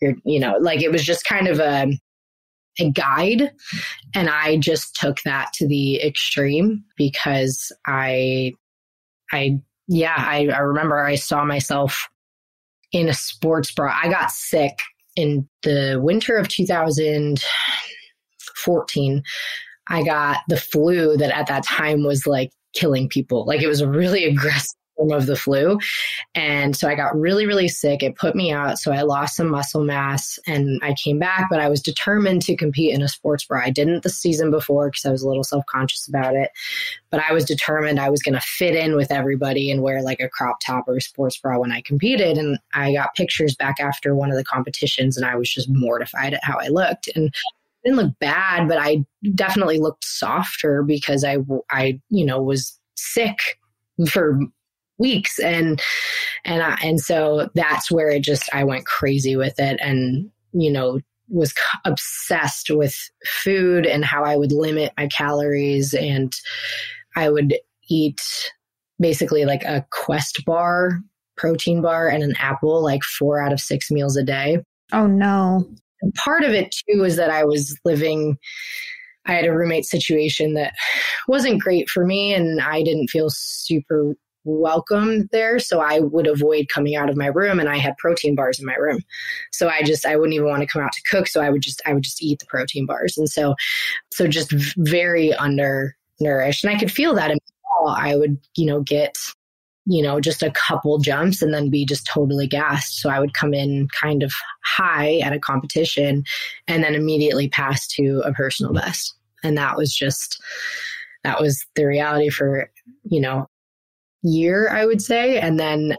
you're, 0.00 0.14
you 0.24 0.40
know, 0.40 0.56
like 0.60 0.82
it 0.82 0.92
was 0.92 1.04
just 1.04 1.24
kind 1.24 1.48
of 1.48 1.58
a, 1.58 1.98
a 2.78 2.90
guide. 2.90 3.50
And 4.14 4.28
I 4.28 4.58
just 4.58 4.94
took 4.96 5.22
that 5.22 5.54
to 5.54 5.66
the 5.66 6.02
extreme 6.02 6.84
because 6.96 7.72
I, 7.86 8.52
I, 9.32 9.58
yeah, 9.88 10.14
I, 10.16 10.48
I 10.48 10.58
remember 10.58 11.02
I 11.02 11.14
saw 11.14 11.42
myself 11.44 12.08
in 12.92 13.08
a 13.08 13.14
sports 13.14 13.72
bra. 13.72 13.98
I 14.02 14.08
got 14.08 14.30
sick 14.30 14.80
in 15.16 15.48
the 15.62 15.98
winter 16.02 16.36
of 16.36 16.48
2014. 16.48 19.22
I 19.88 20.02
got 20.02 20.38
the 20.48 20.56
flu 20.56 21.16
that 21.16 21.30
at 21.36 21.46
that 21.46 21.64
time 21.64 22.02
was 22.04 22.26
like 22.26 22.50
killing 22.74 23.08
people. 23.08 23.46
Like 23.46 23.62
it 23.62 23.68
was 23.68 23.80
a 23.80 23.88
really 23.88 24.24
aggressive 24.30 24.74
form 24.96 25.12
of 25.12 25.26
the 25.26 25.36
flu. 25.36 25.78
And 26.34 26.74
so 26.74 26.88
I 26.88 26.94
got 26.94 27.18
really, 27.18 27.46
really 27.46 27.68
sick. 27.68 28.02
It 28.02 28.16
put 28.16 28.34
me 28.34 28.50
out. 28.50 28.78
So 28.78 28.92
I 28.92 29.02
lost 29.02 29.36
some 29.36 29.50
muscle 29.50 29.84
mass 29.84 30.38
and 30.46 30.80
I 30.82 30.94
came 30.94 31.18
back, 31.18 31.48
but 31.50 31.60
I 31.60 31.68
was 31.68 31.80
determined 31.80 32.42
to 32.42 32.56
compete 32.56 32.94
in 32.94 33.02
a 33.02 33.08
sports 33.08 33.44
bra. 33.44 33.62
I 33.64 33.70
didn't 33.70 34.02
the 34.02 34.10
season 34.10 34.50
before 34.50 34.90
because 34.90 35.04
I 35.04 35.10
was 35.10 35.22
a 35.22 35.28
little 35.28 35.44
self 35.44 35.64
conscious 35.66 36.08
about 36.08 36.34
it. 36.34 36.50
But 37.10 37.22
I 37.28 37.32
was 37.32 37.44
determined 37.44 38.00
I 38.00 38.10
was 38.10 38.22
going 38.22 38.34
to 38.34 38.40
fit 38.40 38.74
in 38.74 38.96
with 38.96 39.10
everybody 39.12 39.70
and 39.70 39.82
wear 39.82 40.02
like 40.02 40.20
a 40.20 40.28
crop 40.28 40.58
top 40.64 40.88
or 40.88 40.96
a 40.96 41.00
sports 41.00 41.38
bra 41.38 41.58
when 41.58 41.72
I 41.72 41.80
competed. 41.82 42.38
And 42.38 42.58
I 42.74 42.92
got 42.92 43.14
pictures 43.14 43.54
back 43.54 43.76
after 43.80 44.14
one 44.14 44.30
of 44.30 44.36
the 44.36 44.44
competitions 44.44 45.16
and 45.16 45.26
I 45.26 45.36
was 45.36 45.52
just 45.52 45.68
mortified 45.68 46.34
at 46.34 46.44
how 46.44 46.58
I 46.58 46.68
looked. 46.68 47.08
And 47.14 47.34
didn't 47.84 47.98
look 47.98 48.18
bad, 48.18 48.66
but 48.68 48.78
I 48.78 49.04
definitely 49.34 49.78
looked 49.78 50.04
softer 50.04 50.82
because 50.82 51.22
I, 51.22 51.38
I, 51.70 52.00
you 52.08 52.26
know, 52.26 52.42
was 52.42 52.76
sick 52.96 53.38
for 54.08 54.40
weeks 54.98 55.38
and 55.38 55.80
and 56.44 56.62
I, 56.62 56.78
and 56.82 57.00
so 57.00 57.50
that's 57.54 57.90
where 57.90 58.08
it 58.08 58.22
just 58.22 58.48
I 58.52 58.64
went 58.64 58.86
crazy 58.86 59.36
with 59.36 59.58
it 59.58 59.78
and 59.82 60.30
you 60.52 60.70
know 60.70 61.00
was 61.28 61.52
obsessed 61.84 62.70
with 62.70 62.96
food 63.26 63.84
and 63.84 64.04
how 64.04 64.24
I 64.24 64.36
would 64.36 64.52
limit 64.52 64.92
my 64.96 65.08
calories 65.08 65.92
and 65.92 66.32
I 67.16 67.30
would 67.30 67.56
eat 67.88 68.22
basically 69.00 69.44
like 69.44 69.64
a 69.64 69.84
quest 69.90 70.44
bar 70.46 71.00
protein 71.36 71.82
bar 71.82 72.08
and 72.08 72.22
an 72.22 72.34
apple 72.38 72.82
like 72.82 73.02
4 73.02 73.42
out 73.42 73.52
of 73.52 73.60
6 73.60 73.90
meals 73.90 74.16
a 74.16 74.22
day. 74.22 74.58
Oh 74.92 75.06
no. 75.06 75.68
And 76.00 76.14
part 76.14 76.44
of 76.44 76.52
it 76.52 76.74
too 76.88 77.04
is 77.04 77.16
that 77.16 77.30
I 77.30 77.44
was 77.44 77.78
living 77.84 78.38
I 79.26 79.32
had 79.32 79.44
a 79.44 79.52
roommate 79.52 79.84
situation 79.84 80.54
that 80.54 80.74
wasn't 81.26 81.60
great 81.60 81.90
for 81.90 82.06
me 82.06 82.32
and 82.32 82.60
I 82.60 82.82
didn't 82.82 83.08
feel 83.08 83.28
super 83.28 84.14
welcome 84.46 85.28
there. 85.32 85.58
So 85.58 85.80
I 85.80 86.00
would 86.00 86.26
avoid 86.26 86.68
coming 86.72 86.96
out 86.96 87.10
of 87.10 87.16
my 87.16 87.26
room 87.26 87.60
and 87.60 87.68
I 87.68 87.76
had 87.76 87.98
protein 87.98 88.34
bars 88.34 88.58
in 88.58 88.64
my 88.64 88.76
room. 88.76 89.00
So 89.52 89.68
I 89.68 89.82
just, 89.82 90.06
I 90.06 90.16
wouldn't 90.16 90.34
even 90.34 90.48
want 90.48 90.62
to 90.62 90.68
come 90.68 90.82
out 90.82 90.92
to 90.92 91.02
cook. 91.10 91.26
So 91.26 91.42
I 91.42 91.50
would 91.50 91.62
just, 91.62 91.82
I 91.84 91.92
would 91.92 92.04
just 92.04 92.22
eat 92.22 92.38
the 92.38 92.46
protein 92.46 92.86
bars. 92.86 93.18
And 93.18 93.28
so, 93.28 93.54
so 94.12 94.26
just 94.26 94.52
very 94.78 95.34
undernourished. 95.34 96.64
And 96.64 96.74
I 96.74 96.78
could 96.78 96.92
feel 96.92 97.14
that 97.14 97.30
in 97.30 97.38
I 97.88 98.16
would, 98.16 98.38
you 98.56 98.66
know, 98.66 98.80
get, 98.80 99.16
you 99.84 100.02
know, 100.02 100.20
just 100.20 100.42
a 100.42 100.50
couple 100.52 100.98
jumps 100.98 101.42
and 101.42 101.52
then 101.52 101.70
be 101.70 101.84
just 101.84 102.06
totally 102.06 102.46
gassed. 102.46 103.00
So 103.00 103.10
I 103.10 103.20
would 103.20 103.34
come 103.34 103.54
in 103.54 103.88
kind 104.00 104.22
of 104.22 104.32
high 104.64 105.18
at 105.18 105.32
a 105.32 105.38
competition 105.38 106.24
and 106.66 106.82
then 106.82 106.94
immediately 106.94 107.48
pass 107.48 107.86
to 107.88 108.22
a 108.24 108.32
personal 108.32 108.72
best. 108.72 109.14
And 109.44 109.56
that 109.58 109.76
was 109.76 109.94
just, 109.94 110.40
that 111.22 111.40
was 111.40 111.64
the 111.76 111.84
reality 111.84 112.30
for, 112.30 112.70
you 113.04 113.20
know, 113.20 113.46
year, 114.22 114.68
I 114.68 114.86
would 114.86 115.02
say. 115.02 115.38
And 115.38 115.58
then 115.58 115.96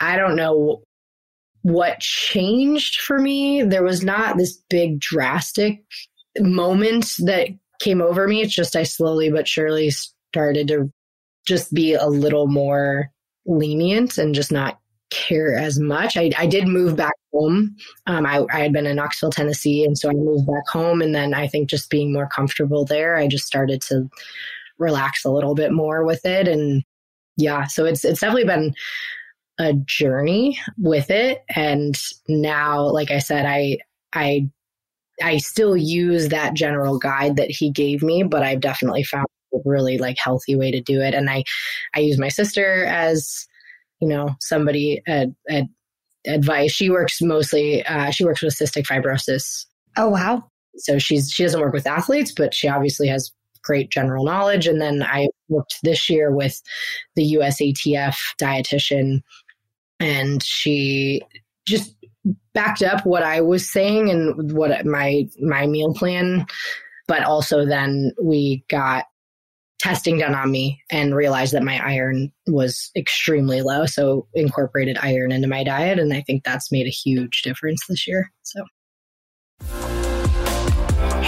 I 0.00 0.16
don't 0.16 0.36
know 0.36 0.82
what 1.62 2.00
changed 2.00 3.00
for 3.00 3.18
me. 3.18 3.62
There 3.62 3.82
was 3.82 4.02
not 4.02 4.36
this 4.36 4.62
big 4.70 5.00
drastic 5.00 5.82
moment 6.38 7.14
that 7.20 7.48
came 7.80 8.00
over 8.00 8.26
me. 8.26 8.42
It's 8.42 8.54
just 8.54 8.76
I 8.76 8.84
slowly 8.84 9.30
but 9.30 9.48
surely 9.48 9.90
started 9.90 10.68
to 10.68 10.92
just 11.46 11.72
be 11.72 11.94
a 11.94 12.06
little 12.06 12.46
more 12.46 13.10
lenient 13.46 14.18
and 14.18 14.34
just 14.34 14.52
not 14.52 14.78
care 15.10 15.56
as 15.56 15.78
much. 15.78 16.16
I, 16.16 16.30
I 16.36 16.46
did 16.46 16.68
move 16.68 16.96
back 16.96 17.14
home. 17.32 17.76
Um, 18.06 18.26
I, 18.26 18.44
I 18.52 18.60
had 18.60 18.72
been 18.72 18.86
in 18.86 18.96
Knoxville, 18.96 19.30
Tennessee, 19.30 19.84
and 19.84 19.96
so 19.96 20.10
I 20.10 20.12
moved 20.12 20.46
back 20.46 20.68
home. 20.68 21.00
And 21.00 21.14
then 21.14 21.34
I 21.34 21.46
think 21.46 21.70
just 21.70 21.90
being 21.90 22.12
more 22.12 22.28
comfortable 22.28 22.84
there, 22.84 23.16
I 23.16 23.26
just 23.26 23.46
started 23.46 23.80
to 23.82 24.08
relax 24.78 25.24
a 25.24 25.30
little 25.30 25.54
bit 25.54 25.72
more 25.72 26.04
with 26.04 26.24
it. 26.26 26.46
And 26.46 26.84
yeah, 27.38 27.66
so 27.66 27.86
it's 27.86 28.04
it's 28.04 28.20
definitely 28.20 28.44
been 28.44 28.74
a 29.60 29.72
journey 29.72 30.58
with 30.76 31.10
it 31.10 31.42
and 31.54 32.00
now 32.28 32.82
like 32.82 33.10
I 33.10 33.18
said 33.18 33.44
I 33.44 33.78
I 34.12 34.48
I 35.22 35.38
still 35.38 35.76
use 35.76 36.28
that 36.28 36.54
general 36.54 36.98
guide 36.98 37.36
that 37.36 37.50
he 37.50 37.70
gave 37.70 38.02
me, 38.02 38.22
but 38.22 38.44
I've 38.44 38.60
definitely 38.60 39.02
found 39.02 39.26
a 39.52 39.58
really 39.64 39.98
like 39.98 40.16
healthy 40.18 40.54
way 40.54 40.70
to 40.70 40.80
do 40.80 41.00
it 41.00 41.14
and 41.14 41.30
I 41.30 41.44
I 41.94 42.00
use 42.00 42.18
my 42.18 42.28
sister 42.28 42.84
as 42.84 43.46
you 44.00 44.08
know 44.08 44.36
somebody 44.40 45.00
at, 45.06 45.28
at 45.48 45.64
advice. 46.26 46.72
She 46.72 46.90
works 46.90 47.22
mostly 47.22 47.84
uh, 47.84 48.10
she 48.10 48.24
works 48.24 48.42
with 48.42 48.56
cystic 48.56 48.86
fibrosis. 48.86 49.64
Oh 49.96 50.08
wow. 50.08 50.44
So 50.76 50.98
she's 50.98 51.30
she 51.30 51.44
doesn't 51.44 51.60
work 51.60 51.72
with 51.72 51.86
athletes, 51.86 52.32
but 52.32 52.52
she 52.52 52.68
obviously 52.68 53.08
has 53.08 53.32
great 53.62 53.90
general 53.90 54.24
knowledge. 54.24 54.66
And 54.66 54.80
then 54.80 55.02
I 55.02 55.28
worked 55.48 55.78
this 55.82 56.08
year 56.08 56.32
with 56.32 56.60
the 57.16 57.34
USATF 57.34 58.16
dietitian, 58.40 59.22
and 60.00 60.42
she 60.42 61.22
just 61.66 61.94
backed 62.54 62.82
up 62.82 63.04
what 63.04 63.22
I 63.22 63.40
was 63.40 63.70
saying 63.70 64.10
and 64.10 64.52
what 64.52 64.84
my 64.86 65.28
my 65.40 65.66
meal 65.66 65.94
plan. 65.94 66.46
But 67.06 67.24
also, 67.24 67.64
then 67.64 68.12
we 68.22 68.64
got 68.68 69.06
testing 69.78 70.18
done 70.18 70.34
on 70.34 70.50
me 70.50 70.82
and 70.90 71.14
realized 71.14 71.52
that 71.54 71.62
my 71.62 71.78
iron 71.78 72.32
was 72.48 72.90
extremely 72.96 73.62
low. 73.62 73.86
So 73.86 74.26
incorporated 74.34 74.98
iron 75.00 75.32
into 75.32 75.48
my 75.48 75.62
diet. 75.62 75.98
And 75.98 76.12
I 76.12 76.22
think 76.22 76.42
that's 76.42 76.72
made 76.72 76.86
a 76.86 76.90
huge 76.90 77.42
difference 77.42 77.86
this 77.88 78.06
year. 78.06 78.32
So. 78.42 78.64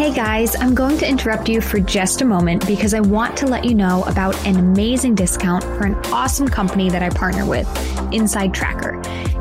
Hey 0.01 0.15
guys, 0.15 0.57
I'm 0.57 0.75
going 0.75 0.97
to 0.97 1.07
interrupt 1.07 1.47
you 1.47 1.61
for 1.61 1.79
just 1.79 2.23
a 2.23 2.25
moment 2.25 2.67
because 2.67 2.95
I 2.95 3.01
want 3.01 3.37
to 3.37 3.47
let 3.47 3.67
you 3.67 3.75
know 3.75 4.03
about 4.05 4.35
an 4.47 4.57
amazing 4.57 5.15
discount 5.15 5.63
for 5.63 5.85
an 5.85 5.95
awesome 6.07 6.49
company 6.49 6.89
that 6.89 7.03
I 7.03 7.11
partner 7.11 7.45
with, 7.45 7.69
Inside 8.11 8.55
Tracker. 8.55 8.95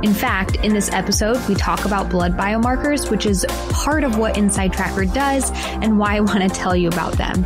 In 0.03 0.13
fact, 0.13 0.57
in 0.57 0.73
this 0.73 0.91
episode, 0.91 1.37
we 1.47 1.55
talk 1.55 1.85
about 1.85 2.09
blood 2.09 2.35
biomarkers, 2.35 3.09
which 3.09 3.25
is 3.25 3.45
part 3.69 4.03
of 4.03 4.17
what 4.17 4.37
Inside 4.37 4.73
Tracker 4.73 5.05
does 5.05 5.49
and 5.81 5.97
why 5.97 6.17
I 6.17 6.19
want 6.19 6.41
to 6.41 6.49
tell 6.49 6.75
you 6.75 6.89
about 6.89 7.13
them. 7.13 7.43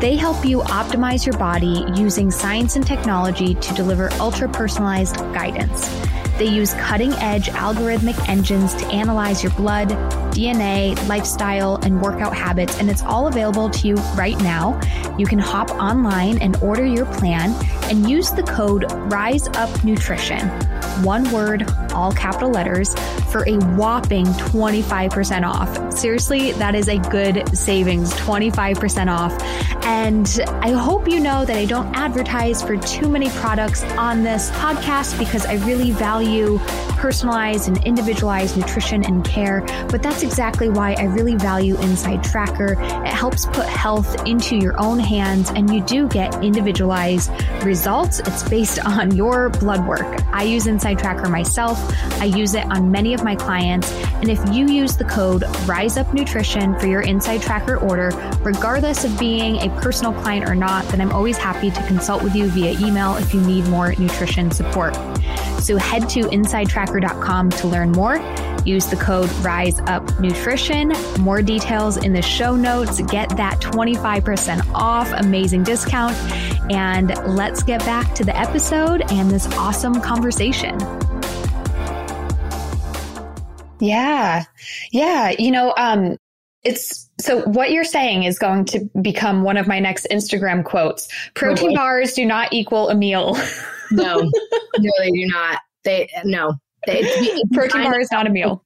They 0.00 0.16
help 0.16 0.42
you 0.42 0.60
optimize 0.60 1.26
your 1.26 1.36
body 1.36 1.84
using 1.94 2.30
science 2.30 2.76
and 2.76 2.86
technology 2.86 3.56
to 3.56 3.74
deliver 3.74 4.10
ultra 4.14 4.48
personalized 4.48 5.16
guidance. 5.34 5.86
They 6.38 6.46
use 6.46 6.74
cutting 6.74 7.12
edge 7.14 7.46
algorithmic 7.48 8.28
engines 8.28 8.74
to 8.74 8.86
analyze 8.86 9.42
your 9.42 9.52
blood, 9.52 9.90
DNA, 10.34 10.96
lifestyle, 11.08 11.76
and 11.84 12.02
workout 12.02 12.34
habits, 12.34 12.78
and 12.78 12.90
it's 12.90 13.02
all 13.02 13.28
available 13.28 13.70
to 13.70 13.86
you 13.86 13.94
right 14.16 14.36
now. 14.42 14.80
You 15.16 15.26
can 15.26 15.38
hop 15.38 15.70
online 15.70 16.38
and 16.38 16.56
order 16.56 16.84
your 16.84 17.06
plan 17.06 17.54
and 17.84 18.10
use 18.10 18.30
the 18.30 18.42
code 18.42 18.90
Rise 19.12 19.46
Up 19.48 19.84
Nutrition, 19.84 20.48
one 21.04 21.30
word, 21.30 21.60
all 21.94 22.12
capital 22.12 22.50
letters, 22.50 22.94
for 23.30 23.48
a 23.48 23.56
whopping 23.76 24.26
25% 24.26 25.46
off. 25.46 25.92
Seriously, 25.92 26.52
that 26.52 26.74
is 26.74 26.88
a 26.88 26.98
good 26.98 27.56
savings, 27.56 28.12
25% 28.14 29.10
off. 29.10 29.32
And 29.84 30.40
I 30.62 30.72
hope 30.72 31.08
you 31.08 31.20
know 31.20 31.44
that 31.44 31.56
I 31.56 31.64
don't 31.64 31.94
advertise 31.94 32.62
for 32.62 32.76
too 32.76 33.08
many 33.08 33.28
products 33.30 33.82
on 33.98 34.22
this 34.22 34.50
podcast 34.52 35.18
because 35.18 35.46
I 35.46 35.54
really 35.66 35.90
value 35.90 36.58
personalized 37.04 37.68
and 37.68 37.84
individualized 37.84 38.56
nutrition 38.56 39.04
and 39.04 39.24
care. 39.24 39.60
But 39.90 40.02
that's 40.02 40.22
exactly 40.22 40.70
why 40.70 40.94
I 40.94 41.04
really 41.04 41.36
value 41.36 41.78
Inside 41.80 42.24
Tracker. 42.24 42.80
It 42.80 43.06
helps 43.06 43.44
put 43.44 43.66
health 43.66 44.26
into 44.26 44.56
your 44.56 44.80
own 44.80 44.98
hands, 44.98 45.50
and 45.50 45.72
you 45.72 45.82
do 45.82 46.08
get 46.08 46.42
individualized 46.42 47.30
results. 47.62 48.20
It's 48.20 48.48
based 48.48 48.78
on 48.86 49.14
your 49.14 49.50
blood 49.50 49.86
work. 49.86 50.22
I 50.32 50.44
use 50.44 50.66
Inside 50.66 50.98
Tracker 50.98 51.28
myself, 51.28 51.78
I 52.20 52.24
use 52.24 52.54
it 52.54 52.64
on 52.66 52.90
many 52.90 53.14
of 53.14 53.24
my 53.24 53.36
clients. 53.36 53.92
And 54.14 54.30
if 54.30 54.40
you 54.52 54.66
use 54.66 54.96
the 54.96 55.04
code 55.04 55.44
Rise 55.66 55.96
Up 55.96 56.12
Nutrition 56.14 56.78
for 56.78 56.86
your 56.86 57.02
Inside 57.02 57.42
Tracker 57.42 57.76
order, 57.76 58.10
regardless 58.42 59.04
of 59.04 59.18
being 59.18 59.56
a 59.56 59.68
personal 59.80 60.12
client 60.12 60.48
or 60.48 60.54
not, 60.54 60.86
then 60.88 61.00
I'm 61.00 61.12
always 61.12 61.36
happy 61.36 61.70
to 61.70 61.86
consult 61.86 62.22
with 62.22 62.34
you 62.34 62.46
via 62.48 62.78
email 62.78 63.16
if 63.16 63.34
you 63.34 63.40
need 63.40 63.66
more 63.68 63.94
nutrition 63.96 64.50
support. 64.50 64.94
So 65.60 65.76
head 65.76 66.08
to 66.10 66.20
insidetracker.com 66.24 67.50
to 67.50 67.66
learn 67.66 67.92
more. 67.92 68.18
Use 68.64 68.86
the 68.86 68.96
code 68.96 69.30
Rise 69.42 69.78
Up 69.80 70.18
Nutrition. 70.20 70.92
More 71.20 71.42
details 71.42 71.96
in 71.98 72.12
the 72.12 72.22
show 72.22 72.56
notes. 72.56 73.00
Get 73.02 73.36
that 73.36 73.60
25% 73.60 74.72
off, 74.74 75.12
amazing 75.12 75.64
discount. 75.64 76.16
And 76.70 77.14
let's 77.26 77.62
get 77.62 77.80
back 77.80 78.14
to 78.14 78.24
the 78.24 78.36
episode 78.36 79.02
and 79.10 79.30
this 79.30 79.46
awesome 79.54 80.00
conversation. 80.00 80.78
Yeah. 83.80 84.44
Yeah. 84.92 85.34
You 85.38 85.50
know, 85.50 85.74
um, 85.76 86.16
it's 86.64 87.10
so 87.20 87.42
what 87.42 87.70
you're 87.70 87.84
saying 87.84 88.24
is 88.24 88.38
going 88.38 88.64
to 88.66 88.88
become 89.02 89.42
one 89.42 89.56
of 89.56 89.66
my 89.68 89.78
next 89.78 90.06
Instagram 90.10 90.64
quotes. 90.64 91.08
Protein 91.34 91.72
oh 91.72 91.74
bars 91.74 92.14
do 92.14 92.24
not 92.24 92.52
equal 92.52 92.88
a 92.88 92.94
meal. 92.94 93.36
no, 93.90 94.20
no, 94.78 94.92
they 94.98 95.10
do 95.10 95.26
not. 95.26 95.60
They 95.84 96.08
no. 96.24 96.54
They, 96.86 97.02
protein 97.52 97.82
bar 97.84 98.00
is 98.00 98.10
not 98.10 98.26
a 98.26 98.30
meal. 98.30 98.64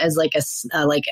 As 0.00 0.16
like 0.16 0.32
a 0.34 0.42
uh, 0.76 0.86
like 0.86 1.04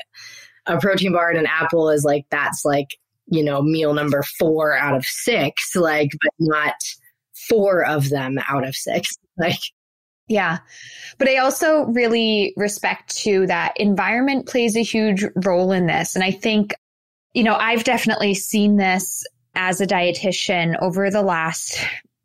a 0.65 0.79
protein 0.79 1.13
bar 1.13 1.29
and 1.29 1.39
an 1.39 1.47
apple 1.47 1.89
is 1.89 2.03
like 2.03 2.25
that's 2.29 2.63
like 2.63 2.97
you 3.27 3.43
know 3.43 3.61
meal 3.61 3.93
number 3.93 4.23
four 4.37 4.77
out 4.77 4.95
of 4.95 5.05
six, 5.05 5.75
like 5.75 6.11
but 6.21 6.31
not 6.39 6.75
four 7.49 7.85
of 7.85 8.09
them 8.09 8.37
out 8.49 8.67
of 8.67 8.75
six. 8.75 9.09
Like 9.39 9.59
yeah. 10.27 10.59
But 11.17 11.29
I 11.29 11.37
also 11.37 11.85
really 11.85 12.53
respect 12.57 13.15
too 13.15 13.47
that 13.47 13.73
environment 13.77 14.47
plays 14.47 14.75
a 14.75 14.81
huge 14.81 15.25
role 15.35 15.71
in 15.71 15.87
this. 15.87 16.15
And 16.15 16.23
I 16.23 16.31
think, 16.31 16.75
you 17.33 17.43
know, 17.43 17.55
I've 17.55 17.83
definitely 17.83 18.33
seen 18.33 18.77
this 18.77 19.25
as 19.55 19.81
a 19.81 19.87
dietitian 19.87 20.75
over 20.81 21.09
the 21.09 21.21
last 21.21 21.79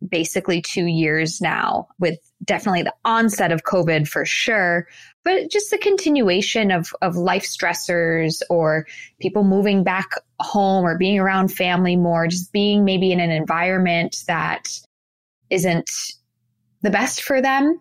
basically 0.09 0.61
two 0.61 0.87
years 0.87 1.41
now 1.41 1.87
with 2.01 2.19
definitely 2.45 2.83
the 2.83 2.95
onset 3.05 3.53
of 3.53 3.63
COVID 3.63 4.09
for 4.09 4.25
sure, 4.25 4.89
but 5.25 5.49
just 5.49 5.71
the 5.71 5.79
continuation 5.79 6.73
of, 6.73 6.93
of 7.03 7.15
life 7.15 7.45
stressors 7.45 8.43
or 8.51 8.87
people 9.21 9.45
moving 9.45 9.85
back 9.85 10.11
home 10.41 10.85
or 10.85 10.99
being 10.99 11.21
around 11.21 11.49
family 11.49 11.95
more, 11.95 12.27
just 12.27 12.53
being 12.53 12.85
maybe 12.85 13.13
in 13.13 13.21
an 13.21 13.31
environment 13.31 14.25
that 14.27 14.77
isn't 15.51 15.89
the 16.83 16.91
best 16.91 17.23
for 17.23 17.41
them 17.41 17.79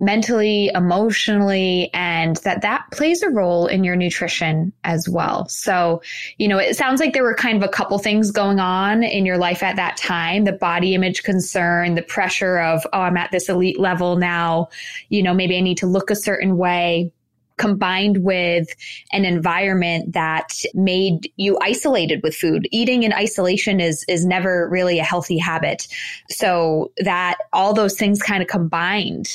mentally, 0.00 0.70
emotionally, 0.74 1.90
and 1.92 2.36
that 2.38 2.62
that 2.62 2.84
plays 2.92 3.22
a 3.22 3.30
role 3.30 3.66
in 3.66 3.84
your 3.84 3.96
nutrition 3.96 4.72
as 4.84 5.08
well. 5.08 5.48
So, 5.48 6.02
you 6.38 6.48
know, 6.48 6.58
it 6.58 6.76
sounds 6.76 7.00
like 7.00 7.12
there 7.12 7.22
were 7.22 7.34
kind 7.34 7.56
of 7.56 7.62
a 7.62 7.72
couple 7.72 7.98
things 7.98 8.30
going 8.30 8.58
on 8.58 9.02
in 9.02 9.26
your 9.26 9.38
life 9.38 9.62
at 9.62 9.76
that 9.76 9.96
time, 9.96 10.44
the 10.44 10.52
body 10.52 10.94
image 10.94 11.22
concern, 11.22 11.94
the 11.94 12.02
pressure 12.02 12.58
of, 12.58 12.86
oh, 12.92 13.00
I'm 13.00 13.16
at 13.16 13.30
this 13.30 13.48
elite 13.48 13.78
level 13.78 14.16
now, 14.16 14.68
you 15.08 15.22
know, 15.22 15.34
maybe 15.34 15.56
I 15.56 15.60
need 15.60 15.78
to 15.78 15.86
look 15.86 16.10
a 16.10 16.16
certain 16.16 16.56
way 16.56 17.12
combined 17.58 18.24
with 18.24 18.68
an 19.12 19.24
environment 19.24 20.12
that 20.12 20.48
made 20.74 21.30
you 21.36 21.58
isolated 21.60 22.20
with 22.22 22.34
food. 22.34 22.68
Eating 22.72 23.02
in 23.02 23.12
isolation 23.12 23.80
is 23.80 24.04
is 24.08 24.24
never 24.24 24.68
really 24.70 24.98
a 24.98 25.04
healthy 25.04 25.38
habit. 25.38 25.86
So 26.30 26.92
that 26.98 27.38
all 27.52 27.74
those 27.74 27.96
things 27.96 28.22
kind 28.22 28.42
of 28.42 28.48
combined. 28.48 29.28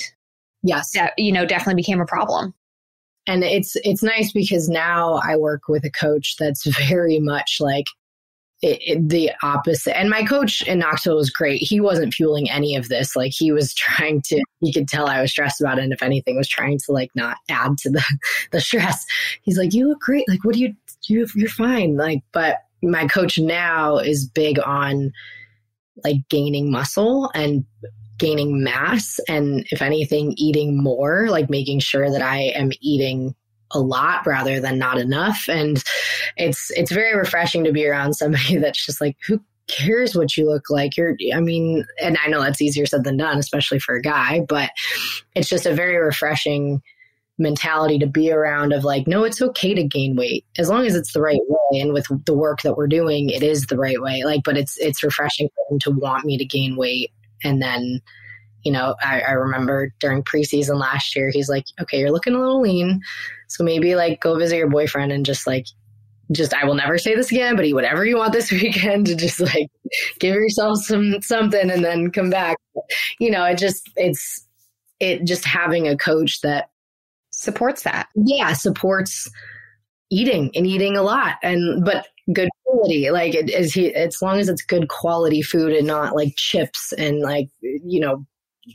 Yes. 0.63 0.91
That 0.93 1.13
you 1.17 1.32
know 1.32 1.45
definitely 1.45 1.82
became 1.82 2.01
a 2.01 2.05
problem. 2.05 2.53
And 3.28 3.43
it's 3.43 3.76
it's 3.84 4.03
nice 4.03 4.32
because 4.32 4.67
now 4.67 5.21
I 5.24 5.38
work 5.38 5.67
with 5.67 5.86
a 5.86 5.91
coach 5.91 6.36
that's 6.38 6.65
very 6.88 7.19
much 7.19 7.57
like 7.59 7.86
it, 8.64 9.09
the 9.09 9.32
opposite. 9.43 9.97
And 9.97 10.09
my 10.09 10.24
coach 10.24 10.61
in 10.64 10.80
Knoxville 10.80 11.18
was 11.18 11.30
great. 11.30 11.61
He 11.61 11.82
wasn't 11.82 12.14
fueling 12.14 12.49
any 12.49 12.76
of 12.76 12.88
this. 12.88 13.16
Like 13.16 13.34
he 13.36 13.51
was 13.51 13.74
trying 13.76 14.22
to, 14.24 14.41
he 14.61 14.72
could 14.72 14.88
tell 14.88 15.07
I 15.07 15.22
was 15.22 15.32
stressed 15.32 15.61
about 15.61 15.78
it. 15.78 15.84
And 15.84 15.93
if 15.93 16.01
anything, 16.01 16.38
was 16.38 16.47
trying 16.47 16.80
to 16.86 16.91
like 16.91 17.11
not 17.16 17.38
add 17.49 17.78
to 17.80 17.89
the, 17.89 18.03
the 18.51 18.61
stress. 18.61 19.05
He's 19.41 19.57
like, 19.57 19.74
you 19.74 19.88
look 19.88 19.99
great. 19.99 20.28
Like, 20.28 20.43
what 20.43 20.55
do 20.55 20.61
you, 20.61 20.74
you 21.07 21.28
you're 21.36 21.49
fine. 21.49 21.97
Like, 21.97 22.24
but 22.32 22.59
my 22.82 23.07
coach 23.07 23.38
now 23.38 23.97
is 23.97 24.26
big 24.26 24.59
on 24.59 25.11
like 26.03 26.18
gaining 26.30 26.72
muscle 26.72 27.30
and 27.36 27.66
gaining 28.18 28.64
mass. 28.64 29.20
And 29.28 29.66
if 29.72 29.82
anything, 29.82 30.34
eating 30.38 30.82
more, 30.82 31.28
like 31.30 31.49
making 31.49 31.80
sure 31.80 32.09
that 32.09 32.22
I 32.22 32.53
am 32.55 32.72
eating 32.82 33.36
a 33.74 33.80
lot 33.80 34.26
rather 34.26 34.59
than 34.59 34.78
not 34.78 34.97
enough. 34.97 35.45
And 35.49 35.84
it's 36.38 36.71
it's 36.71 36.91
very 36.91 37.15
refreshing 37.15 37.63
to 37.63 37.71
be 37.71 37.88
around 37.88 38.13
somebody 38.13 38.57
that's 38.61 38.86
just 38.86 39.01
like, 39.01 39.17
who 39.28 39.41
cares 39.67 40.15
what 40.15 40.36
you 40.38 40.47
look 40.47 40.69
like? 40.69 40.97
You're 40.97 41.15
I 41.34 41.39
mean, 41.39 41.86
and 42.01 42.17
I 42.24 42.28
know 42.28 42.41
that's 42.41 42.61
easier 42.61 42.86
said 42.86 43.03
than 43.03 43.17
done, 43.17 43.38
especially 43.38 43.80
for 43.80 43.95
a 43.95 44.01
guy, 44.01 44.45
but 44.47 44.71
it's 45.36 45.49
just 45.49 45.65
a 45.65 45.74
very 45.74 45.97
refreshing 45.97 46.82
mentality 47.39 47.97
to 47.97 48.05
be 48.05 48.32
around 48.32 48.74
of 48.74 48.84
like 48.84 49.07
no 49.07 49.24
it's 49.24 49.41
okay 49.41 49.74
to 49.74 49.84
gain 49.84 50.15
weight 50.15 50.45
as 50.59 50.69
long 50.69 50.86
as 50.86 50.95
it's 50.95 51.13
the 51.13 51.19
right 51.19 51.41
way 51.47 51.80
and 51.80 51.91
with 51.91 52.05
the 52.26 52.34
work 52.34 52.61
that 52.61 52.78
we're 52.78 52.86
doing 52.86 53.28
it 53.32 53.41
is 53.41 53.65
the 53.65 53.76
right 53.76 53.99
way 53.99 54.21
like 54.24 54.41
but 54.45 54.55
it's 54.55 54.78
it's 54.78 55.03
refreshing 55.03 55.49
for 55.49 55.65
them 55.67 55.80
to 55.80 55.89
want 55.89 56.24
me 56.26 56.38
to 56.38 56.45
gain 56.45 56.76
weight 56.76 57.09
and 57.43 57.59
then 57.59 57.99
you 58.63 58.71
know, 58.71 58.95
I, 59.01 59.21
I, 59.21 59.32
remember 59.32 59.93
during 59.99 60.24
preseason 60.24 60.80
last 60.80 61.15
year, 61.15 61.30
he's 61.30 61.49
like, 61.49 61.65
okay, 61.82 61.99
you're 61.99 62.11
looking 62.11 62.34
a 62.34 62.39
little 62.39 62.61
lean. 62.61 63.01
So 63.54 63.64
maybe 63.64 63.95
like 63.95 64.22
go 64.22 64.36
visit 64.38 64.58
your 64.58 64.70
boyfriend 64.70 65.12
and 65.12 65.26
just 65.26 65.45
like, 65.45 65.66
just, 66.32 66.54
I 66.54 66.66
will 66.66 66.74
never 66.74 66.97
say 66.97 67.16
this 67.16 67.32
again, 67.32 67.56
but 67.56 67.66
eat 67.66 67.74
whatever 67.74 68.06
you 68.06 68.18
want 68.18 68.34
this 68.34 68.51
weekend 68.51 69.06
to 69.08 69.16
just 69.16 69.39
like 69.39 69.70
give 70.20 70.34
yourself 70.34 70.80
some 70.80 71.22
something 71.22 71.70
and 71.70 71.84
then 71.84 72.12
come 72.12 72.30
back. 72.30 72.58
You 73.20 73.30
know, 73.30 73.43
it 73.45 73.58
just, 73.58 73.89
it's, 73.95 74.47
it 74.99 75.26
just 75.26 75.45
having 75.45 75.88
a 75.88 75.97
coach 75.97 76.41
that 76.41 76.70
supports 77.30 77.84
that. 77.84 78.08
Yeah, 78.16 78.54
supports 78.54 79.30
eating 80.14 80.51
and 80.56 80.68
eating 80.68 80.95
a 80.95 81.01
lot 81.01 81.38
and 81.41 81.84
but 81.84 82.08
good 82.34 82.49
quality 82.66 83.10
like 83.10 83.34
it 83.34 83.49
is 83.49 83.74
he 83.74 83.93
as 83.95 84.22
long 84.22 84.39
as 84.39 84.47
it's 84.47 84.62
good 84.62 84.88
quality 84.88 85.41
food 85.41 85.74
and 85.74 85.88
not 85.88 86.16
like 86.16 86.36
chips 86.36 86.93
and 86.93 87.20
like 87.20 87.47
you 87.62 87.99
know 87.99 88.24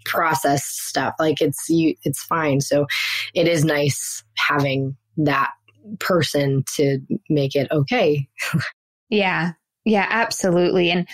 processed 0.04 0.86
stuff. 0.86 1.14
Like 1.18 1.40
it's 1.40 1.68
you 1.68 1.94
it's 2.04 2.22
fine. 2.22 2.60
So 2.60 2.86
it 3.34 3.48
is 3.48 3.64
nice 3.64 4.22
having 4.36 4.96
that 5.16 5.50
person 6.00 6.64
to 6.76 7.00
make 7.28 7.54
it 7.54 7.68
okay. 7.70 8.28
Yeah. 9.10 9.52
Yeah 9.86 10.06
absolutely. 10.10 10.90
And 10.90 11.08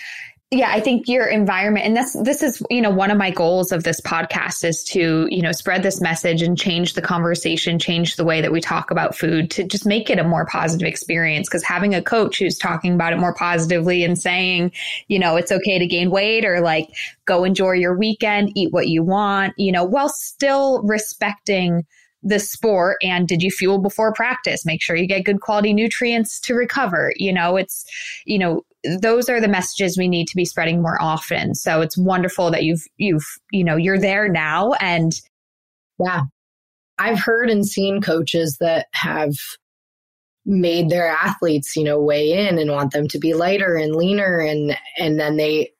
yeah 0.55 0.71
i 0.71 0.79
think 0.79 1.07
your 1.07 1.27
environment 1.27 1.85
and 1.85 1.95
this 1.95 2.15
this 2.21 2.41
is 2.41 2.63
you 2.69 2.81
know 2.81 2.89
one 2.89 3.11
of 3.11 3.17
my 3.17 3.31
goals 3.31 3.71
of 3.71 3.83
this 3.83 4.01
podcast 4.01 4.63
is 4.63 4.83
to 4.83 5.27
you 5.29 5.41
know 5.41 5.51
spread 5.51 5.83
this 5.83 6.01
message 6.01 6.41
and 6.41 6.57
change 6.57 6.93
the 6.93 7.01
conversation 7.01 7.77
change 7.77 8.15
the 8.15 8.25
way 8.25 8.41
that 8.41 8.51
we 8.51 8.61
talk 8.61 8.91
about 8.91 9.15
food 9.15 9.51
to 9.51 9.63
just 9.63 9.85
make 9.85 10.09
it 10.09 10.19
a 10.19 10.23
more 10.23 10.45
positive 10.45 10.87
experience. 10.87 11.47
Because 11.47 11.63
having 11.63 11.93
a 11.93 12.01
coach 12.01 12.39
who's 12.39 12.57
talking 12.57 12.93
about 12.93 13.13
it 13.13 13.17
more 13.17 13.33
positively 13.33 14.03
and 14.03 14.17
saying 14.17 14.71
you 15.07 15.19
know 15.19 15.35
it's 15.35 15.51
okay 15.51 15.79
to 15.79 15.85
gain 15.87 16.09
weight 16.09 16.45
or 16.45 16.61
like 16.61 16.89
go 17.25 17.43
enjoy 17.43 17.71
your 17.71 17.97
weekend 17.97 18.51
eat 18.55 18.71
what 18.71 18.87
you 18.87 19.03
want 19.03 19.53
you 19.57 19.71
know 19.71 19.83
while 19.83 20.09
still 20.09 20.81
respecting 20.83 21.85
the 22.25 22.39
sport 22.39 22.97
and 23.01 23.27
did 23.27 23.41
you 23.41 23.51
fuel 23.51 23.77
before 23.77 24.11
practice 24.11 24.65
make 24.65 24.81
sure 24.81 24.95
you 24.95 25.07
get 25.07 25.23
good 25.23 25.39
quality 25.41 25.73
nutrients 25.73 26.39
to 26.39 26.53
recover 26.53 27.13
you 27.15 27.31
know 27.31 27.55
it's 27.55 27.85
you 28.25 28.37
know 28.37 28.61
those 28.99 29.29
are 29.29 29.41
the 29.41 29.47
messages 29.47 29.97
we 29.97 30.07
need 30.07 30.27
to 30.27 30.35
be 30.35 30.45
spreading 30.45 30.81
more 30.81 31.01
often. 31.01 31.55
So 31.55 31.81
it's 31.81 31.97
wonderful 31.97 32.51
that 32.51 32.63
you've 32.63 32.83
you've 32.97 33.25
you 33.51 33.63
know 33.63 33.75
you're 33.75 33.99
there 33.99 34.29
now 34.29 34.73
and 34.73 35.13
yeah. 35.99 36.23
I've 36.97 37.19
heard 37.19 37.49
and 37.49 37.65
seen 37.65 38.01
coaches 38.01 38.57
that 38.61 38.87
have 38.93 39.33
made 40.45 40.89
their 40.89 41.07
athletes, 41.07 41.75
you 41.75 41.83
know, 41.83 41.99
weigh 41.99 42.31
in 42.47 42.57
and 42.57 42.71
want 42.71 42.93
them 42.93 43.07
to 43.09 43.19
be 43.19 43.33
lighter 43.33 43.75
and 43.75 43.95
leaner 43.95 44.39
and 44.39 44.77
and 44.97 45.19
then 45.19 45.37
they 45.37 45.71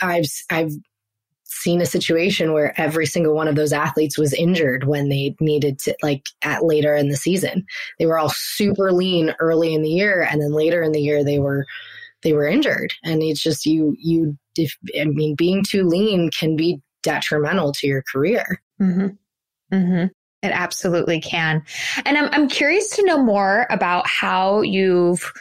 I've 0.00 0.26
I've 0.50 0.72
seen 1.52 1.80
a 1.80 1.86
situation 1.86 2.52
where 2.52 2.78
every 2.80 3.06
single 3.06 3.34
one 3.34 3.48
of 3.48 3.56
those 3.56 3.72
athletes 3.72 4.18
was 4.18 4.32
injured 4.32 4.84
when 4.84 5.08
they 5.08 5.36
needed 5.40 5.78
to 5.80 5.94
like 6.02 6.26
at 6.42 6.64
later 6.64 6.94
in 6.96 7.08
the 7.08 7.16
season. 7.16 7.64
They 7.98 8.06
were 8.06 8.18
all 8.18 8.32
super 8.34 8.92
lean 8.92 9.34
early 9.38 9.74
in 9.74 9.82
the 9.82 9.90
year 9.90 10.22
and 10.22 10.40
then 10.40 10.52
later 10.52 10.82
in 10.82 10.92
the 10.92 11.00
year 11.00 11.22
they 11.22 11.38
were 11.38 11.66
they 12.22 12.32
were 12.32 12.46
injured. 12.46 12.94
And 13.04 13.22
it's 13.22 13.42
just 13.42 13.66
you, 13.66 13.96
you, 13.98 14.36
if, 14.56 14.76
I 14.98 15.04
mean, 15.04 15.34
being 15.34 15.62
too 15.64 15.84
lean 15.84 16.30
can 16.30 16.56
be 16.56 16.80
detrimental 17.02 17.72
to 17.72 17.86
your 17.86 18.02
career. 18.02 18.62
Mm-hmm. 18.80 19.08
Mm-hmm. 19.74 20.06
It 20.44 20.50
absolutely 20.52 21.20
can. 21.20 21.64
And 22.04 22.16
I'm, 22.16 22.28
I'm 22.32 22.48
curious 22.48 22.90
to 22.96 23.04
know 23.04 23.22
more 23.22 23.66
about 23.70 24.06
how 24.08 24.60
you've, 24.62 25.32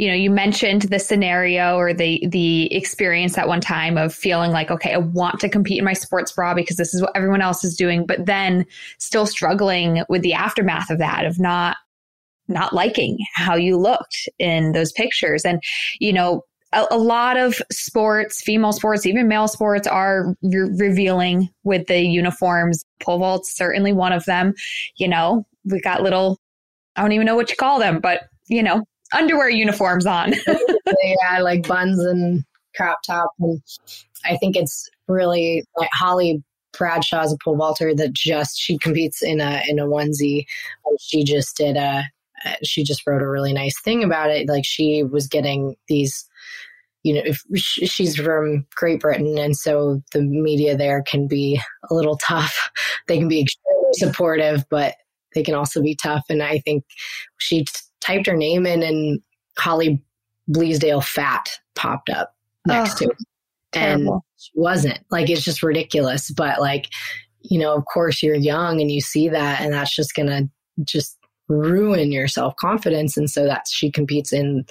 you 0.00 0.08
know, 0.08 0.14
you 0.14 0.30
mentioned 0.30 0.82
the 0.82 0.98
scenario 0.98 1.76
or 1.76 1.92
the 1.92 2.26
the 2.26 2.74
experience 2.74 3.36
at 3.36 3.46
one 3.46 3.60
time 3.60 3.98
of 3.98 4.14
feeling 4.14 4.50
like, 4.50 4.70
okay, 4.70 4.94
I 4.94 4.96
want 4.96 5.40
to 5.40 5.48
compete 5.50 5.78
in 5.78 5.84
my 5.84 5.92
sports 5.92 6.32
bra 6.32 6.54
because 6.54 6.78
this 6.78 6.94
is 6.94 7.02
what 7.02 7.14
everyone 7.14 7.42
else 7.42 7.64
is 7.64 7.76
doing, 7.76 8.06
but 8.06 8.24
then 8.24 8.64
still 8.96 9.26
struggling 9.26 10.02
with 10.08 10.22
the 10.22 10.32
aftermath 10.32 10.88
of 10.88 10.96
that, 11.00 11.26
of 11.26 11.38
not 11.38 11.76
not 12.48 12.72
liking 12.72 13.18
how 13.34 13.56
you 13.56 13.76
looked 13.76 14.26
in 14.38 14.72
those 14.72 14.90
pictures. 14.92 15.44
And, 15.44 15.62
you 15.98 16.14
know, 16.14 16.44
a, 16.72 16.86
a 16.92 16.96
lot 16.96 17.36
of 17.36 17.60
sports, 17.70 18.40
female 18.40 18.72
sports, 18.72 19.04
even 19.04 19.28
male 19.28 19.48
sports 19.48 19.86
are 19.86 20.34
re- 20.42 20.70
revealing 20.78 21.50
with 21.62 21.88
the 21.88 22.00
uniforms. 22.00 22.86
Pole 23.00 23.18
vault's 23.18 23.54
certainly 23.54 23.92
one 23.92 24.14
of 24.14 24.24
them. 24.24 24.54
You 24.96 25.08
know, 25.08 25.46
we 25.66 25.78
got 25.82 26.02
little, 26.02 26.40
I 26.96 27.02
don't 27.02 27.12
even 27.12 27.26
know 27.26 27.36
what 27.36 27.50
you 27.50 27.56
call 27.56 27.78
them, 27.78 28.00
but, 28.00 28.22
you 28.48 28.62
know, 28.62 28.86
underwear 29.16 29.48
uniforms 29.48 30.06
on. 30.06 30.34
yeah, 30.46 31.40
like 31.40 31.66
buns 31.66 31.98
and 32.04 32.44
crop 32.76 32.98
top. 33.06 33.30
And 33.38 33.60
I 34.24 34.36
think 34.36 34.56
it's 34.56 34.88
really 35.08 35.64
like 35.76 35.90
Holly 35.92 36.42
Bradshaw 36.76 37.22
is 37.22 37.32
a 37.32 37.36
pole 37.42 37.56
vaulter 37.56 37.94
that 37.94 38.12
just 38.12 38.58
she 38.58 38.78
competes 38.78 39.22
in 39.22 39.40
a 39.40 39.62
in 39.68 39.78
a 39.78 39.86
onesie. 39.86 40.44
She 41.00 41.24
just 41.24 41.56
did 41.56 41.76
a 41.76 42.04
uh, 42.44 42.54
she 42.62 42.82
just 42.82 43.06
wrote 43.06 43.22
a 43.22 43.28
really 43.28 43.52
nice 43.52 43.78
thing 43.82 44.02
about 44.02 44.30
it. 44.30 44.48
Like 44.48 44.64
she 44.64 45.02
was 45.02 45.26
getting 45.26 45.76
these, 45.88 46.26
you 47.02 47.14
know, 47.14 47.22
if 47.24 47.42
she's 47.58 48.16
from 48.16 48.66
Great 48.74 49.00
Britain, 49.00 49.36
and 49.36 49.56
so 49.56 50.02
the 50.12 50.22
media 50.22 50.76
there 50.76 51.02
can 51.02 51.26
be 51.26 51.60
a 51.90 51.94
little 51.94 52.16
tough. 52.16 52.70
They 53.08 53.18
can 53.18 53.28
be 53.28 53.40
extremely 53.40 53.92
supportive, 53.92 54.64
but 54.70 54.94
they 55.34 55.42
can 55.42 55.54
also 55.54 55.82
be 55.82 55.94
tough. 55.94 56.24
And 56.28 56.42
I 56.42 56.58
think 56.60 56.84
she 57.38 57.64
typed 58.00 58.26
her 58.26 58.36
name 58.36 58.66
in, 58.66 58.82
and 58.82 59.20
Holly 59.58 60.02
Bleasdale 60.50 61.04
Fat 61.04 61.50
popped 61.74 62.10
up 62.10 62.34
next 62.66 63.00
oh, 63.02 63.06
to 63.06 63.10
it. 63.10 63.18
And 63.72 64.08
she 64.36 64.50
wasn't 64.54 64.98
like 65.10 65.30
it's 65.30 65.44
just 65.44 65.62
ridiculous. 65.62 66.30
But 66.30 66.60
like, 66.60 66.88
you 67.40 67.58
know, 67.58 67.74
of 67.74 67.84
course 67.84 68.22
you're 68.22 68.34
young 68.34 68.80
and 68.80 68.90
you 68.90 69.00
see 69.00 69.28
that, 69.28 69.60
and 69.60 69.72
that's 69.72 69.94
just 69.94 70.14
gonna 70.14 70.48
just 70.84 71.16
ruin 71.48 72.12
your 72.12 72.28
self 72.28 72.56
confidence. 72.56 73.16
And 73.16 73.28
so 73.28 73.44
that 73.44 73.66
she 73.68 73.90
competes 73.90 74.32
in 74.32 74.64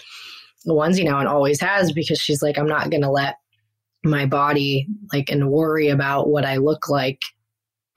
the 0.66 0.74
onesie 0.74 1.04
now 1.04 1.20
and 1.20 1.28
always 1.28 1.60
has 1.62 1.92
because 1.92 2.20
she's 2.20 2.42
like, 2.42 2.58
I'm 2.58 2.68
not 2.68 2.90
going 2.90 3.02
to 3.02 3.12
let 3.12 3.36
my 4.04 4.26
body 4.26 4.88
like 5.14 5.30
and 5.30 5.50
worry 5.50 5.90
about 5.90 6.30
what 6.30 6.46
I 6.46 6.58
look 6.58 6.90
like 6.90 7.20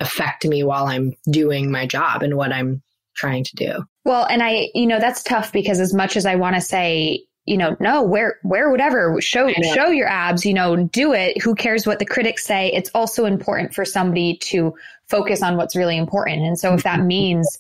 affect 0.01 0.45
me 0.45 0.64
while 0.64 0.87
I'm 0.87 1.14
doing 1.30 1.70
my 1.70 1.87
job 1.87 2.22
and 2.22 2.37
what 2.37 2.53
I'm 2.53 2.83
trying 3.14 3.45
to 3.45 3.57
do. 3.57 3.85
Well, 4.05 4.25
and 4.25 4.43
I, 4.43 4.69
you 4.75 4.87
know, 4.87 4.99
that's 4.99 5.23
tough 5.23 5.53
because 5.53 5.79
as 5.81 5.95
much 5.95 6.17
as 6.17 6.27
I 6.27 6.35
want 6.37 6.57
to 6.57 6.61
say, 6.61 7.25
you 7.45 7.57
know, 7.57 7.77
no, 7.81 8.03
wear 8.03 8.39
wear 8.45 8.71
whatever, 8.71 9.21
show 9.21 9.53
show 9.75 9.89
your 9.89 10.09
abs, 10.09 10.47
you 10.47 10.55
know, 10.55 10.77
do 10.77 11.13
it. 11.13 11.43
Who 11.43 11.55
cares 11.55 11.87
what 11.87 11.99
the 11.99 12.05
critics 12.05 12.45
say? 12.45 12.73
It's 12.73 12.91
also 12.95 13.25
important 13.25 13.75
for 13.75 13.85
somebody 13.85 14.37
to 14.45 14.75
focus 15.09 15.43
on 15.43 15.57
what's 15.57 15.75
really 15.75 15.97
important. 15.97 16.43
And 16.43 16.59
so 16.59 16.75
if 16.75 16.85
that 16.85 16.99
mm-hmm. 16.99 17.09
means 17.09 17.59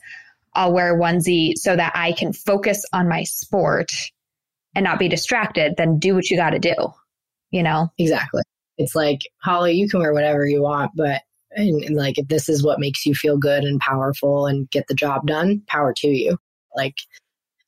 I'll 0.54 0.72
wear 0.72 0.94
a 0.94 0.98
onesie 0.98 1.54
so 1.56 1.74
that 1.74 1.92
I 1.94 2.12
can 2.12 2.32
focus 2.32 2.84
on 2.92 3.08
my 3.08 3.24
sport 3.24 3.92
and 4.74 4.84
not 4.84 4.98
be 4.98 5.08
distracted, 5.08 5.74
then 5.76 5.98
do 5.98 6.14
what 6.14 6.30
you 6.30 6.36
got 6.36 6.50
to 6.50 6.58
do, 6.58 6.74
you 7.50 7.62
know? 7.62 7.92
Exactly. 7.98 8.42
It's 8.78 8.94
like, 8.94 9.20
Holly, 9.42 9.72
you 9.72 9.88
can 9.88 10.00
wear 10.00 10.12
whatever 10.12 10.46
you 10.46 10.62
want, 10.62 10.92
but 10.94 11.22
and, 11.56 11.82
and 11.84 11.96
like 11.96 12.18
if 12.18 12.28
this 12.28 12.48
is 12.48 12.62
what 12.62 12.80
makes 12.80 13.04
you 13.06 13.14
feel 13.14 13.36
good 13.36 13.64
and 13.64 13.80
powerful 13.80 14.46
and 14.46 14.70
get 14.70 14.86
the 14.88 14.94
job 14.94 15.26
done, 15.26 15.62
power 15.68 15.92
to 15.98 16.08
you. 16.08 16.38
Like, 16.74 16.96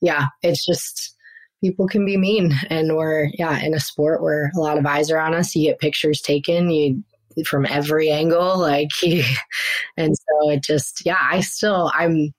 yeah, 0.01 0.26
it's 0.43 0.64
just 0.64 1.14
people 1.62 1.89
can 1.89 2.05
be 2.05 2.16
mean. 2.16 2.55
And 2.70 2.97
we're, 2.97 3.30
yeah, 3.35 3.59
in 3.61 3.74
a 3.74 3.80
sport 3.80 4.22
where 4.22 4.51
a 4.57 4.61
lot 4.61 4.78
of 4.78 4.87
eyes 4.87 5.11
are 5.11 5.18
on 5.18 5.35
us, 5.35 5.55
you 5.55 5.70
get 5.70 5.78
pictures 5.78 6.20
taken, 6.20 6.70
you 6.70 7.03
from 7.47 7.66
every 7.66 8.11
angle, 8.11 8.59
like, 8.59 8.91
and 9.97 10.14
so 10.16 10.51
it 10.51 10.62
just, 10.62 11.05
yeah, 11.05 11.18
I 11.20 11.41
still, 11.41 11.91
I'm, 11.95 12.32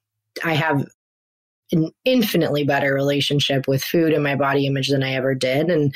I 0.43 0.54
have 0.54 0.86
an 1.72 1.91
infinitely 2.06 2.64
better 2.64 2.93
relationship 2.93 3.68
with 3.68 3.84
food 3.84 4.14
and 4.14 4.24
my 4.24 4.36
body 4.36 4.68
image 4.68 4.89
than 4.89 5.04
I 5.04 5.14
ever 5.14 5.36
did. 5.36 5.70
And 5.70 5.93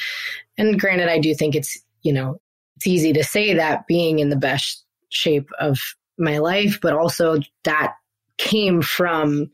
and 0.57 0.79
granted, 0.79 1.09
I 1.09 1.19
do 1.19 1.33
think 1.33 1.55
it's 1.55 1.79
you 2.01 2.13
know 2.13 2.39
it's 2.75 2.87
easy 2.87 3.13
to 3.13 3.23
say 3.23 3.53
that 3.53 3.87
being 3.87 4.19
in 4.19 4.29
the 4.29 4.35
best 4.35 4.83
shape 5.09 5.49
of 5.59 5.77
my 6.17 6.37
life, 6.37 6.79
but 6.81 6.93
also 6.93 7.39
that 7.63 7.93
came 8.37 8.81
from 8.81 9.49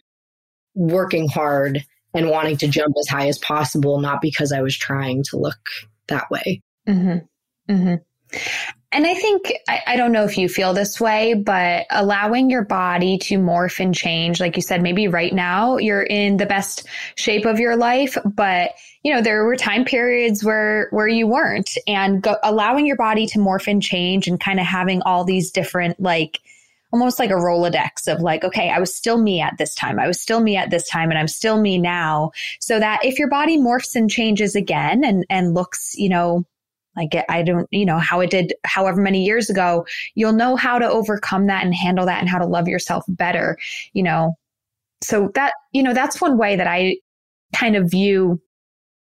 working 0.73 1.27
hard 1.27 1.83
and 2.13 2.29
wanting 2.29 2.57
to 2.57 2.67
jump 2.67 2.95
as 2.99 3.07
high 3.07 3.27
as 3.27 3.37
possible, 3.39 3.99
not 3.99 4.21
because 4.21 4.51
I 4.51 4.61
was 4.61 4.77
trying 4.77 5.23
to 5.29 5.37
look 5.37 5.59
that 6.07 6.29
way. 6.29 6.61
Mm-hmm. 6.87 7.73
Mm-hmm. 7.73 8.37
And 8.95 9.05
I 9.05 9.13
think, 9.13 9.51
I, 9.67 9.81
I, 9.87 9.95
don't 9.97 10.13
know 10.13 10.23
if 10.23 10.37
you 10.37 10.47
feel 10.47 10.71
this 10.71 11.01
way, 11.01 11.33
but 11.33 11.85
allowing 11.89 12.49
your 12.49 12.63
body 12.63 13.17
to 13.23 13.37
morph 13.37 13.81
and 13.81 13.93
change, 13.93 14.39
like 14.39 14.55
you 14.55 14.61
said, 14.61 14.81
maybe 14.81 15.09
right 15.09 15.33
now 15.33 15.75
you're 15.75 16.01
in 16.01 16.37
the 16.37 16.45
best 16.45 16.87
shape 17.15 17.45
of 17.45 17.59
your 17.59 17.75
life, 17.75 18.17
but 18.23 18.71
you 19.03 19.13
know, 19.13 19.21
there 19.21 19.43
were 19.43 19.57
time 19.57 19.83
periods 19.83 20.45
where, 20.45 20.87
where 20.91 21.09
you 21.09 21.27
weren't 21.27 21.71
and 21.85 22.21
go, 22.21 22.37
allowing 22.41 22.85
your 22.85 22.95
body 22.95 23.27
to 23.27 23.39
morph 23.39 23.67
and 23.67 23.83
change 23.83 24.29
and 24.29 24.39
kind 24.39 24.61
of 24.61 24.65
having 24.65 25.01
all 25.01 25.25
these 25.25 25.51
different, 25.51 25.99
like, 25.99 26.39
almost 26.93 27.19
like 27.19 27.31
a 27.31 27.33
Rolodex 27.33 28.07
of 28.07 28.21
like, 28.21 28.45
okay, 28.45 28.69
I 28.69 28.79
was 28.79 28.95
still 28.95 29.17
me 29.17 29.41
at 29.41 29.57
this 29.57 29.75
time. 29.75 29.99
I 29.99 30.07
was 30.07 30.21
still 30.21 30.39
me 30.39 30.55
at 30.55 30.69
this 30.69 30.87
time 30.87 31.09
and 31.09 31.19
I'm 31.19 31.27
still 31.27 31.59
me 31.59 31.77
now. 31.77 32.31
So 32.61 32.79
that 32.79 33.03
if 33.03 33.19
your 33.19 33.27
body 33.27 33.57
morphs 33.57 33.93
and 33.93 34.09
changes 34.09 34.55
again 34.55 35.03
and, 35.03 35.25
and 35.29 35.53
looks, 35.53 35.95
you 35.97 36.07
know, 36.07 36.45
like 36.95 37.11
I 37.29 37.43
don't, 37.43 37.67
you 37.71 37.85
know, 37.85 37.99
how 37.99 38.19
it 38.21 38.29
did 38.29 38.53
however 38.63 39.01
many 39.01 39.23
years 39.23 39.49
ago, 39.49 39.85
you'll 40.15 40.33
know 40.33 40.55
how 40.55 40.79
to 40.79 40.89
overcome 40.89 41.47
that 41.47 41.63
and 41.63 41.73
handle 41.73 42.05
that 42.05 42.19
and 42.19 42.29
how 42.29 42.39
to 42.39 42.45
love 42.45 42.67
yourself 42.67 43.03
better, 43.07 43.57
you 43.93 44.03
know. 44.03 44.37
So 45.03 45.31
that, 45.35 45.53
you 45.71 45.83
know, 45.83 45.93
that's 45.93 46.21
one 46.21 46.37
way 46.37 46.55
that 46.55 46.67
I 46.67 46.97
kind 47.55 47.75
of 47.75 47.89
view 47.89 48.41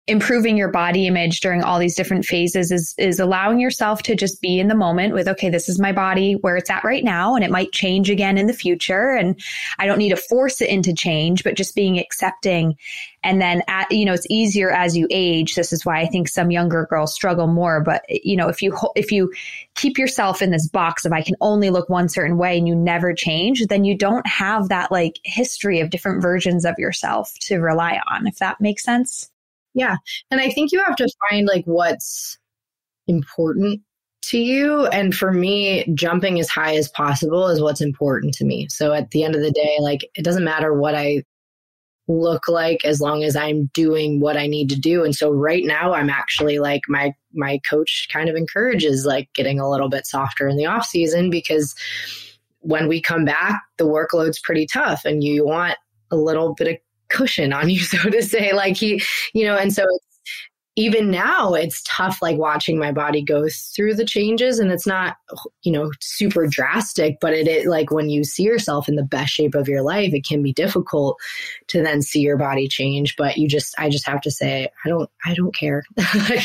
improving 0.06 0.58
your 0.58 0.70
body 0.70 1.08
image 1.08 1.40
during 1.40 1.64
all 1.64 1.80
these 1.80 1.96
different 1.96 2.26
phases 2.26 2.72
is 2.72 2.94
is 2.98 3.20
allowing 3.22 3.58
yourself 3.58 4.04
to 4.04 4.16
just 4.16 4.42
be 4.42 4.60
in 4.60 4.68
the 4.68 4.76
moment 4.76 5.14
with 5.14 5.30
okay 5.30 5.50
this 5.50 5.70
is 5.70 5.80
my 5.80 5.94
body 5.94 6.34
where 6.34 6.58
it's 6.58 6.70
at 6.70 6.84
right 6.84 7.06
now 7.06 7.36
and 7.36 7.46
it 7.46 7.52
might 7.52 7.72
change 7.72 8.10
again 8.10 8.38
in 8.38 8.48
the 8.48 8.54
future 8.54 9.12
and 9.12 9.42
I 9.80 9.86
don't 9.86 9.98
need 9.98 10.10
to 10.10 10.18
force 10.18 10.60
it 10.60 10.70
into 10.70 10.94
change 10.94 11.46
but 11.46 11.56
just 11.56 11.74
being 11.74 11.98
accepting 11.98 12.76
and 13.24 13.42
then 13.42 13.62
at, 13.68 13.92
you 13.92 14.06
know 14.06 14.14
it's 14.14 14.28
easier 14.30 14.72
as 14.72 14.96
you 14.96 15.08
age 15.10 15.56
this 15.56 15.74
is 15.74 15.86
why 15.86 16.02
I 16.02 16.06
think 16.06 16.28
some 16.28 16.52
younger 16.52 16.86
girls 16.90 17.14
struggle 17.14 17.48
more 17.48 17.82
but 17.82 18.04
you 18.10 18.36
know 18.36 18.50
if 18.50 18.62
you 18.62 18.78
if 18.96 19.12
you 19.12 19.32
keep 19.76 19.98
yourself 19.98 20.42
in 20.42 20.52
this 20.52 20.68
box 20.68 21.06
of 21.06 21.14
I 21.14 21.22
can 21.22 21.36
only 21.42 21.70
look 21.70 21.90
one 21.90 22.10
certain 22.10 22.38
way 22.38 22.58
and 22.58 22.68
you 22.68 22.76
never 22.76 23.14
change 23.14 23.66
then 23.68 23.84
you 23.84 23.98
don't 23.98 24.26
have 24.28 24.70
that 24.70 24.92
like 24.92 25.20
history 25.24 25.80
of 25.80 25.90
different 25.90 26.22
versions 26.22 26.66
of 26.66 26.78
yourself 26.78 27.34
to 27.42 27.60
rely 27.60 28.00
on 28.12 28.28
if 28.28 28.38
that 28.38 28.62
makes 28.62 28.84
sense 28.84 29.30
yeah. 29.74 29.98
And 30.32 30.40
I 30.40 30.50
think 30.50 30.72
you 30.72 30.84
have 30.84 30.96
to 30.98 31.10
find 31.30 31.48
like 31.48 31.66
what's 31.66 32.38
important 33.08 33.82
to 34.24 34.38
you. 34.38 34.86
And 34.88 35.16
for 35.16 35.32
me, 35.32 35.86
jumping 35.94 36.40
as 36.40 36.50
high 36.50 36.76
as 36.76 36.90
possible 36.90 37.48
is 37.48 37.62
what's 37.62 37.82
important 37.82 38.34
to 38.36 38.46
me. 38.46 38.68
So 38.70 38.94
at 38.94 39.12
the 39.12 39.24
end 39.24 39.36
of 39.36 39.42
the 39.42 39.52
day, 39.52 39.78
like 39.80 40.02
it 40.16 40.24
doesn't 40.24 40.44
matter 40.44 40.74
what 40.74 40.96
I 40.96 41.24
look 42.08 42.48
like 42.48 42.84
as 42.84 43.00
long 43.00 43.24
as 43.24 43.36
I'm 43.36 43.70
doing 43.74 44.20
what 44.20 44.36
I 44.36 44.48
need 44.48 44.70
to 44.70 44.80
do. 44.80 45.04
And 45.04 45.16
so 45.16 45.32
right 45.32 45.64
now 45.64 45.94
I'm 45.94 46.10
actually 46.10 46.60
like 46.60 46.82
my 46.88 47.14
my 47.34 47.60
coach 47.70 48.08
kind 48.12 48.30
of 48.30 48.36
encourages 48.36 49.06
like 49.06 49.32
getting 49.34 49.60
a 49.60 49.70
little 49.70 49.90
bit 49.90 50.06
softer 50.06 50.48
in 50.48 50.58
the 50.58 50.66
off 50.66 50.86
season 50.86 51.30
because 51.30 51.74
when 52.60 52.88
we 52.88 53.02
come 53.02 53.26
back, 53.26 53.62
the 53.78 53.86
workload's 53.86 54.40
pretty 54.40 54.66
tough 54.66 55.06
and 55.06 55.24
you 55.24 55.46
want 55.46 55.76
a 56.12 56.16
little 56.16 56.54
bit 56.54 56.68
of 56.68 56.78
cushion 57.10 57.54
on 57.54 57.70
you, 57.70 57.80
so 57.84 58.10
to 58.10 58.22
say. 58.22 58.54
Like 58.54 58.78
he, 58.78 59.02
you 59.34 59.46
know, 59.46 59.58
and 59.58 59.74
so 59.74 59.86
even 60.76 61.12
now 61.12 61.54
it's 61.54 61.84
tough 61.86 62.22
like 62.22 62.38
watching 62.38 62.80
my 62.80 62.92
body 62.92 63.22
go 63.22 63.48
through 63.50 63.94
the 63.94 64.06
changes 64.06 64.60
and 64.60 64.72
it's 64.72 64.88
not 64.88 65.18
you 65.62 65.72
know 65.72 65.92
super 66.00 66.48
drastic 66.48 67.18
but 67.22 67.34
it, 67.34 67.48
it 67.48 67.68
like 67.68 67.92
when 67.92 68.10
you 68.10 68.24
see 68.24 68.44
yourself 68.44 68.90
in 68.90 68.96
the 68.96 69.04
best 69.04 69.34
shape 69.34 69.56
of 69.56 69.68
your 69.68 69.84
life 69.84 70.14
it 70.14 70.26
can 70.26 70.42
be 70.42 70.54
difficult 70.54 71.18
to 71.68 71.82
then 71.82 72.02
see 72.02 72.22
your 72.22 72.38
body 72.38 72.68
change 72.68 73.16
but 73.18 73.38
you 73.38 73.48
just 73.48 73.76
i 73.78 73.90
just 73.90 74.08
have 74.08 74.22
to 74.22 74.32
say 74.32 74.68
i 74.86 74.90
don't 74.90 75.10
i 75.26 75.34
don't 75.34 75.56
care 75.56 75.84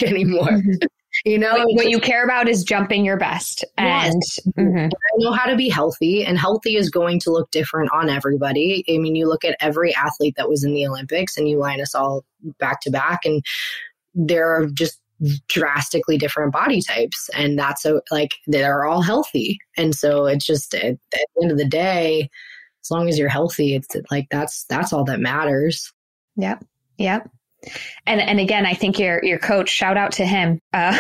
anymore 0.03 0.49
mm-hmm 0.49 0.87
you 1.25 1.39
know 1.39 1.53
what, 1.53 1.75
what, 1.75 1.91
you 1.91 1.99
care 1.99 2.25
about 2.25 2.49
is 2.49 2.63
jumping 2.63 3.05
your 3.05 3.17
best 3.17 3.65
and 3.77 4.15
yes. 4.15 4.39
mm-hmm. 4.57 4.87
i 4.87 5.17
know 5.17 5.33
how 5.33 5.47
to 5.47 5.57
be 5.57 5.69
healthy 5.69 6.25
and 6.25 6.39
healthy 6.39 6.77
is 6.77 6.91
going 6.91 7.19
to 7.19 7.31
look 7.31 7.51
different 7.51 7.91
on 7.93 8.09
everybody 8.09 8.85
i 8.89 8.99
mean 8.99 9.17
you 9.17 9.27
look 9.27 9.45
at 9.45 9.57
every 9.61 9.95
athlete 9.95 10.35
that 10.37 10.49
was 10.49 10.65
in 10.65 10.75
the 10.75 10.87
olympics 10.87 11.37
and 11.37 11.49
you 11.49 11.59
line 11.59 11.81
us 11.81 11.95
all 11.95 12.25
back 12.59 12.81
to 12.81 12.91
back 12.91 13.21
and 13.25 13.43
there 14.15 14.49
are 14.49 14.67
just 14.67 15.01
drastically 15.49 16.17
different 16.17 16.53
body 16.53 16.81
types 16.81 17.29
and 17.35 17.59
that's 17.59 17.85
a, 17.85 18.01
like 18.11 18.35
they're 18.47 18.85
all 18.85 19.03
healthy 19.03 19.59
and 19.77 19.95
so 19.95 20.27
it's 20.27 20.47
just 20.47 20.75
at, 20.75 20.85
at 20.85 20.99
the 21.13 21.43
end 21.43 21.51
of 21.51 21.59
the 21.59 21.65
day 21.65 22.31
as 22.85 22.91
long 22.91 23.09
as 23.09 23.19
you're 23.19 23.29
healthy 23.29 23.75
it's 23.75 23.89
like 24.13 24.29
that's 24.31 24.65
that's 24.69 24.93
all 24.93 25.05
that 25.05 25.19
matters 25.19 25.93
yep 26.37 26.65
yep 26.99 27.29
and 28.07 28.21
and 28.21 28.39
again, 28.39 28.67
I 28.67 28.75
think 28.75 28.99
your 28.99 29.23
your 29.25 29.39
coach, 29.39 29.69
shout 29.69 29.97
out 29.97 30.13
to 30.13 30.25
him 30.25 30.61
uh, 30.73 30.97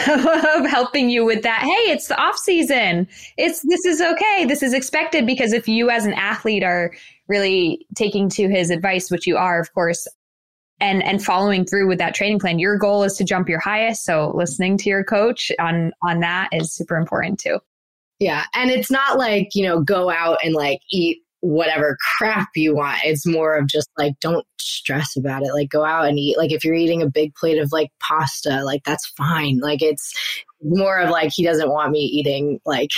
of 0.56 0.66
helping 0.68 1.08
you 1.08 1.24
with 1.24 1.42
that. 1.42 1.60
Hey, 1.62 1.92
it's 1.92 2.08
the 2.08 2.20
off 2.20 2.36
season. 2.36 3.06
It's 3.36 3.60
this 3.62 3.84
is 3.84 4.00
okay. 4.00 4.44
This 4.44 4.62
is 4.62 4.72
expected 4.72 5.24
because 5.24 5.52
if 5.52 5.68
you 5.68 5.88
as 5.90 6.04
an 6.04 6.14
athlete 6.14 6.64
are 6.64 6.92
really 7.28 7.86
taking 7.94 8.28
to 8.30 8.48
his 8.48 8.70
advice, 8.70 9.10
which 9.10 9.26
you 9.26 9.36
are, 9.36 9.60
of 9.60 9.72
course, 9.72 10.08
and 10.80 11.02
and 11.02 11.22
following 11.24 11.64
through 11.64 11.88
with 11.88 11.98
that 11.98 12.14
training 12.14 12.38
plan, 12.38 12.58
your 12.58 12.76
goal 12.76 13.02
is 13.04 13.14
to 13.14 13.24
jump 13.24 13.48
your 13.48 13.60
highest. 13.60 14.04
So 14.04 14.32
listening 14.34 14.78
to 14.78 14.88
your 14.88 15.04
coach 15.04 15.50
on 15.58 15.92
on 16.02 16.20
that 16.20 16.48
is 16.52 16.72
super 16.72 16.96
important 16.96 17.38
too. 17.38 17.58
Yeah, 18.18 18.44
and 18.54 18.70
it's 18.70 18.90
not 18.90 19.18
like 19.18 19.50
you 19.54 19.64
know 19.64 19.80
go 19.80 20.10
out 20.10 20.38
and 20.42 20.54
like 20.54 20.80
eat 20.90 21.18
whatever 21.40 21.96
crap 22.18 22.48
you 22.54 22.74
want. 22.74 22.98
It's 23.04 23.26
more 23.26 23.56
of 23.56 23.66
just 23.66 23.90
like, 23.98 24.18
don't 24.20 24.46
stress 24.60 25.16
about 25.16 25.42
it. 25.42 25.52
Like, 25.52 25.70
go 25.70 25.84
out 25.84 26.08
and 26.08 26.18
eat. 26.18 26.36
Like, 26.36 26.52
if 26.52 26.64
you're 26.64 26.74
eating 26.74 27.02
a 27.02 27.10
big 27.10 27.34
plate 27.34 27.58
of 27.58 27.72
like 27.72 27.90
pasta, 28.00 28.64
like, 28.64 28.84
that's 28.84 29.06
fine. 29.16 29.58
Like, 29.58 29.82
it's 29.82 30.12
more 30.62 30.98
of 30.98 31.10
like, 31.10 31.30
he 31.34 31.44
doesn't 31.44 31.70
want 31.70 31.92
me 31.92 32.00
eating 32.00 32.60
like, 32.66 32.90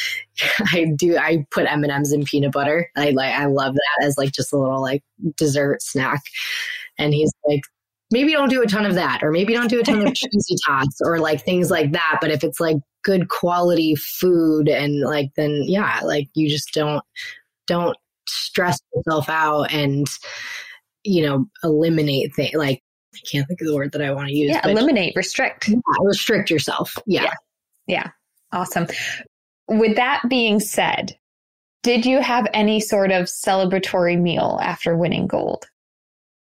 I 0.72 0.86
do, 0.96 1.16
I 1.16 1.46
put 1.50 1.70
M&Ms 1.70 2.12
in 2.12 2.24
peanut 2.24 2.52
butter. 2.52 2.90
I 2.96 3.10
like, 3.10 3.34
I 3.34 3.46
love 3.46 3.74
that 3.74 4.06
as 4.06 4.18
like 4.18 4.32
just 4.32 4.52
a 4.52 4.58
little 4.58 4.82
like 4.82 5.02
dessert 5.36 5.82
snack. 5.82 6.22
And 6.98 7.14
he's 7.14 7.32
like, 7.46 7.62
maybe 8.10 8.32
don't 8.32 8.48
do 8.48 8.62
a 8.62 8.66
ton 8.66 8.86
of 8.86 8.94
that, 8.94 9.22
or 9.22 9.30
maybe 9.30 9.54
don't 9.54 9.70
do 9.70 9.80
a 9.80 9.84
ton 9.84 10.06
of 10.06 10.14
cheesy 10.14 10.56
tots 10.66 11.00
or 11.04 11.18
like 11.18 11.44
things 11.44 11.70
like 11.70 11.92
that. 11.92 12.18
But 12.20 12.30
if 12.30 12.42
it's 12.42 12.60
like 12.60 12.76
good 13.04 13.28
quality 13.28 13.94
food 13.94 14.68
and 14.68 15.00
like, 15.00 15.30
then 15.36 15.62
yeah, 15.64 16.00
like 16.02 16.28
you 16.34 16.48
just 16.48 16.72
don't 16.74 17.02
don't 17.66 17.96
stress 18.28 18.78
yourself 18.94 19.28
out 19.28 19.72
and 19.72 20.06
you 21.04 21.22
know 21.22 21.46
eliminate 21.64 22.34
things 22.34 22.54
like 22.54 22.82
I 23.14 23.18
can't 23.30 23.48
think 23.48 23.60
of 23.60 23.66
the 23.66 23.74
word 23.74 23.92
that 23.92 24.02
I 24.02 24.12
want 24.12 24.28
to 24.28 24.34
use. 24.34 24.50
Yeah, 24.50 24.66
eliminate, 24.68 25.14
restrict. 25.16 25.68
Yeah, 25.68 25.78
restrict 26.02 26.50
yourself. 26.50 26.96
Yeah. 27.06 27.24
yeah. 27.24 27.32
Yeah. 27.86 28.10
Awesome. 28.52 28.86
With 29.66 29.96
that 29.96 30.22
being 30.28 30.60
said, 30.60 31.16
did 31.82 32.06
you 32.06 32.20
have 32.20 32.46
any 32.52 32.80
sort 32.80 33.10
of 33.10 33.26
celebratory 33.26 34.20
meal 34.20 34.58
after 34.62 34.96
winning 34.96 35.26
gold? 35.26 35.66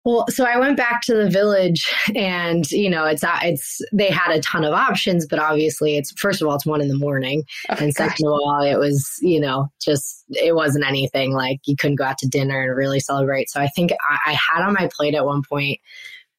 Well, 0.04 0.26
so 0.30 0.44
I 0.44 0.58
went 0.58 0.76
back 0.76 1.02
to 1.02 1.14
the 1.14 1.30
village 1.30 1.88
and, 2.16 2.68
you 2.72 2.90
know, 2.90 3.04
it's, 3.04 3.22
uh, 3.22 3.38
it's, 3.42 3.80
they 3.92 4.10
had 4.10 4.32
a 4.32 4.40
ton 4.40 4.64
of 4.64 4.72
options, 4.72 5.26
but 5.26 5.38
obviously 5.38 5.96
it's, 5.96 6.10
first 6.12 6.42
of 6.42 6.48
all, 6.48 6.56
it's 6.56 6.66
one 6.66 6.80
in 6.80 6.88
the 6.88 6.98
morning. 6.98 7.44
Oh, 7.70 7.76
and 7.78 7.94
gosh. 7.94 8.08
second 8.08 8.26
of 8.26 8.32
all, 8.32 8.62
it 8.62 8.78
was, 8.78 9.16
you 9.20 9.38
know, 9.38 9.68
just, 9.80 10.24
it 10.30 10.56
wasn't 10.56 10.84
anything 10.84 11.34
like 11.34 11.60
you 11.66 11.76
couldn't 11.76 11.96
go 11.96 12.04
out 12.04 12.18
to 12.18 12.28
dinner 12.28 12.62
and 12.62 12.76
really 12.76 12.98
celebrate. 12.98 13.48
So 13.48 13.60
I 13.60 13.68
think 13.68 13.92
I, 13.92 14.32
I 14.32 14.32
had 14.32 14.66
on 14.66 14.74
my 14.74 14.90
plate 14.92 15.14
at 15.14 15.24
one 15.24 15.42
point 15.48 15.78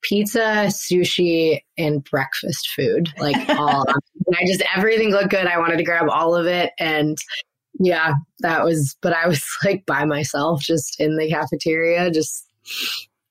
pizza, 0.02 0.66
sushi, 0.68 1.62
and 1.78 2.04
breakfast 2.04 2.70
food, 2.76 3.14
like 3.18 3.50
all. 3.58 3.86
and 3.88 4.36
I 4.36 4.46
just, 4.46 4.62
everything 4.76 5.12
looked 5.12 5.30
good. 5.30 5.48
I 5.48 5.58
wanted 5.58 5.78
to 5.78 5.86
grab 5.86 6.10
all 6.10 6.36
of 6.36 6.48
it. 6.48 6.72
And, 6.80 7.18
yeah, 7.80 8.14
that 8.40 8.66
was, 8.66 8.98
but 9.02 9.14
I 9.14 9.28
was 9.28 9.46
like 9.64 9.86
by 9.86 10.04
myself 10.04 10.62
just 10.62 11.00
in 11.00 11.16
the 11.16 11.30
cafeteria, 11.30 12.12
just 12.12 12.46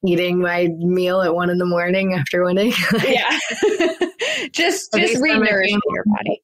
eating 0.04 0.40
my 0.40 0.68
meal 0.78 1.20
at 1.22 1.34
one 1.34 1.50
in 1.50 1.58
the 1.58 1.66
morning 1.66 2.14
after 2.14 2.44
winning. 2.44 2.72
yeah. 3.04 3.38
just 4.52 4.92
just 4.94 5.22
re-nourishing 5.22 5.80
your 5.90 6.04
body. 6.06 6.42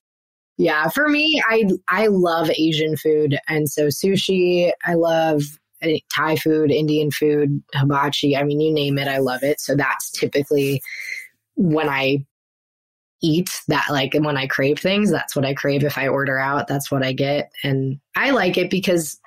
Yeah, 0.57 0.89
for 0.89 1.09
me, 1.09 1.43
I 1.49 1.65
I 1.89 2.09
love 2.09 2.51
Asian 2.51 2.97
food, 2.97 3.39
and 3.49 3.69
so 3.69 3.87
sushi. 3.87 4.73
I 4.85 4.95
love 4.95 5.43
uh, 5.83 5.91
Thai 6.15 6.37
food, 6.37 6.71
Indian 6.71 7.11
food, 7.11 7.63
hibachi. 7.75 8.37
I 8.37 8.43
mean, 8.43 8.61
you 8.61 8.73
name 8.73 8.99
it, 8.99 9.09
I 9.09 9.19
love 9.19 9.43
it. 9.43 9.61
So 9.61 9.77
that's 9.77 10.11
typically 10.11 10.83
when 11.55 11.89
I 11.89 12.25
eat 13.21 13.61
that 13.69 13.87
like 13.91 14.15
when 14.15 14.37
I 14.37 14.47
crave 14.47 14.79
things, 14.79 15.11
that's 15.11 15.35
what 15.35 15.45
I 15.45 15.55
crave. 15.55 15.85
If 15.85 15.99
I 15.99 16.09
order 16.09 16.39
out, 16.39 16.69
that's 16.69 16.91
what 16.91 17.05
I 17.05 17.13
get. 17.13 17.51
And 17.63 18.01
I 18.17 18.31
like 18.31 18.57
it 18.57 18.71
because 18.71 19.19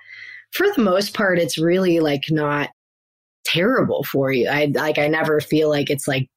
for 0.51 0.67
the 0.75 0.81
most 0.81 1.13
part, 1.13 1.39
it's 1.39 1.57
really 1.57 1.99
like 1.99 2.23
not 2.29 2.69
terrible 3.45 4.03
for 4.03 4.31
you. 4.31 4.47
I 4.49 4.65
like 4.73 4.97
I 4.97 5.07
never 5.07 5.41
feel 5.41 5.69
like 5.69 5.89
it's 5.89 6.07
like 6.07 6.29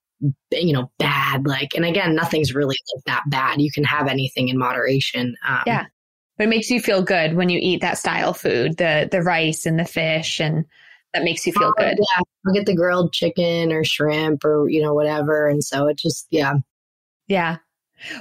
you 0.52 0.72
know 0.72 0.90
bad 0.98 1.46
like 1.46 1.74
and 1.74 1.84
again 1.84 2.14
nothing's 2.14 2.54
really 2.54 2.76
like 2.94 3.04
that 3.06 3.22
bad. 3.28 3.60
You 3.60 3.70
can 3.70 3.84
have 3.84 4.08
anything 4.08 4.48
in 4.48 4.58
moderation 4.58 5.36
um, 5.46 5.62
yeah. 5.66 5.86
But 6.36 6.44
it 6.44 6.50
makes 6.50 6.68
you 6.68 6.80
feel 6.80 7.02
good 7.02 7.34
when 7.34 7.48
you 7.48 7.60
eat 7.62 7.80
that 7.80 7.98
style 7.98 8.34
food 8.34 8.76
the 8.76 9.08
the 9.10 9.22
rice 9.22 9.66
and 9.66 9.78
the 9.78 9.84
fish 9.84 10.40
and 10.40 10.64
that 11.12 11.22
makes 11.22 11.46
you 11.46 11.52
feel 11.52 11.68
oh, 11.68 11.74
good. 11.78 11.96
yeah. 11.96 12.22
I'll 12.46 12.52
get 12.52 12.66
the 12.66 12.74
grilled 12.74 13.12
chicken 13.12 13.70
or 13.70 13.84
shrimp 13.84 14.44
or 14.44 14.68
you 14.68 14.82
know 14.82 14.94
whatever 14.94 15.48
and 15.48 15.62
so 15.62 15.86
it 15.88 15.98
just 15.98 16.26
yeah. 16.30 16.54
Yeah 17.28 17.58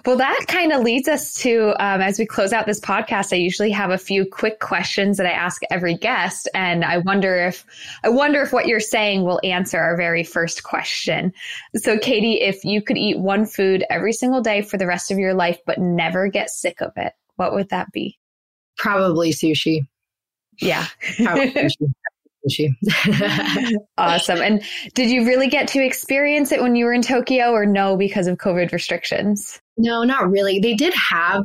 well, 0.06 0.18
that 0.18 0.46
kind 0.48 0.72
of 0.72 0.82
leads 0.84 1.08
us 1.08 1.34
to 1.36 1.70
um, 1.80 2.02
as 2.02 2.20
we 2.20 2.26
close 2.26 2.54
out 2.54 2.66
this 2.66 2.80
podcast. 2.80 3.34
I 3.34 3.38
usually 3.38 3.72
have 3.72 3.90
a 3.90 3.98
few 3.98 4.26
quick 4.26 4.60
questions 4.60 5.18
that 5.18 5.26
I 5.26 5.32
ask 5.32 5.62
every 5.70 5.96
guest, 5.96 6.50
and 6.54 6.84
I 6.84 6.98
wonder 7.00 7.36
if 7.36 7.66
I 8.04 8.10
wonder 8.10 8.42
if 8.42 8.54
what 8.54 8.68
you're 8.68 8.80
saying 8.80 9.24
will 9.24 9.40
answer 9.44 9.80
our 9.80 9.98
very 9.98 10.24
first 10.24 10.64
question. 10.64 11.34
So, 11.76 11.98
Katie, 11.98 12.42
if 12.42 12.64
you 12.64 12.82
could 12.82 12.98
eat 12.98 13.20
one 13.20 13.46
food 13.46 13.84
every 13.90 14.14
single 14.14 14.42
day 14.42 14.62
for 14.62 14.78
the 14.78 14.88
rest 14.88 15.12
of 15.12 15.18
your 15.18 15.34
life, 15.34 15.60
but 15.66 15.80
never 15.80 16.28
get 16.28 16.50
sick 16.50 16.82
of 16.82 16.92
it, 16.96 17.14
what 17.36 17.54
would 17.54 17.70
that 17.70 17.92
be? 17.92 18.20
Probably 18.78 19.32
sushi. 19.32 19.88
Yeah. 20.60 20.88
awesome. 23.98 24.42
And 24.42 24.62
did 24.94 25.10
you 25.10 25.26
really 25.26 25.48
get 25.48 25.68
to 25.70 25.84
experience 25.84 26.52
it 26.52 26.62
when 26.62 26.76
you 26.76 26.86
were 26.86 26.94
in 26.94 27.02
Tokyo 27.02 27.52
or 27.52 27.66
no 27.66 27.96
because 27.96 28.28
of 28.28 28.38
COVID 28.38 28.72
restrictions? 28.72 29.60
No, 29.78 30.04
not 30.04 30.30
really. 30.30 30.60
They 30.60 30.76
did 30.76 30.94
have 31.12 31.44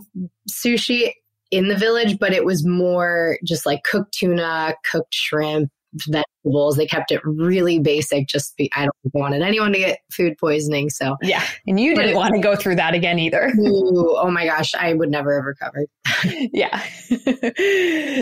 sushi 0.50 1.12
in 1.50 1.68
the 1.68 1.76
village, 1.76 2.18
but 2.18 2.32
it 2.32 2.44
was 2.44 2.66
more 2.66 3.38
just 3.44 3.64
like 3.64 3.82
cooked 3.84 4.12
tuna, 4.12 4.74
cooked 4.90 5.14
shrimp, 5.14 5.70
vegetables. 5.94 6.76
They 6.76 6.86
kept 6.86 7.10
it 7.10 7.20
really 7.24 7.78
basic. 7.78 8.28
Just 8.28 8.56
be, 8.56 8.70
I 8.74 8.84
don't 8.84 8.94
wanted 9.14 9.42
anyone 9.42 9.72
to 9.72 9.78
get 9.78 10.00
food 10.12 10.36
poisoning. 10.38 10.90
So 10.90 11.16
yeah, 11.22 11.44
and 11.66 11.80
you 11.80 11.94
didn't 11.94 12.14
want 12.14 12.34
to 12.34 12.40
go 12.40 12.56
through 12.56 12.76
that 12.76 12.94
again 12.94 13.18
either. 13.18 13.52
Ooh, 13.58 14.16
oh 14.18 14.30
my 14.30 14.46
gosh, 14.46 14.74
I 14.74 14.94
would 14.94 15.10
never 15.10 15.36
have 15.36 15.44
recovered. 15.44 15.86
yeah. 16.52 16.82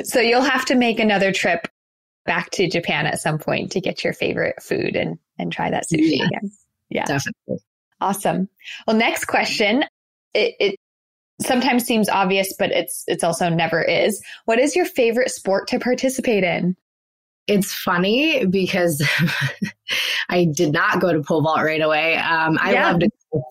so 0.04 0.20
you'll 0.20 0.42
have 0.42 0.64
to 0.66 0.74
make 0.74 1.00
another 1.00 1.32
trip 1.32 1.68
back 2.26 2.50
to 2.50 2.68
Japan 2.68 3.06
at 3.06 3.20
some 3.20 3.38
point 3.38 3.72
to 3.72 3.80
get 3.80 4.04
your 4.04 4.12
favorite 4.12 4.62
food 4.62 4.96
and 4.96 5.18
and 5.38 5.52
try 5.52 5.70
that 5.70 5.84
sushi 5.84 6.18
yeah, 6.18 6.26
again. 6.26 6.50
Yeah, 6.90 7.04
definitely. 7.04 7.58
Awesome. 8.00 8.48
Well, 8.86 8.96
next 8.96 9.24
question. 9.26 9.84
It, 10.34 10.54
it 10.60 10.76
sometimes 11.40 11.84
seems 11.84 12.08
obvious, 12.08 12.54
but 12.58 12.70
it's 12.70 13.04
it's 13.06 13.24
also 13.24 13.48
never 13.48 13.82
is. 13.82 14.22
What 14.44 14.58
is 14.58 14.76
your 14.76 14.86
favorite 14.86 15.30
sport 15.30 15.68
to 15.68 15.78
participate 15.78 16.44
in? 16.44 16.76
It's 17.46 17.72
funny 17.72 18.44
because 18.46 19.06
I 20.28 20.46
did 20.46 20.72
not 20.72 21.00
go 21.00 21.12
to 21.12 21.22
pole 21.22 21.42
vault 21.42 21.62
right 21.62 21.80
away. 21.80 22.16
Um, 22.16 22.58
I 22.60 22.72
yeah. 22.72 22.90
love 22.90 23.00
to 23.00 23.10
golf. 23.32 23.44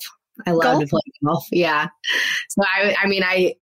I 0.45 0.51
love 0.51 0.63
golf? 0.63 0.81
to 0.81 0.87
play 0.87 1.01
golf. 1.23 1.47
Yeah. 1.51 1.87
So 2.49 2.61
I, 2.63 2.95
I 3.01 3.07
mean, 3.07 3.23
I 3.23 3.55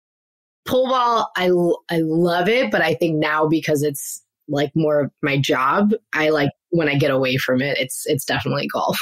pole 0.65 0.87
vault. 0.87 1.29
I 1.35 1.51
I 1.93 1.99
love 1.99 2.47
it, 2.47 2.71
but 2.71 2.81
I 2.81 2.93
think 2.93 3.17
now 3.17 3.47
because 3.47 3.83
it's 3.83 4.23
like 4.51 4.71
more 4.75 5.01
of 5.01 5.11
my 5.21 5.37
job, 5.37 5.93
I 6.13 6.29
like 6.29 6.51
when 6.69 6.89
I 6.89 6.95
get 6.95 7.11
away 7.11 7.37
from 7.37 7.61
it. 7.61 7.77
It's 7.79 8.03
it's 8.05 8.25
definitely 8.25 8.67
golf. 8.67 8.99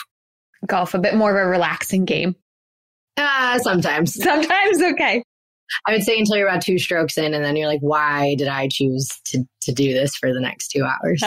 Golf, 0.66 0.94
a 0.94 1.00
bit 1.00 1.16
more 1.16 1.32
of 1.32 1.48
a 1.48 1.50
relaxing 1.50 2.06
game. 2.06 2.36
Uh, 3.18 3.60
sometimes. 3.60 4.14
Sometimes, 4.24 4.82
okay. 4.82 5.24
I 5.86 5.94
would 5.94 6.04
say 6.04 6.18
until 6.18 6.38
you're 6.38 6.48
about 6.48 6.62
two 6.62 6.80
strokes 6.80 7.18
in, 7.18 7.34
and 7.34 7.44
then 7.44 7.56
you're 7.56 7.68
like, 7.68 7.82
why 7.82 8.36
did 8.36 8.48
I 8.48 8.70
choose 8.72 9.08
to, 9.26 9.44
to 9.62 9.72
do 9.72 9.94
this 9.94 10.16
for 10.16 10.34
the 10.34 10.40
next 10.40 10.70
two 10.70 10.84
hours? 10.84 11.22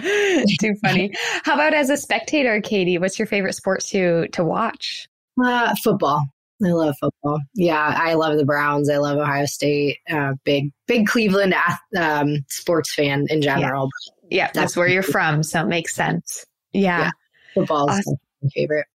Too 0.60 0.74
funny. 0.82 1.12
How 1.44 1.54
about 1.54 1.74
as 1.74 1.90
a 1.90 1.96
spectator, 1.96 2.60
Katie? 2.60 2.98
What's 2.98 3.18
your 3.18 3.26
favorite 3.26 3.54
sport 3.54 3.82
to 3.86 4.26
to 4.28 4.42
watch? 4.42 5.06
Uh, 5.42 5.74
football. 5.82 6.24
I 6.64 6.70
love 6.70 6.94
football. 7.00 7.40
Yeah, 7.54 7.94
I 7.96 8.14
love 8.14 8.36
the 8.36 8.44
Browns. 8.44 8.88
I 8.88 8.98
love 8.98 9.18
Ohio 9.18 9.46
State. 9.46 9.98
Uh, 10.10 10.34
big, 10.44 10.70
big 10.86 11.06
Cleveland 11.06 11.54
um, 11.98 12.44
sports 12.48 12.94
fan 12.94 13.26
in 13.30 13.42
general. 13.42 13.88
Yeah, 14.30 14.36
yeah 14.36 14.46
that's, 14.46 14.58
that's 14.58 14.76
where 14.76 14.88
you're 14.88 15.02
from, 15.02 15.42
so 15.42 15.62
it 15.62 15.66
makes 15.66 15.94
sense. 15.94 16.44
Yeah, 16.72 17.00
yeah 17.00 17.10
football 17.54 17.90
is 17.90 17.98
awesome. 17.98 18.16
my 18.42 18.48
favorite. 18.54 18.86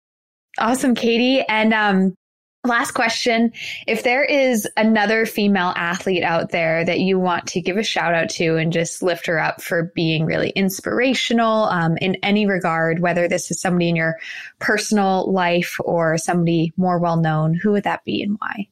Awesome, 0.59 0.95
Katie. 0.95 1.43
And 1.47 1.74
um, 1.74 2.15
last 2.68 2.91
question. 2.91 3.51
If 3.88 4.03
there 4.03 4.24
is 4.24 4.68
another 4.78 5.26
female 5.26 5.74
athlete 5.76 6.24
out 6.24 6.51
there 6.51 6.86
that 6.86 6.99
you 6.99 7.20
want 7.20 7.47
to 7.47 7.61
give 7.61 7.78
a 7.78 7.84
shout 7.84 8.13
out 8.13 8.30
to 8.32 8.57
and 8.57 8.72
just 8.72 9.01
lift 9.01 9.26
her 9.28 9.39
up 9.39 9.61
for 9.61 9.91
being 9.95 10.26
really 10.26 10.49
inspirational 10.51 11.63
um, 11.65 11.97
in 11.97 12.15
any 12.24 12.45
regard 12.45 12.99
whether 12.99 13.28
this 13.28 13.49
is 13.49 13.59
somebody 13.59 13.89
in 13.89 13.95
your 13.95 14.18
personal 14.59 15.32
life 15.32 15.78
or 15.80 16.18
somebody 16.18 16.74
more 16.78 16.99
well 16.99 17.18
known 17.18 17.53
who 17.53 17.72
would 17.72 17.84
that 17.84 18.03
be 18.05 18.22
and 18.22 18.38
why? 18.39 18.68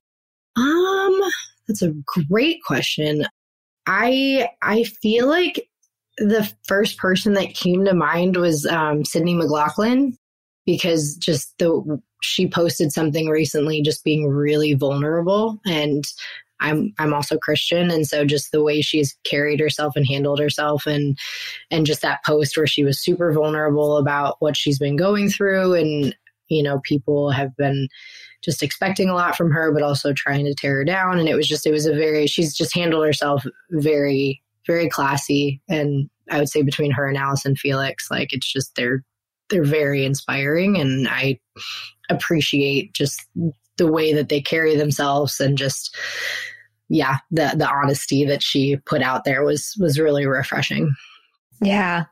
Um 0.58 1.20
that's 1.68 1.82
a 1.82 1.94
great 2.30 2.64
question. 2.64 3.26
I 3.88 4.50
i 4.62 4.84
feel 4.84 5.28
like 5.28 5.68
the 6.18 6.50
first 6.68 6.98
person 6.98 7.34
that 7.34 7.54
came 7.54 7.86
to 7.86 7.94
mind 7.94 8.38
was 8.38 8.66
um, 8.66 9.04
sydney 9.04 9.36
mclaughlin 9.36 10.18
because 10.66 11.16
just 11.16 11.54
the 11.60 12.02
she 12.26 12.48
posted 12.48 12.92
something 12.92 13.30
recently 13.30 13.82
just 13.82 14.04
being 14.04 14.28
really 14.28 14.74
vulnerable 14.74 15.60
and 15.66 16.06
I'm 16.60 16.94
I'm 17.00 17.14
also 17.14 17.38
Christian 17.38 17.92
and 17.92 18.08
so 18.08 18.26
just 18.26 18.52
the 18.52 18.64
way 18.64 18.82
she's 18.82 19.18
carried 19.24 19.60
herself 19.60 19.96
and 19.96 20.08
handled 20.08 20.40
herself 20.40 20.86
and 20.86 21.18
and 21.70 21.86
just 21.86 22.02
that 22.02 22.24
post 22.26 22.58
where 22.58 22.68
she 22.68 22.84
was 22.84 23.00
super 23.00 23.32
vulnerable 23.34 23.98
about 23.98 24.38
what 24.40 24.56
she's 24.56 24.80
been 24.80 24.96
going 24.96 25.30
through 25.30 25.74
and 25.74 26.16
you 26.48 26.64
know 26.64 26.80
people 26.84 27.32
have 27.32 27.56
been 27.58 27.88
just 28.42 28.64
expecting 28.64 29.10
a 29.10 29.14
lot 29.16 29.36
from 29.36 29.52
her 29.52 29.72
but 29.74 29.84
also 29.84 30.14
trying 30.14 30.46
to 30.46 30.56
tear 30.56 30.76
her 30.76 30.86
down 30.86 31.20
and 31.20 31.28
it 31.28 31.36
was 31.36 31.48
just 31.48 31.66
it 31.66 31.72
was 31.72 31.86
a 31.86 31.94
very 31.94 32.26
she's 32.28 32.56
just 32.56 32.74
handled 32.74 33.06
herself 33.06 33.46
very 33.72 34.42
very 34.66 34.90
classy 34.90 35.62
and 35.68 36.10
I 36.32 36.40
would 36.40 36.50
say 36.50 36.62
between 36.62 36.92
her 36.92 37.08
and 37.08 37.18
Allyson 37.18 37.56
Felix 37.56 38.10
like 38.10 38.32
it's 38.32 38.52
just 38.52 38.76
they're 38.76 39.04
they're 39.50 39.64
very 39.64 40.06
inspiring 40.06 40.78
and 40.78 41.08
I 41.08 41.40
appreciate 42.10 42.94
just 42.94 43.22
the 43.78 43.92
way 43.92 44.14
that 44.14 44.30
they 44.30 44.42
carry 44.42 44.76
themselves 44.76 45.40
and 45.40 45.58
just 45.58 45.96
yeah, 46.88 47.18
the 47.32 47.54
the 47.56 47.68
honesty 47.68 48.26
that 48.26 48.44
she 48.44 48.78
put 48.78 49.02
out 49.02 49.24
there 49.24 49.44
was 49.44 49.76
was 49.80 50.00
really 50.00 50.26
refreshing. 50.28 50.94
Yeah. 51.62 52.06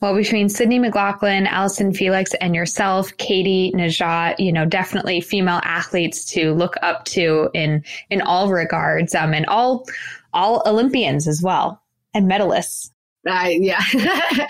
Well, 0.00 0.14
between 0.14 0.48
Sydney 0.48 0.78
McLaughlin, 0.78 1.46
Allyson 1.46 1.94
Felix, 1.94 2.34
and 2.34 2.54
yourself, 2.54 3.16
Katie 3.16 3.72
Nageotte, 3.74 4.38
you 4.38 4.52
know, 4.52 4.66
definitely 4.66 5.20
female 5.20 5.60
athletes 5.64 6.24
to 6.26 6.52
look 6.52 6.74
up 6.82 7.04
to 7.06 7.50
in 7.54 7.82
in 8.10 8.20
all 8.20 8.50
regards, 8.50 9.14
um, 9.14 9.34
and 9.34 9.46
all 9.46 9.86
all 10.32 10.62
Olympians 10.66 11.26
as 11.26 11.42
well 11.42 11.82
and 12.14 12.30
medalists. 12.30 12.90
Uh, 13.28 13.48
yeah. 13.50 13.82